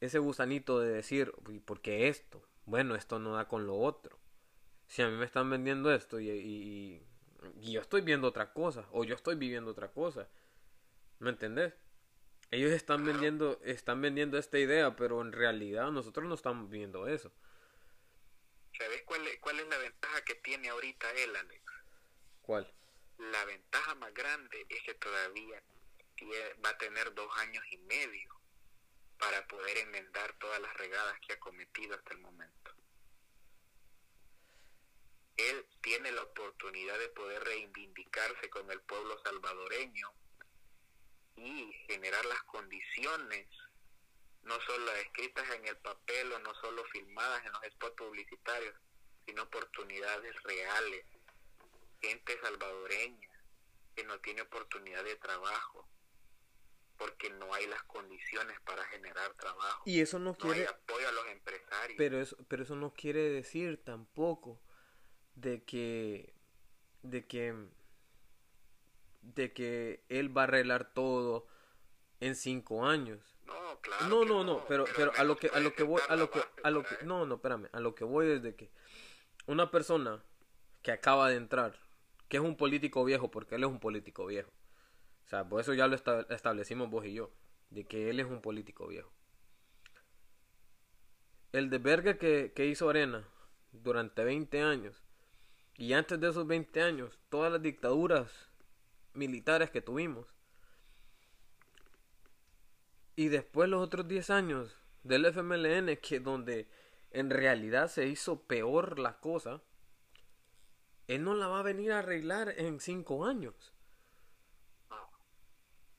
ese 0.00 0.18
gusanito 0.18 0.80
de 0.80 0.90
decir, 0.90 1.32
¿por 1.64 1.80
qué 1.80 2.08
esto? 2.08 2.42
Bueno, 2.66 2.96
esto 2.96 3.18
no 3.18 3.34
da 3.34 3.46
con 3.46 3.66
lo 3.66 3.76
otro. 3.76 4.18
Si 4.88 5.02
a 5.02 5.08
mí 5.08 5.16
me 5.16 5.24
están 5.24 5.48
vendiendo 5.48 5.92
esto 5.92 6.18
y, 6.20 6.28
y, 6.28 7.02
y 7.60 7.72
yo 7.72 7.80
estoy 7.80 8.00
viendo 8.02 8.28
otra 8.28 8.52
cosa, 8.52 8.86
o 8.90 9.04
yo 9.04 9.14
estoy 9.14 9.36
viviendo 9.36 9.70
otra 9.70 9.92
cosa, 9.92 10.28
¿me 11.20 11.30
entendés? 11.30 11.74
Ellos 12.50 12.72
están 12.72 13.04
vendiendo, 13.04 13.60
están 13.64 14.02
vendiendo 14.02 14.36
esta 14.36 14.58
idea, 14.58 14.94
pero 14.96 15.22
en 15.22 15.32
realidad 15.32 15.90
nosotros 15.90 16.26
no 16.28 16.34
estamos 16.34 16.68
viendo 16.68 17.06
eso. 17.06 17.32
¿Sabes 18.78 19.02
cuál 19.04 19.26
es, 19.26 19.38
cuál 19.40 19.60
es 19.60 19.66
la 19.68 19.78
ventaja 19.78 20.24
que 20.24 20.34
tiene 20.36 20.68
ahorita 20.68 21.10
él, 21.12 21.36
Alex? 21.36 21.62
¿Cuál? 22.42 22.72
La 23.18 23.44
ventaja 23.44 23.94
más 23.96 24.12
grande 24.14 24.66
es 24.68 24.82
que 24.82 24.94
todavía 24.94 25.62
va 26.64 26.70
a 26.70 26.78
tener 26.78 27.12
dos 27.14 27.36
años 27.38 27.64
y 27.70 27.78
medio 27.78 28.40
para 29.18 29.46
poder 29.46 29.78
enmendar 29.78 30.32
todas 30.38 30.60
las 30.60 30.76
regadas 30.76 31.18
que 31.20 31.34
ha 31.34 31.38
cometido 31.38 31.94
hasta 31.94 32.14
el 32.14 32.20
momento. 32.20 32.74
Él 35.36 35.66
tiene 35.80 36.12
la 36.12 36.22
oportunidad 36.22 36.98
de 36.98 37.08
poder 37.08 37.42
reivindicarse 37.44 38.50
con 38.50 38.70
el 38.70 38.80
pueblo 38.82 39.20
salvadoreño 39.22 40.12
y 41.36 41.72
generar 41.86 42.24
las 42.26 42.42
condiciones 42.44 43.46
no 44.42 44.60
solo 44.60 44.92
escritas 44.96 45.48
en 45.50 45.66
el 45.66 45.76
papel 45.78 46.32
o 46.32 46.38
no 46.40 46.54
solo 46.54 46.84
filmadas 46.92 47.44
en 47.46 47.52
los 47.52 47.62
spots 47.72 47.96
publicitarios, 47.96 48.74
sino 49.26 49.42
oportunidades 49.42 50.42
reales, 50.42 51.06
gente 52.00 52.38
salvadoreña 52.40 53.28
que 53.94 54.04
no 54.04 54.18
tiene 54.20 54.42
oportunidad 54.42 55.04
de 55.04 55.16
trabajo 55.16 55.88
porque 56.96 57.30
no 57.30 57.52
hay 57.52 57.66
las 57.66 57.82
condiciones 57.84 58.60
para 58.60 58.84
generar 58.84 59.34
trabajo. 59.34 59.82
Y 59.86 60.00
eso 60.00 60.18
no, 60.18 60.34
quiere 60.34 60.66
apoyo 60.68 61.08
a 61.08 61.12
los 61.12 61.26
empresarios. 61.28 61.96
Pero 61.98 62.20
eso 62.20 62.36
pero 62.48 62.62
eso 62.62 62.76
no 62.76 62.94
quiere 62.94 63.28
decir 63.28 63.82
tampoco 63.82 64.60
de 65.34 65.64
que 65.64 66.32
de 67.02 67.26
que 67.26 67.54
de 69.22 69.52
que 69.52 70.04
él 70.08 70.36
va 70.36 70.42
a 70.42 70.44
arreglar 70.44 70.92
todo 70.92 71.48
en 72.20 72.36
cinco 72.36 72.86
años 72.86 73.31
no, 73.46 73.80
claro. 73.80 74.06
No, 74.08 74.24
no, 74.24 74.44
no, 74.44 74.64
pero, 74.66 74.84
pero, 74.96 75.12
a 75.16 75.24
lo 75.24 75.36
que, 75.36 75.48
a 75.48 75.60
lo 75.60 75.74
que 75.74 75.82
voy, 75.82 76.00
a 76.08 76.16
lo 76.16 76.30
que, 76.30 76.40
a 76.62 76.70
lo 76.70 76.82
que, 76.82 77.04
no, 77.04 77.26
no, 77.26 77.36
espérame, 77.36 77.68
a 77.72 77.80
lo 77.80 77.94
que 77.94 78.04
voy 78.04 78.30
es 78.30 78.42
de 78.42 78.54
que 78.54 78.70
una 79.46 79.70
persona 79.70 80.22
que 80.82 80.92
acaba 80.92 81.28
de 81.28 81.36
entrar, 81.36 81.78
que 82.28 82.36
es 82.36 82.42
un 82.42 82.56
político 82.56 83.04
viejo, 83.04 83.30
porque 83.30 83.56
él 83.56 83.64
es 83.64 83.70
un 83.70 83.80
político 83.80 84.26
viejo, 84.26 84.50
o 85.24 85.28
sea, 85.28 85.48
por 85.48 85.60
eso 85.60 85.74
ya 85.74 85.86
lo 85.86 85.96
establecimos 85.96 86.90
vos 86.90 87.04
y 87.06 87.14
yo, 87.14 87.30
de 87.70 87.84
que 87.84 88.10
él 88.10 88.20
es 88.20 88.26
un 88.26 88.40
político 88.40 88.86
viejo. 88.86 89.10
El 91.52 91.70
de 91.70 91.78
verga 91.78 92.18
que, 92.18 92.52
que 92.54 92.66
hizo 92.66 92.88
Arena 92.88 93.28
durante 93.72 94.24
20 94.24 94.62
años, 94.62 95.02
y 95.76 95.94
antes 95.94 96.20
de 96.20 96.28
esos 96.28 96.46
20 96.46 96.82
años, 96.82 97.18
todas 97.28 97.50
las 97.52 97.62
dictaduras 97.62 98.30
militares 99.14 99.70
que 99.70 99.80
tuvimos, 99.80 100.26
y 103.16 103.28
después 103.28 103.68
los 103.68 103.82
otros 103.82 104.08
10 104.08 104.30
años 104.30 104.76
del 105.02 105.26
FMLN, 105.26 105.96
que 105.96 106.20
donde 106.20 106.68
en 107.10 107.30
realidad 107.30 107.88
se 107.88 108.06
hizo 108.06 108.42
peor 108.42 108.98
la 108.98 109.18
cosa, 109.20 109.60
él 111.08 111.24
no 111.24 111.34
la 111.34 111.48
va 111.48 111.60
a 111.60 111.64
venir 111.64 111.92
a 111.92 111.98
arreglar 111.98 112.54
en 112.56 112.80
5 112.80 113.26
años. 113.26 113.74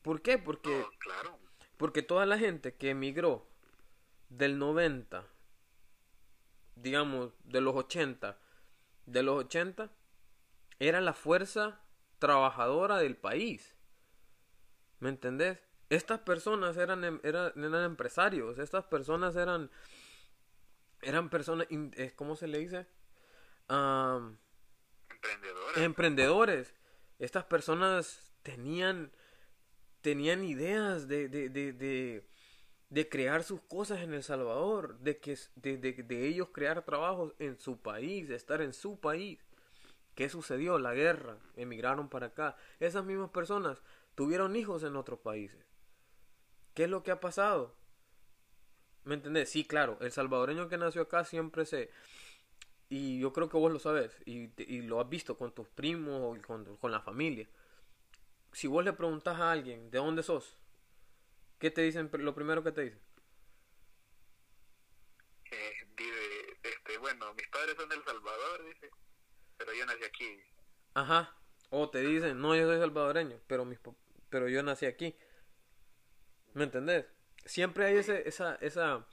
¿Por 0.02 0.22
qué? 0.22 0.38
Porque, 0.38 0.86
porque 1.78 2.02
toda 2.02 2.26
la 2.26 2.38
gente 2.38 2.76
que 2.76 2.90
emigró 2.90 3.48
del 4.30 4.58
90, 4.58 5.26
digamos, 6.76 7.32
de 7.44 7.62
los 7.62 7.76
80, 7.76 8.38
de 9.06 9.24
los 9.24 9.46
80, 9.46 9.92
era 10.80 11.00
la 11.00 11.14
fuerza 11.14 11.80
trabajadora 12.20 12.98
del 12.98 13.16
país. 13.16 13.76
¿Me 15.00 15.10
entendés? 15.10 15.60
Estas 15.94 16.22
personas 16.22 16.76
eran, 16.78 17.04
em, 17.04 17.20
eran, 17.22 17.52
eran 17.56 17.84
empresarios, 17.84 18.58
estas 18.58 18.84
personas 18.86 19.36
eran, 19.36 19.70
eran 21.04 21.30
personas, 21.30 21.68
eh, 21.70 22.14
¿cómo 22.16 22.36
se 22.36 22.48
le 22.48 22.58
dice? 22.58 22.88
emprendedores. 23.70 25.78
Emprendedores. 25.78 26.74
Estas 27.20 27.46
personas 27.46 28.34
tenían, 28.42 29.12
tenían 30.02 30.44
ideas 30.44 31.08
de, 31.08 31.30
de, 31.30 31.50
de, 31.50 32.26
de, 32.90 33.10
crear 33.10 33.44
sus 33.44 33.62
cosas 33.62 34.00
en 34.00 34.16
El 34.16 34.24
Salvador, 34.24 34.98
de, 34.98 35.20
que, 35.20 35.38
de, 35.56 35.78
de 35.78 36.28
ellos 36.28 36.50
crear 36.52 36.84
trabajos 36.84 37.36
en 37.38 37.60
su 37.60 37.80
país, 37.80 38.28
de 38.28 38.36
estar 38.36 38.62
en 38.62 38.74
su 38.74 39.00
país. 39.00 39.40
¿Qué 40.16 40.28
sucedió? 40.28 40.80
La 40.80 40.96
guerra, 40.96 41.38
emigraron 41.56 42.10
para 42.10 42.28
acá. 42.28 42.58
Esas 42.80 43.06
mismas 43.06 43.30
personas 43.30 43.84
tuvieron 44.16 44.56
hijos 44.56 44.84
en 44.84 44.96
otros 44.96 45.20
países. 45.20 45.73
¿Qué 46.74 46.86
es 46.86 46.90
lo 46.90 47.04
que 47.04 47.12
ha 47.12 47.20
pasado? 47.20 47.76
¿Me 49.04 49.16
entendés? 49.16 49.50
Sí, 49.50 49.66
claro, 49.66 49.98
el 50.02 50.12
salvadoreño 50.12 50.70
que 50.70 50.78
nació 50.78 51.04
acá 51.04 51.26
siempre 51.26 51.66
se... 51.66 51.92
Y 52.90 53.20
yo 53.20 53.34
creo 53.34 53.50
que 53.50 53.58
vos 53.58 53.72
lo 53.72 53.80
sabes 53.80 54.16
y, 54.26 54.52
y 54.62 54.82
lo 54.82 55.00
has 55.00 55.10
visto 55.10 55.38
con 55.38 55.54
tus 55.54 55.68
primos 55.68 56.38
y 56.38 56.42
con, 56.42 56.78
con, 56.78 56.92
la 56.92 57.02
familia. 57.02 57.48
Si 58.52 58.68
vos 58.68 58.84
le 58.84 58.94
preguntas 58.94 59.40
a 59.40 59.52
alguien, 59.52 59.90
¿de 59.90 59.98
dónde 59.98 60.22
sos? 60.22 60.58
¿Qué 61.58 61.72
te 61.72 61.82
dicen? 61.82 62.10
Lo 62.14 62.36
primero 62.36 62.64
que 62.64 62.72
te 62.72 62.82
dicen. 62.82 63.02
Eh, 65.50 65.74
este, 66.62 66.98
bueno, 67.00 67.34
mis 67.34 67.48
padres 67.48 67.76
son 67.76 67.90
del 67.90 68.04
Salvador, 68.04 68.66
dice, 68.66 68.92
pero 69.58 69.74
yo 69.74 69.86
nací 69.86 70.04
aquí. 70.04 70.40
Ajá. 70.94 71.36
O 71.72 71.90
te 71.90 72.02
dicen, 72.02 72.40
no, 72.40 72.56
yo 72.56 72.68
soy 72.68 72.78
salvadoreño, 72.78 73.40
pero, 73.48 73.66
mis, 73.66 73.80
pero 74.30 74.48
yo 74.48 74.62
nací 74.62 74.86
aquí. 74.86 75.16
¿Me 76.54 76.66
entendés? 76.66 77.06
siempre 77.46 77.86
hay 77.86 77.98
ese, 77.98 78.28
esa, 78.28 78.56
esa, 78.56 79.06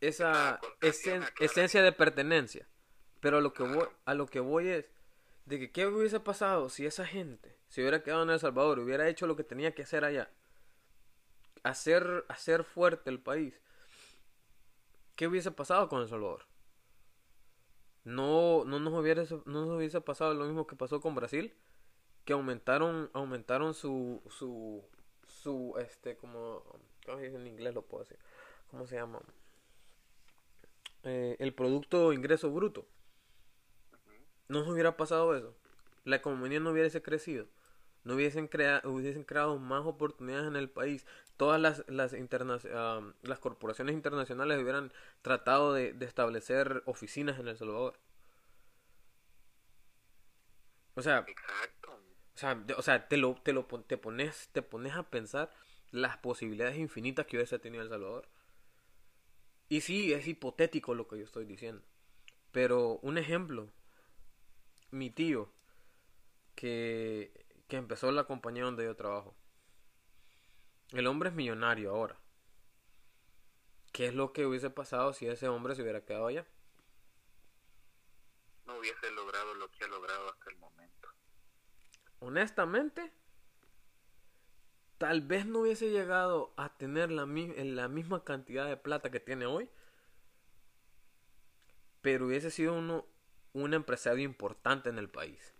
esa 0.00 0.60
esencia 1.40 1.82
de 1.82 1.92
pertenencia. 1.92 2.68
Pero 3.20 3.38
a 3.38 3.40
lo 3.40 3.52
que 3.52 3.62
voy, 3.62 3.86
a 4.04 4.14
lo 4.14 4.26
que 4.26 4.40
voy 4.40 4.68
es 4.68 4.90
de 5.46 5.58
que 5.58 5.72
qué 5.72 5.86
hubiese 5.86 6.20
pasado 6.20 6.68
si 6.68 6.86
esa 6.86 7.06
gente 7.06 7.58
se 7.68 7.80
hubiera 7.80 8.02
quedado 8.02 8.22
en 8.24 8.30
El 8.30 8.40
Salvador, 8.40 8.80
hubiera 8.80 9.08
hecho 9.08 9.26
lo 9.26 9.36
que 9.36 9.44
tenía 9.44 9.74
que 9.74 9.82
hacer 9.82 10.04
allá, 10.04 10.30
hacer, 11.62 12.24
hacer 12.28 12.64
fuerte 12.64 13.10
el 13.10 13.20
país. 13.20 13.60
¿Qué 15.16 15.28
hubiese 15.28 15.50
pasado 15.50 15.88
con 15.88 16.02
El 16.02 16.08
Salvador? 16.08 16.46
No, 18.04 18.64
no 18.64 18.80
nos 18.80 18.92
hubiese, 18.94 19.40
no 19.44 19.76
hubiese 19.76 20.00
pasado 20.00 20.34
lo 20.34 20.44
mismo 20.44 20.66
que 20.66 20.74
pasó 20.74 21.00
con 21.00 21.14
Brasil, 21.14 21.54
que 22.24 22.32
aumentaron, 22.32 23.10
aumentaron 23.12 23.74
su, 23.74 24.22
su, 24.28 24.84
su, 25.42 25.74
este, 25.78 26.16
como, 26.16 26.62
¿cómo 27.04 27.18
se 27.18 27.24
dice 27.24 27.36
en 27.36 27.46
inglés? 27.46 27.74
Lo 27.74 27.82
puedo 27.82 28.04
decir. 28.04 28.18
¿Cómo 28.70 28.86
se 28.86 28.96
llama? 28.96 29.20
Eh, 31.02 31.36
el 31.40 31.52
producto 31.52 32.12
ingreso 32.12 32.50
bruto. 32.50 32.86
No 34.48 34.64
se 34.64 34.70
hubiera 34.70 34.96
pasado 34.96 35.36
eso. 35.36 35.54
La 36.04 36.16
economía 36.16 36.60
no 36.60 36.70
hubiese 36.70 37.02
crecido. 37.02 37.46
No 38.04 38.14
hubiesen, 38.14 38.48
creado 38.48 38.90
hubiesen 38.90 39.24
creado 39.24 39.58
más 39.58 39.84
oportunidades 39.86 40.46
en 40.46 40.56
el 40.56 40.70
país. 40.70 41.06
Todas 41.36 41.60
las, 41.60 41.84
las, 41.88 42.14
las 43.22 43.38
corporaciones 43.38 43.94
internacionales 43.94 44.60
hubieran 44.60 44.92
tratado 45.22 45.72
de, 45.72 45.92
de, 45.92 46.06
establecer 46.06 46.82
oficinas 46.86 47.38
en 47.38 47.48
El 47.48 47.56
Salvador. 47.56 47.98
O 50.94 51.02
sea, 51.02 51.24
o 51.81 51.81
sea, 52.42 52.64
o 52.76 52.82
sea 52.82 53.08
te, 53.08 53.16
lo, 53.16 53.34
te, 53.34 53.52
lo, 53.52 53.64
te, 53.64 53.96
pones, 53.96 54.48
te 54.52 54.62
pones 54.62 54.94
a 54.94 55.04
pensar 55.04 55.50
las 55.90 56.16
posibilidades 56.18 56.76
infinitas 56.76 57.26
que 57.26 57.36
hubiese 57.36 57.58
tenido 57.58 57.82
El 57.82 57.88
Salvador. 57.88 58.28
Y 59.68 59.80
sí, 59.80 60.12
es 60.12 60.26
hipotético 60.26 60.94
lo 60.94 61.08
que 61.08 61.18
yo 61.18 61.24
estoy 61.24 61.46
diciendo. 61.46 61.82
Pero 62.50 62.98
un 63.02 63.16
ejemplo, 63.16 63.70
mi 64.90 65.10
tío, 65.10 65.50
que, 66.54 67.32
que 67.68 67.76
empezó 67.76 68.12
la 68.12 68.24
compañía 68.24 68.64
donde 68.64 68.84
yo 68.84 68.94
trabajo. 68.96 69.34
El 70.90 71.06
hombre 71.06 71.30
es 71.30 71.34
millonario 71.34 71.90
ahora. 71.90 72.18
¿Qué 73.92 74.06
es 74.06 74.14
lo 74.14 74.32
que 74.32 74.46
hubiese 74.46 74.68
pasado 74.68 75.12
si 75.12 75.26
ese 75.26 75.48
hombre 75.48 75.74
se 75.74 75.82
hubiera 75.82 76.04
quedado 76.04 76.26
allá? 76.26 76.46
No 78.66 78.76
hubiese 78.78 79.10
logrado 79.12 79.54
lo 79.54 79.70
que 79.70 79.84
ha 79.84 79.88
logrado. 79.88 80.31
Honestamente, 82.22 83.12
tal 84.96 85.22
vez 85.22 85.44
no 85.44 85.60
hubiese 85.60 85.90
llegado 85.90 86.54
a 86.56 86.76
tener 86.76 87.10
la, 87.10 87.26
la 87.26 87.88
misma 87.88 88.22
cantidad 88.22 88.68
de 88.68 88.76
plata 88.76 89.10
que 89.10 89.18
tiene 89.18 89.44
hoy, 89.44 89.68
pero 92.00 92.26
hubiese 92.26 92.52
sido 92.52 92.74
uno, 92.74 93.08
un 93.54 93.74
empresario 93.74 94.24
importante 94.24 94.88
en 94.88 94.98
el 94.98 95.10
país. 95.10 95.52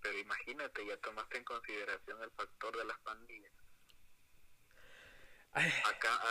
Pero 0.00 0.16
imagínate, 0.18 0.86
ya 0.86 0.96
tomaste 0.96 1.36
en 1.36 1.44
consideración 1.44 2.22
el 2.22 2.30
factor 2.30 2.74
de 2.74 2.84
las 2.86 2.98
pandillas. 3.00 3.52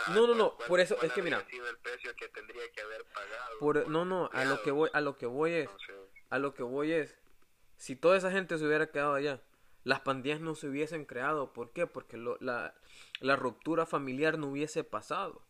no, 0.08 0.26
no, 0.26 0.34
no, 0.34 0.58
por 0.66 0.80
eso 0.80 1.00
es 1.02 1.12
que 1.12 1.22
mira. 1.22 1.46
no, 3.86 4.04
no, 4.04 4.28
a 4.32 4.44
lo 4.44 4.60
que 4.62 4.72
voy, 4.72 4.90
a 4.92 5.00
lo 5.00 5.16
que 5.16 5.26
voy 5.26 5.52
es, 5.52 5.70
a 6.30 6.38
lo 6.40 6.52
que 6.54 6.64
voy 6.64 6.90
es, 6.90 7.16
si 7.78 7.96
toda 7.96 8.16
esa 8.18 8.30
gente 8.30 8.58
se 8.58 8.66
hubiera 8.66 8.90
quedado 8.90 9.14
allá, 9.14 9.40
las 9.84 10.00
pandillas 10.00 10.40
no 10.40 10.54
se 10.54 10.68
hubiesen 10.68 11.06
creado. 11.06 11.52
¿Por 11.52 11.72
qué? 11.72 11.86
Porque 11.86 12.18
la, 12.18 12.74
la 13.20 13.36
ruptura 13.36 13.86
familiar 13.86 14.38
no 14.38 14.48
hubiese 14.48 14.84
pasado. 14.84 15.42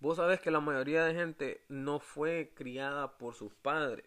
Vos 0.00 0.18
sabés 0.18 0.40
que 0.40 0.50
la 0.50 0.60
mayoría 0.60 1.04
de 1.04 1.14
gente 1.14 1.64
no 1.68 2.00
fue 2.00 2.52
criada 2.54 3.16
por 3.16 3.34
sus 3.34 3.54
padres. 3.54 4.06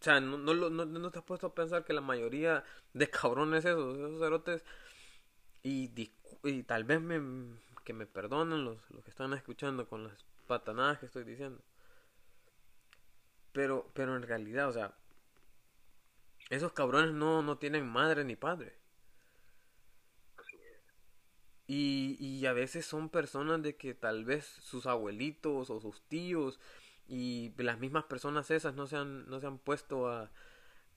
O 0.00 0.04
sea, 0.04 0.20
no, 0.20 0.36
no, 0.36 0.52
no, 0.54 0.84
no 0.84 1.10
te 1.10 1.22
puesto 1.22 1.46
a 1.46 1.54
pensar 1.54 1.86
que 1.86 1.94
la 1.94 2.02
mayoría 2.02 2.62
de 2.92 3.08
cabrones 3.08 3.64
esos, 3.64 3.96
esos 3.96 4.20
cerotes, 4.20 4.62
y, 5.62 5.90
y 6.42 6.62
tal 6.64 6.84
vez 6.84 7.00
me, 7.00 7.58
que 7.84 7.94
me 7.94 8.04
perdonen 8.04 8.66
los, 8.66 8.78
los 8.90 9.02
que 9.02 9.10
están 9.10 9.32
escuchando 9.32 9.88
con 9.88 10.04
las 10.04 10.22
patanadas 10.46 10.98
que 10.98 11.06
estoy 11.06 11.24
diciendo. 11.24 11.62
Pero, 13.54 13.90
pero 13.94 14.16
en 14.16 14.22
realidad, 14.22 14.68
o 14.68 14.72
sea, 14.72 14.94
esos 16.48 16.72
cabrones 16.72 17.12
no, 17.12 17.42
no 17.42 17.58
tienen 17.58 17.86
madre 17.86 18.24
ni 18.24 18.34
padre. 18.34 18.78
Y, 21.66 22.16
y 22.20 22.44
a 22.46 22.52
veces 22.52 22.84
son 22.84 23.08
personas 23.08 23.62
de 23.62 23.76
que 23.76 23.94
tal 23.94 24.24
vez 24.24 24.44
sus 24.44 24.86
abuelitos 24.86 25.70
o 25.70 25.80
sus 25.80 26.02
tíos 26.08 26.60
y 27.08 27.52
las 27.56 27.78
mismas 27.78 28.04
personas 28.04 28.50
esas 28.50 28.74
no 28.74 28.86
se 28.86 28.96
han, 28.96 29.26
no 29.30 29.40
se 29.40 29.46
han 29.46 29.58
puesto 29.58 30.08
a, 30.08 30.30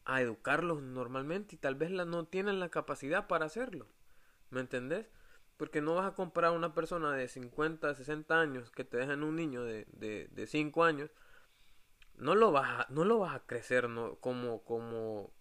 a 0.06 0.22
educarlos 0.22 0.82
normalmente 0.84 1.56
y 1.56 1.60
tal 1.60 1.76
vez 1.76 1.92
la, 1.92 2.06
no 2.06 2.26
tienen 2.28 2.60
la 2.60 2.70
capacidad 2.70 3.28
para 3.28 3.46
hacerlo. 3.46 3.88
¿Me 4.52 4.62
entendés? 4.62 5.10
Porque 5.58 5.82
no 5.82 5.96
vas 5.96 6.08
a 6.08 6.16
comprar 6.16 6.48
a 6.52 6.54
una 6.54 6.74
persona 6.76 7.14
de 7.14 7.28
50, 7.30 7.96
60 7.96 8.40
años 8.40 8.72
que 8.72 8.84
te 8.86 8.98
dejan 8.98 9.24
un 9.24 9.36
niño 9.38 9.64
de, 9.64 9.86
de, 9.94 10.30
de 10.32 10.48
5 10.48 10.84
años. 10.86 11.12
No 12.18 12.36
lo 12.36 12.52
vas 12.52 12.82
a, 12.82 12.88
no 12.92 13.06
lo 13.06 13.20
vas 13.20 13.36
a 13.36 13.46
crecer 13.46 13.90
no, 13.90 14.16
como, 14.16 14.64
como 14.64 15.34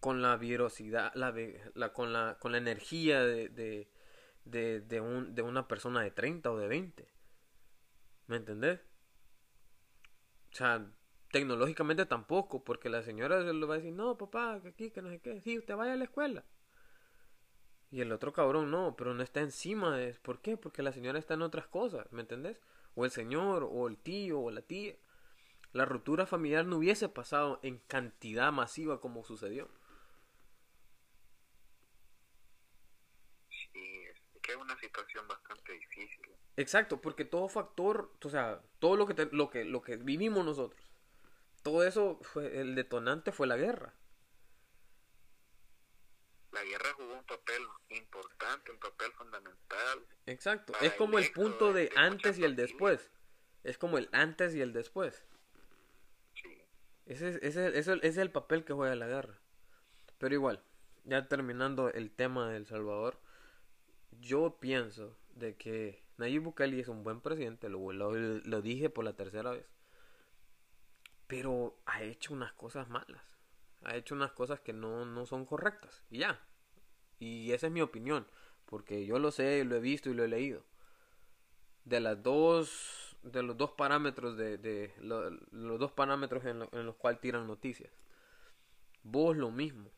con 0.00 0.20
la 0.20 0.36
virosidad, 0.36 1.12
la, 1.14 1.34
la, 1.74 1.92
con, 1.92 2.12
la, 2.12 2.38
con 2.38 2.52
la 2.52 2.58
energía 2.58 3.22
de, 3.24 3.48
de, 4.44 4.80
de, 4.80 5.00
un, 5.00 5.34
de 5.34 5.42
una 5.42 5.68
persona 5.68 6.02
de 6.02 6.10
30 6.10 6.50
o 6.50 6.58
de 6.58 6.68
20. 6.68 7.08
¿Me 8.26 8.36
entendés? 8.36 8.80
O 10.52 10.54
sea, 10.54 10.86
tecnológicamente 11.30 12.06
tampoco, 12.06 12.62
porque 12.62 12.88
la 12.88 13.02
señora 13.02 13.40
le 13.40 13.66
va 13.66 13.74
a 13.74 13.78
decir, 13.78 13.92
no, 13.92 14.18
papá, 14.18 14.60
que 14.62 14.68
aquí, 14.68 14.90
que 14.90 15.02
no 15.02 15.10
sé 15.10 15.20
qué, 15.20 15.40
sí, 15.40 15.58
usted 15.58 15.76
vaya 15.76 15.94
a 15.94 15.96
la 15.96 16.04
escuela. 16.04 16.44
Y 17.90 18.00
el 18.00 18.10
otro 18.10 18.32
cabrón 18.32 18.70
no, 18.70 18.96
pero 18.96 19.12
no 19.12 19.22
está 19.22 19.40
encima 19.40 19.96
de. 19.96 20.14
¿Por 20.14 20.40
qué? 20.40 20.56
Porque 20.56 20.82
la 20.82 20.92
señora 20.92 21.18
está 21.18 21.34
en 21.34 21.42
otras 21.42 21.66
cosas, 21.66 22.10
¿me 22.10 22.22
entendés? 22.22 22.58
O 22.94 23.04
el 23.04 23.10
señor, 23.10 23.68
o 23.70 23.86
el 23.86 23.98
tío, 23.98 24.40
o 24.40 24.50
la 24.50 24.62
tía. 24.62 24.96
La 25.72 25.86
ruptura 25.86 26.26
familiar 26.26 26.66
no 26.66 26.76
hubiese 26.76 27.08
pasado 27.08 27.58
en 27.62 27.78
cantidad 27.78 28.52
masiva 28.52 29.00
como 29.00 29.24
sucedió. 29.24 29.70
Sí, 33.48 34.04
es 34.10 34.20
que 34.42 34.52
es 34.52 34.58
una 34.58 34.78
situación 34.78 35.26
bastante 35.26 35.72
difícil. 35.72 36.28
Exacto, 36.56 37.00
porque 37.00 37.24
todo 37.24 37.48
factor, 37.48 38.12
o 38.22 38.28
sea, 38.28 38.60
todo 38.78 38.96
lo 38.96 39.06
que, 39.06 39.28
lo 39.32 39.48
que, 39.48 39.64
lo 39.64 39.80
que 39.80 39.96
vivimos 39.96 40.44
nosotros, 40.44 40.82
todo 41.62 41.84
eso, 41.84 42.18
fue, 42.22 42.60
el 42.60 42.74
detonante 42.74 43.32
fue 43.32 43.46
la 43.46 43.56
guerra. 43.56 43.94
La 46.50 46.62
guerra 46.64 46.92
jugó 46.94 47.14
un 47.14 47.24
papel 47.24 47.62
importante, 47.88 48.70
un 48.70 48.78
papel 48.78 49.10
fundamental. 49.12 50.06
Exacto, 50.26 50.74
es 50.82 50.92
como 50.92 51.18
el, 51.18 51.32
punto 51.32 51.72
de, 51.72 51.90
antes 51.96 52.38
y 52.38 52.44
el 52.44 52.56
después. 52.56 53.10
Es 53.64 53.78
como 53.78 53.96
el 53.96 54.10
antes 54.12 54.54
y 54.54 54.60
el 54.60 54.74
después. 54.74 55.24
Ese, 57.06 57.38
ese 57.46 57.98
es 58.02 58.16
el 58.16 58.30
papel 58.30 58.64
que 58.64 58.72
juega 58.72 58.94
la 58.94 59.06
guerra. 59.06 59.38
Pero 60.18 60.34
igual, 60.34 60.62
ya 61.04 61.26
terminando 61.28 61.90
el 61.90 62.10
tema 62.10 62.48
de 62.48 62.56
El 62.56 62.66
Salvador, 62.66 63.18
yo 64.20 64.58
pienso 64.60 65.16
de 65.34 65.56
que 65.56 66.02
Nayib 66.16 66.42
Bukele 66.42 66.78
es 66.78 66.88
un 66.88 67.02
buen 67.02 67.20
presidente, 67.20 67.68
lo, 67.68 67.92
lo, 67.92 68.62
dije 68.62 68.90
por 68.90 69.04
la 69.04 69.16
tercera 69.16 69.50
vez. 69.50 69.66
Pero 71.26 71.78
ha 71.86 72.02
hecho 72.02 72.34
unas 72.34 72.52
cosas 72.52 72.88
malas. 72.88 73.22
Ha 73.82 73.96
hecho 73.96 74.14
unas 74.14 74.32
cosas 74.32 74.60
que 74.60 74.72
no, 74.72 75.04
no 75.04 75.26
son 75.26 75.44
correctas. 75.44 76.04
Y 76.10 76.18
ya. 76.18 76.40
Y 77.18 77.52
esa 77.52 77.66
es 77.66 77.72
mi 77.72 77.80
opinión. 77.80 78.26
Porque 78.66 79.06
yo 79.06 79.18
lo 79.18 79.32
sé, 79.32 79.64
lo 79.64 79.76
he 79.76 79.80
visto 79.80 80.10
y 80.10 80.14
lo 80.14 80.24
he 80.24 80.28
leído. 80.28 80.64
De 81.84 82.00
las 82.00 82.22
dos. 82.22 83.01
De 83.22 83.42
los 83.42 83.56
dos 83.56 83.72
parámetros 83.72 84.36
de. 84.36 84.58
de 84.58 84.92
los 85.00 85.78
dos 85.78 85.92
parámetros 85.92 86.44
en, 86.44 86.68
en 86.72 86.86
los 86.86 86.96
cuales 86.96 87.20
tiran 87.20 87.46
noticias. 87.46 87.92
Vos 89.02 89.36
lo 89.36 89.50
mismo. 89.50 89.90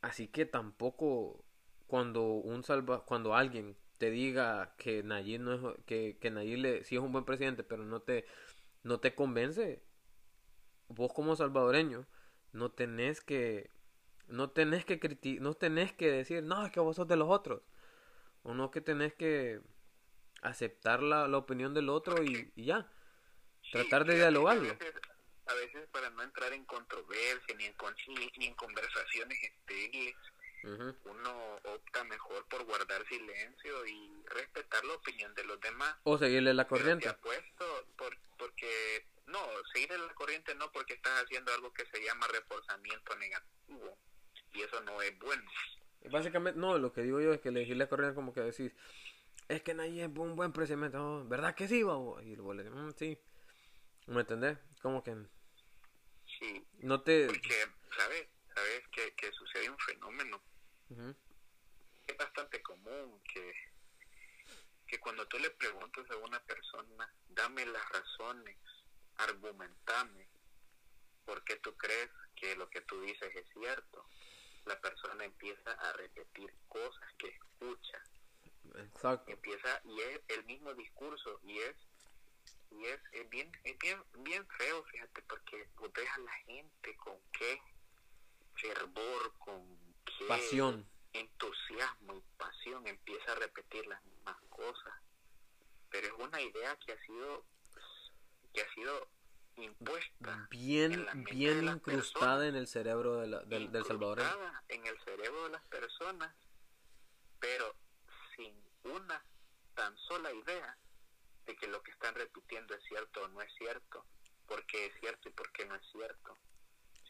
Así 0.00 0.28
que 0.28 0.46
tampoco 0.46 1.44
cuando 1.86 2.24
un 2.24 2.62
salva, 2.62 3.04
cuando 3.04 3.34
alguien 3.34 3.76
te 3.98 4.10
diga 4.10 4.74
que 4.78 5.02
Nayib 5.02 5.40
no 5.40 5.54
es, 5.54 5.84
que, 5.86 6.18
que 6.20 6.30
Nayib 6.30 6.58
le, 6.58 6.84
sí 6.84 6.96
es 6.96 7.02
un 7.02 7.12
buen 7.12 7.24
presidente, 7.24 7.64
pero 7.64 7.84
no 7.84 8.00
te, 8.00 8.26
no 8.84 9.00
te 9.00 9.14
convence, 9.14 9.82
vos 10.88 11.12
como 11.12 11.34
salvadoreño 11.36 12.06
no 12.52 12.70
tenés 12.70 13.20
que 13.20 13.70
no 14.28 14.50
tenés 14.50 14.84
que 14.84 15.00
criticar, 15.00 15.42
no 15.42 15.54
tenés 15.54 15.92
que 15.92 16.10
decir, 16.10 16.42
no, 16.42 16.64
es 16.64 16.72
que 16.72 16.80
vos 16.80 16.96
sos 16.96 17.08
de 17.08 17.16
los 17.16 17.28
otros. 17.30 17.62
O 18.42 18.54
no 18.54 18.70
que 18.70 18.80
tenés 18.80 19.14
que 19.14 19.60
aceptar 20.42 21.02
la, 21.02 21.28
la 21.28 21.38
opinión 21.38 21.74
del 21.74 21.88
otro 21.88 22.22
y, 22.22 22.52
ya. 22.56 22.86
Tratar 23.72 24.04
de 24.04 24.16
dialogarlo. 24.16 24.76
A 25.46 25.54
veces, 25.54 25.88
para 25.90 26.10
no 26.10 26.22
entrar 26.22 26.52
en 26.52 26.64
controversia 26.64 27.54
ni 27.56 27.64
en, 27.64 27.74
ni, 28.38 28.46
en 28.46 28.54
conversaciones 28.54 29.42
estériles, 29.42 30.16
uno 31.04 31.60
opta 31.64 32.04
mejor 32.04 32.46
por 32.48 32.64
guardar 32.64 33.06
silencio 33.08 33.86
y 33.86 34.10
respetar 34.26 34.84
la 34.84 34.94
opinión 34.94 35.34
de 35.34 35.44
los 35.44 35.60
demás. 35.60 35.96
O 36.04 36.18
seguirle 36.18 36.52
la 36.52 36.66
corriente. 36.66 37.08
apuesto 37.08 37.86
por, 37.96 38.16
porque, 38.38 39.06
no, 39.26 39.40
seguirle 39.72 39.98
la 39.98 40.14
corriente 40.14 40.54
no 40.54 40.70
porque 40.72 40.94
estás 40.94 41.24
haciendo 41.24 41.52
algo 41.54 41.72
que 41.72 41.86
se 41.86 42.02
llama 42.02 42.26
reforzamiento 42.28 43.16
negativo 43.16 43.98
y 44.52 44.62
eso 44.62 44.80
no 44.82 45.00
es 45.02 45.18
bueno. 45.18 45.50
Básicamente, 46.10 46.58
no, 46.58 46.78
lo 46.78 46.92
que 46.92 47.02
digo 47.02 47.20
yo 47.20 47.32
es 47.32 47.40
que 47.40 47.48
elegir 47.48 47.76
la 47.76 47.88
corriente 47.88 48.14
como 48.14 48.32
que 48.32 48.40
decís, 48.40 48.72
es 49.48 49.62
que 49.62 49.74
nadie 49.74 50.04
es 50.04 50.10
un 50.14 50.36
buen 50.36 50.52
presidente, 50.52 50.98
¿verdad 51.24 51.54
que 51.54 51.68
sí, 51.68 51.82
babo? 51.82 52.20
Y 52.20 52.36
luego 52.36 52.54
le 52.54 52.68
mm, 52.68 52.92
sí, 52.96 53.18
¿me 54.06 54.20
entendés? 54.20 54.58
Como 54.82 55.02
que... 55.02 55.16
Sí. 56.38 56.66
No 56.80 57.02
te... 57.02 57.26
Porque, 57.26 57.66
¿sabes? 57.96 58.28
¿Sabes 58.54 58.88
que, 58.88 59.14
que 59.14 59.32
sucede 59.32 59.70
un 59.70 59.78
fenómeno? 59.78 60.42
Es 62.06 62.16
bastante 62.16 62.62
común 62.62 63.22
que, 63.32 63.52
que 64.86 65.00
cuando 65.00 65.26
tú 65.28 65.38
le 65.38 65.50
preguntas 65.50 66.04
a 66.10 66.16
una 66.16 66.40
persona, 66.44 67.12
dame 67.28 67.64
las 67.66 67.88
razones, 67.90 68.58
argumentame, 69.16 70.28
¿por 71.24 71.42
qué 71.44 71.56
tú 71.56 71.76
crees 71.76 72.10
que 72.36 72.54
lo 72.56 72.68
que 72.68 72.80
tú 72.82 73.00
dices 73.00 73.34
es 73.34 73.46
cierto? 73.52 74.06
La 74.66 74.80
persona 74.80 75.24
empieza 75.24 75.72
a 75.72 75.92
repetir 75.94 76.52
cosas 76.68 77.14
que 77.18 77.28
escucha. 77.28 78.02
Exacto. 78.76 79.30
Empieza 79.30 79.80
y 79.84 80.00
es 80.00 80.20
el 80.28 80.44
mismo 80.44 80.74
discurso 80.74 81.40
y 81.44 81.58
es 81.58 81.76
y 82.70 82.84
es, 82.84 83.00
es 83.12 83.28
bien 83.30 83.50
es 83.64 83.78
bien 83.78 84.02
bien 84.18 84.46
feo, 84.58 84.84
fíjate, 84.84 85.22
porque 85.22 85.68
deja 85.94 86.14
a 86.14 86.18
la 86.18 86.32
gente 86.32 86.96
con 86.96 87.16
qué 87.32 87.60
fervor, 88.56 89.32
con 89.38 89.78
qué 90.04 90.26
pasión, 90.26 90.86
entusiasmo 91.12 92.14
y 92.14 92.22
pasión 92.36 92.86
empieza 92.86 93.32
a 93.32 93.34
repetir 93.36 93.86
las 93.86 94.04
mismas 94.04 94.36
cosas. 94.50 94.94
Pero 95.90 96.08
es 96.08 96.12
una 96.18 96.40
idea 96.40 96.76
que 96.76 96.92
ha 96.92 97.00
sido 97.06 97.44
que 98.52 98.62
ha 98.62 98.74
sido 98.74 99.08
impuesta 99.56 100.46
bien 100.50 101.06
bien 101.24 101.64
incrustada 101.64 102.46
en 102.46 102.54
el 102.54 102.68
cerebro 102.68 103.16
de 103.16 103.26
la, 103.26 103.40
del, 103.40 103.72
del 103.72 103.84
salvadoreño 103.84 104.28
en 104.68 104.86
el 104.86 104.98
cerebro 105.00 105.44
de 105.44 105.50
las 105.50 105.66
personas 105.66 106.32
pero 107.40 107.74
sin 108.38 108.54
una 108.84 109.22
tan 109.74 109.96
sola 109.98 110.32
idea 110.32 110.78
de 111.46 111.56
que 111.56 111.66
lo 111.66 111.82
que 111.82 111.90
están 111.90 112.14
repitiendo 112.14 112.74
es 112.74 112.82
cierto 112.84 113.22
o 113.22 113.28
no 113.28 113.42
es 113.42 113.52
cierto, 113.58 114.06
por 114.46 114.64
qué 114.66 114.86
es 114.86 114.92
cierto 115.00 115.28
y 115.28 115.32
por 115.32 115.50
qué 115.52 115.66
no 115.66 115.74
es 115.74 115.82
cierto, 115.90 116.36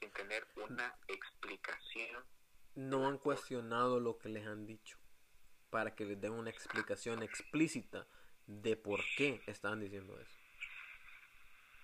sin 0.01 0.11
tener 0.13 0.47
una 0.57 0.97
explicación. 1.07 2.25
No 2.75 3.07
han 3.07 3.19
cuestionado 3.19 4.01
lo 4.01 4.19
que 4.19 4.29
les 4.29 4.47
han 4.47 4.67
dicho 4.67 4.99
para 5.71 5.95
que 5.95 6.05
les 6.05 6.21
den 6.21 6.33
una 6.33 6.51
explicación 6.51 7.23
explícita 7.23 8.07
de 8.47 8.77
por 8.77 9.01
qué 9.17 9.43
están 9.47 9.81
diciendo 9.81 10.19
eso. 10.19 10.37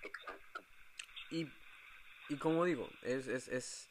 Exacto. 0.03 0.62
Y, 1.30 1.49
y 2.28 2.36
como 2.38 2.64
digo, 2.64 2.88
es, 3.03 3.26
es, 3.26 3.49
es, 3.49 3.90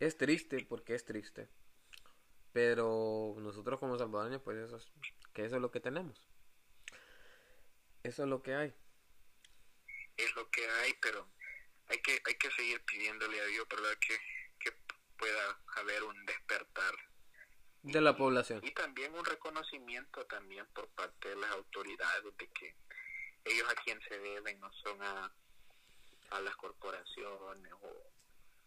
es 0.00 0.16
triste 0.16 0.64
porque 0.66 0.94
es 0.94 1.04
triste. 1.04 1.48
Pero 2.54 3.34
nosotros 3.38 3.80
como 3.80 3.98
salvadoreños, 3.98 4.40
pues 4.42 4.56
eso 4.58 4.76
es, 4.76 4.86
que 5.34 5.44
eso 5.44 5.56
es 5.56 5.60
lo 5.60 5.72
que 5.72 5.80
tenemos. 5.80 6.16
Eso 8.04 8.22
es 8.22 8.28
lo 8.28 8.44
que 8.44 8.54
hay. 8.54 8.72
Es 10.16 10.36
lo 10.36 10.48
que 10.50 10.64
hay, 10.64 10.94
pero 11.02 11.28
hay 11.88 11.98
que 12.00 12.22
hay 12.24 12.34
que 12.36 12.50
seguir 12.52 12.80
pidiéndole 12.84 13.40
a 13.40 13.46
Dios, 13.46 13.66
¿verdad? 13.68 13.98
Que, 13.98 14.16
que 14.60 14.70
pueda 15.18 15.60
haber 15.78 16.04
un 16.04 16.24
despertar 16.26 16.94
de 17.82 18.00
la 18.00 18.16
población. 18.16 18.60
Y 18.62 18.70
también 18.70 19.12
un 19.14 19.24
reconocimiento 19.24 20.24
también 20.26 20.64
por 20.72 20.88
parte 20.90 21.30
de 21.30 21.36
las 21.36 21.50
autoridades 21.50 22.22
de 22.38 22.48
que 22.52 22.76
ellos 23.46 23.68
a 23.68 23.74
quien 23.82 24.00
se 24.08 24.16
deben 24.16 24.60
no 24.60 24.72
son 24.74 25.02
a, 25.02 25.34
a 26.30 26.40
las 26.40 26.54
corporaciones 26.54 27.72
o 27.82 28.13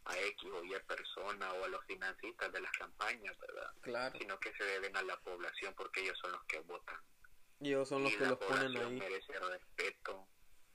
a 0.08 0.20
X 0.20 0.50
o 0.52 0.64
Y 0.64 0.74
persona 0.88 1.54
o 1.54 1.66
a 1.66 1.68
los 1.68 1.84
financistas 1.86 2.52
de 2.52 2.62
las 2.62 2.72
campañas, 2.72 3.38
¿verdad? 3.40 3.74
Claro. 3.82 4.18
Sino 4.20 4.40
que 4.40 4.54
se 4.54 4.64
deben 4.64 4.96
a 4.96 5.04
la 5.04 5.20
población 5.22 5.74
porque 5.76 6.02
ellos 6.02 6.18
son 6.20 6.32
los 6.32 6.44
que 6.46 6.60
votan. 6.62 6.98
Y 7.60 7.70
ellos 7.70 7.90
son 7.90 8.04
los 8.04 8.16
que 8.16 8.26
los 8.26 8.38
ponen 8.38 8.78
ahí. 8.78 9.00
merece 9.00 9.34
respeto, 9.40 10.28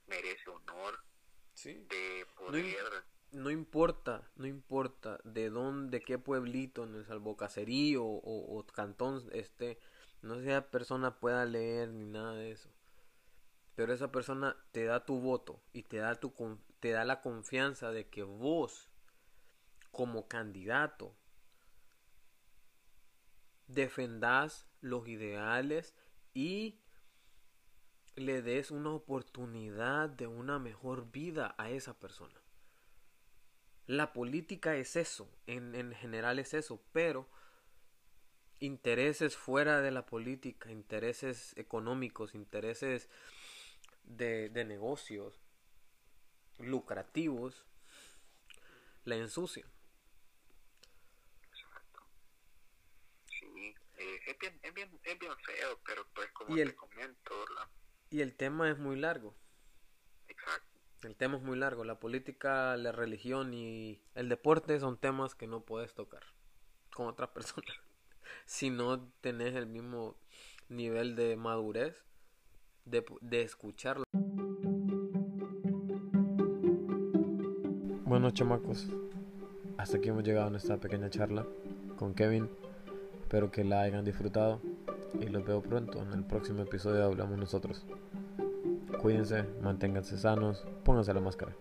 merece 0.07 0.49
honor, 0.49 0.99
sí. 1.53 1.85
de 1.89 2.27
poder. 2.35 3.03
No, 3.31 3.49
importa, 3.49 4.29
no 4.35 4.45
importa 4.45 5.19
de 5.23 5.49
dónde, 5.49 5.97
de 5.97 6.05
qué 6.05 6.19
pueblito 6.19 6.83
en 6.83 6.93
el 6.93 7.05
salvocacerío 7.05 8.03
o, 8.03 8.59
o 8.59 8.65
cantón 8.67 9.27
este, 9.31 9.79
no 10.21 10.39
sea 10.41 10.69
persona 10.69 11.19
pueda 11.19 11.45
leer 11.45 11.89
ni 11.89 12.05
nada 12.05 12.35
de 12.35 12.51
eso. 12.51 12.69
Pero 13.75 13.93
esa 13.93 14.11
persona 14.11 14.55
te 14.71 14.85
da 14.85 15.05
tu 15.05 15.19
voto 15.19 15.63
y 15.73 15.83
te 15.83 15.97
da 15.97 16.15
tu 16.15 16.33
te 16.79 16.91
da 16.91 17.05
la 17.05 17.21
confianza 17.21 17.91
de 17.91 18.07
que 18.09 18.23
vos 18.23 18.89
como 19.93 20.27
candidato 20.27 21.15
defendás 23.67 24.67
los 24.81 25.07
ideales 25.07 25.95
y 26.33 26.79
le 28.15 28.41
des 28.41 28.71
una 28.71 28.89
oportunidad 28.89 30.09
de 30.09 30.27
una 30.27 30.59
mejor 30.59 31.11
vida 31.11 31.55
a 31.57 31.69
esa 31.69 31.97
persona. 31.99 32.41
La 33.85 34.13
política 34.13 34.75
es 34.75 34.95
eso, 34.95 35.29
en, 35.47 35.75
en 35.75 35.93
general 35.93 36.39
es 36.39 36.53
eso, 36.53 36.81
pero 36.91 37.29
intereses 38.59 39.37
fuera 39.37 39.81
de 39.81 39.91
la 39.91 40.07
política, 40.07 40.71
intereses 40.71 41.55
económicos, 41.55 42.33
intereses 42.33 43.09
de, 44.05 44.49
de 44.49 44.65
negocios 44.65 45.39
lucrativos, 46.57 47.65
la 49.05 49.17
ensucian. 49.17 49.72
Es 54.27 54.37
bien, 54.39 54.59
es 54.63 54.73
bien, 54.73 54.99
es 55.03 55.19
bien 55.19 55.33
feo, 55.43 55.79
pero 55.85 56.05
pues 56.13 56.31
como 56.31 56.55
te 56.55 56.75
comento, 56.75 57.45
y 58.09 58.21
el 58.21 58.35
tema 58.35 58.69
es 58.69 58.77
muy 58.77 58.95
largo. 58.95 59.35
Exacto. 60.27 60.67
El 61.01 61.15
tema 61.15 61.37
es 61.37 61.41
muy 61.41 61.57
largo. 61.57 61.83
La 61.83 61.99
política, 61.99 62.77
la 62.77 62.91
religión 62.91 63.55
y 63.55 64.03
el 64.13 64.29
deporte 64.29 64.79
son 64.79 64.99
temas 64.99 65.33
que 65.33 65.47
no 65.47 65.65
puedes 65.65 65.95
tocar 65.95 66.23
con 66.93 67.07
otras 67.07 67.29
personas. 67.29 67.75
si 68.45 68.69
no 68.69 69.11
tenés 69.21 69.55
el 69.55 69.65
mismo 69.65 70.15
nivel 70.69 71.15
de 71.15 71.35
madurez 71.35 71.95
de, 72.85 73.03
de 73.21 73.41
escucharlo. 73.41 74.03
Bueno, 78.05 78.29
chamacos, 78.29 78.89
hasta 79.77 79.97
aquí 79.97 80.09
hemos 80.09 80.23
llegado 80.23 80.47
a 80.47 80.51
nuestra 80.51 80.77
pequeña 80.77 81.09
charla 81.09 81.47
con 81.97 82.13
Kevin. 82.13 82.47
Espero 83.33 83.49
que 83.49 83.63
la 83.63 83.81
hayan 83.81 84.05
disfrutado 84.05 84.61
y 85.19 85.25
los 85.25 85.43
veo 85.43 85.59
pronto 85.59 85.99
en 86.03 86.13
el 86.13 86.23
próximo 86.23 86.61
episodio 86.61 87.03
Hablamos 87.03 87.39
Nosotros. 87.39 87.83
Cuídense, 89.01 89.45
manténganse 89.59 90.19
sanos, 90.19 90.63
pónganse 90.83 91.15
la 91.15 91.19
máscara. 91.19 91.51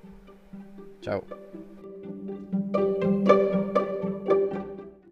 Chao. 1.00 1.24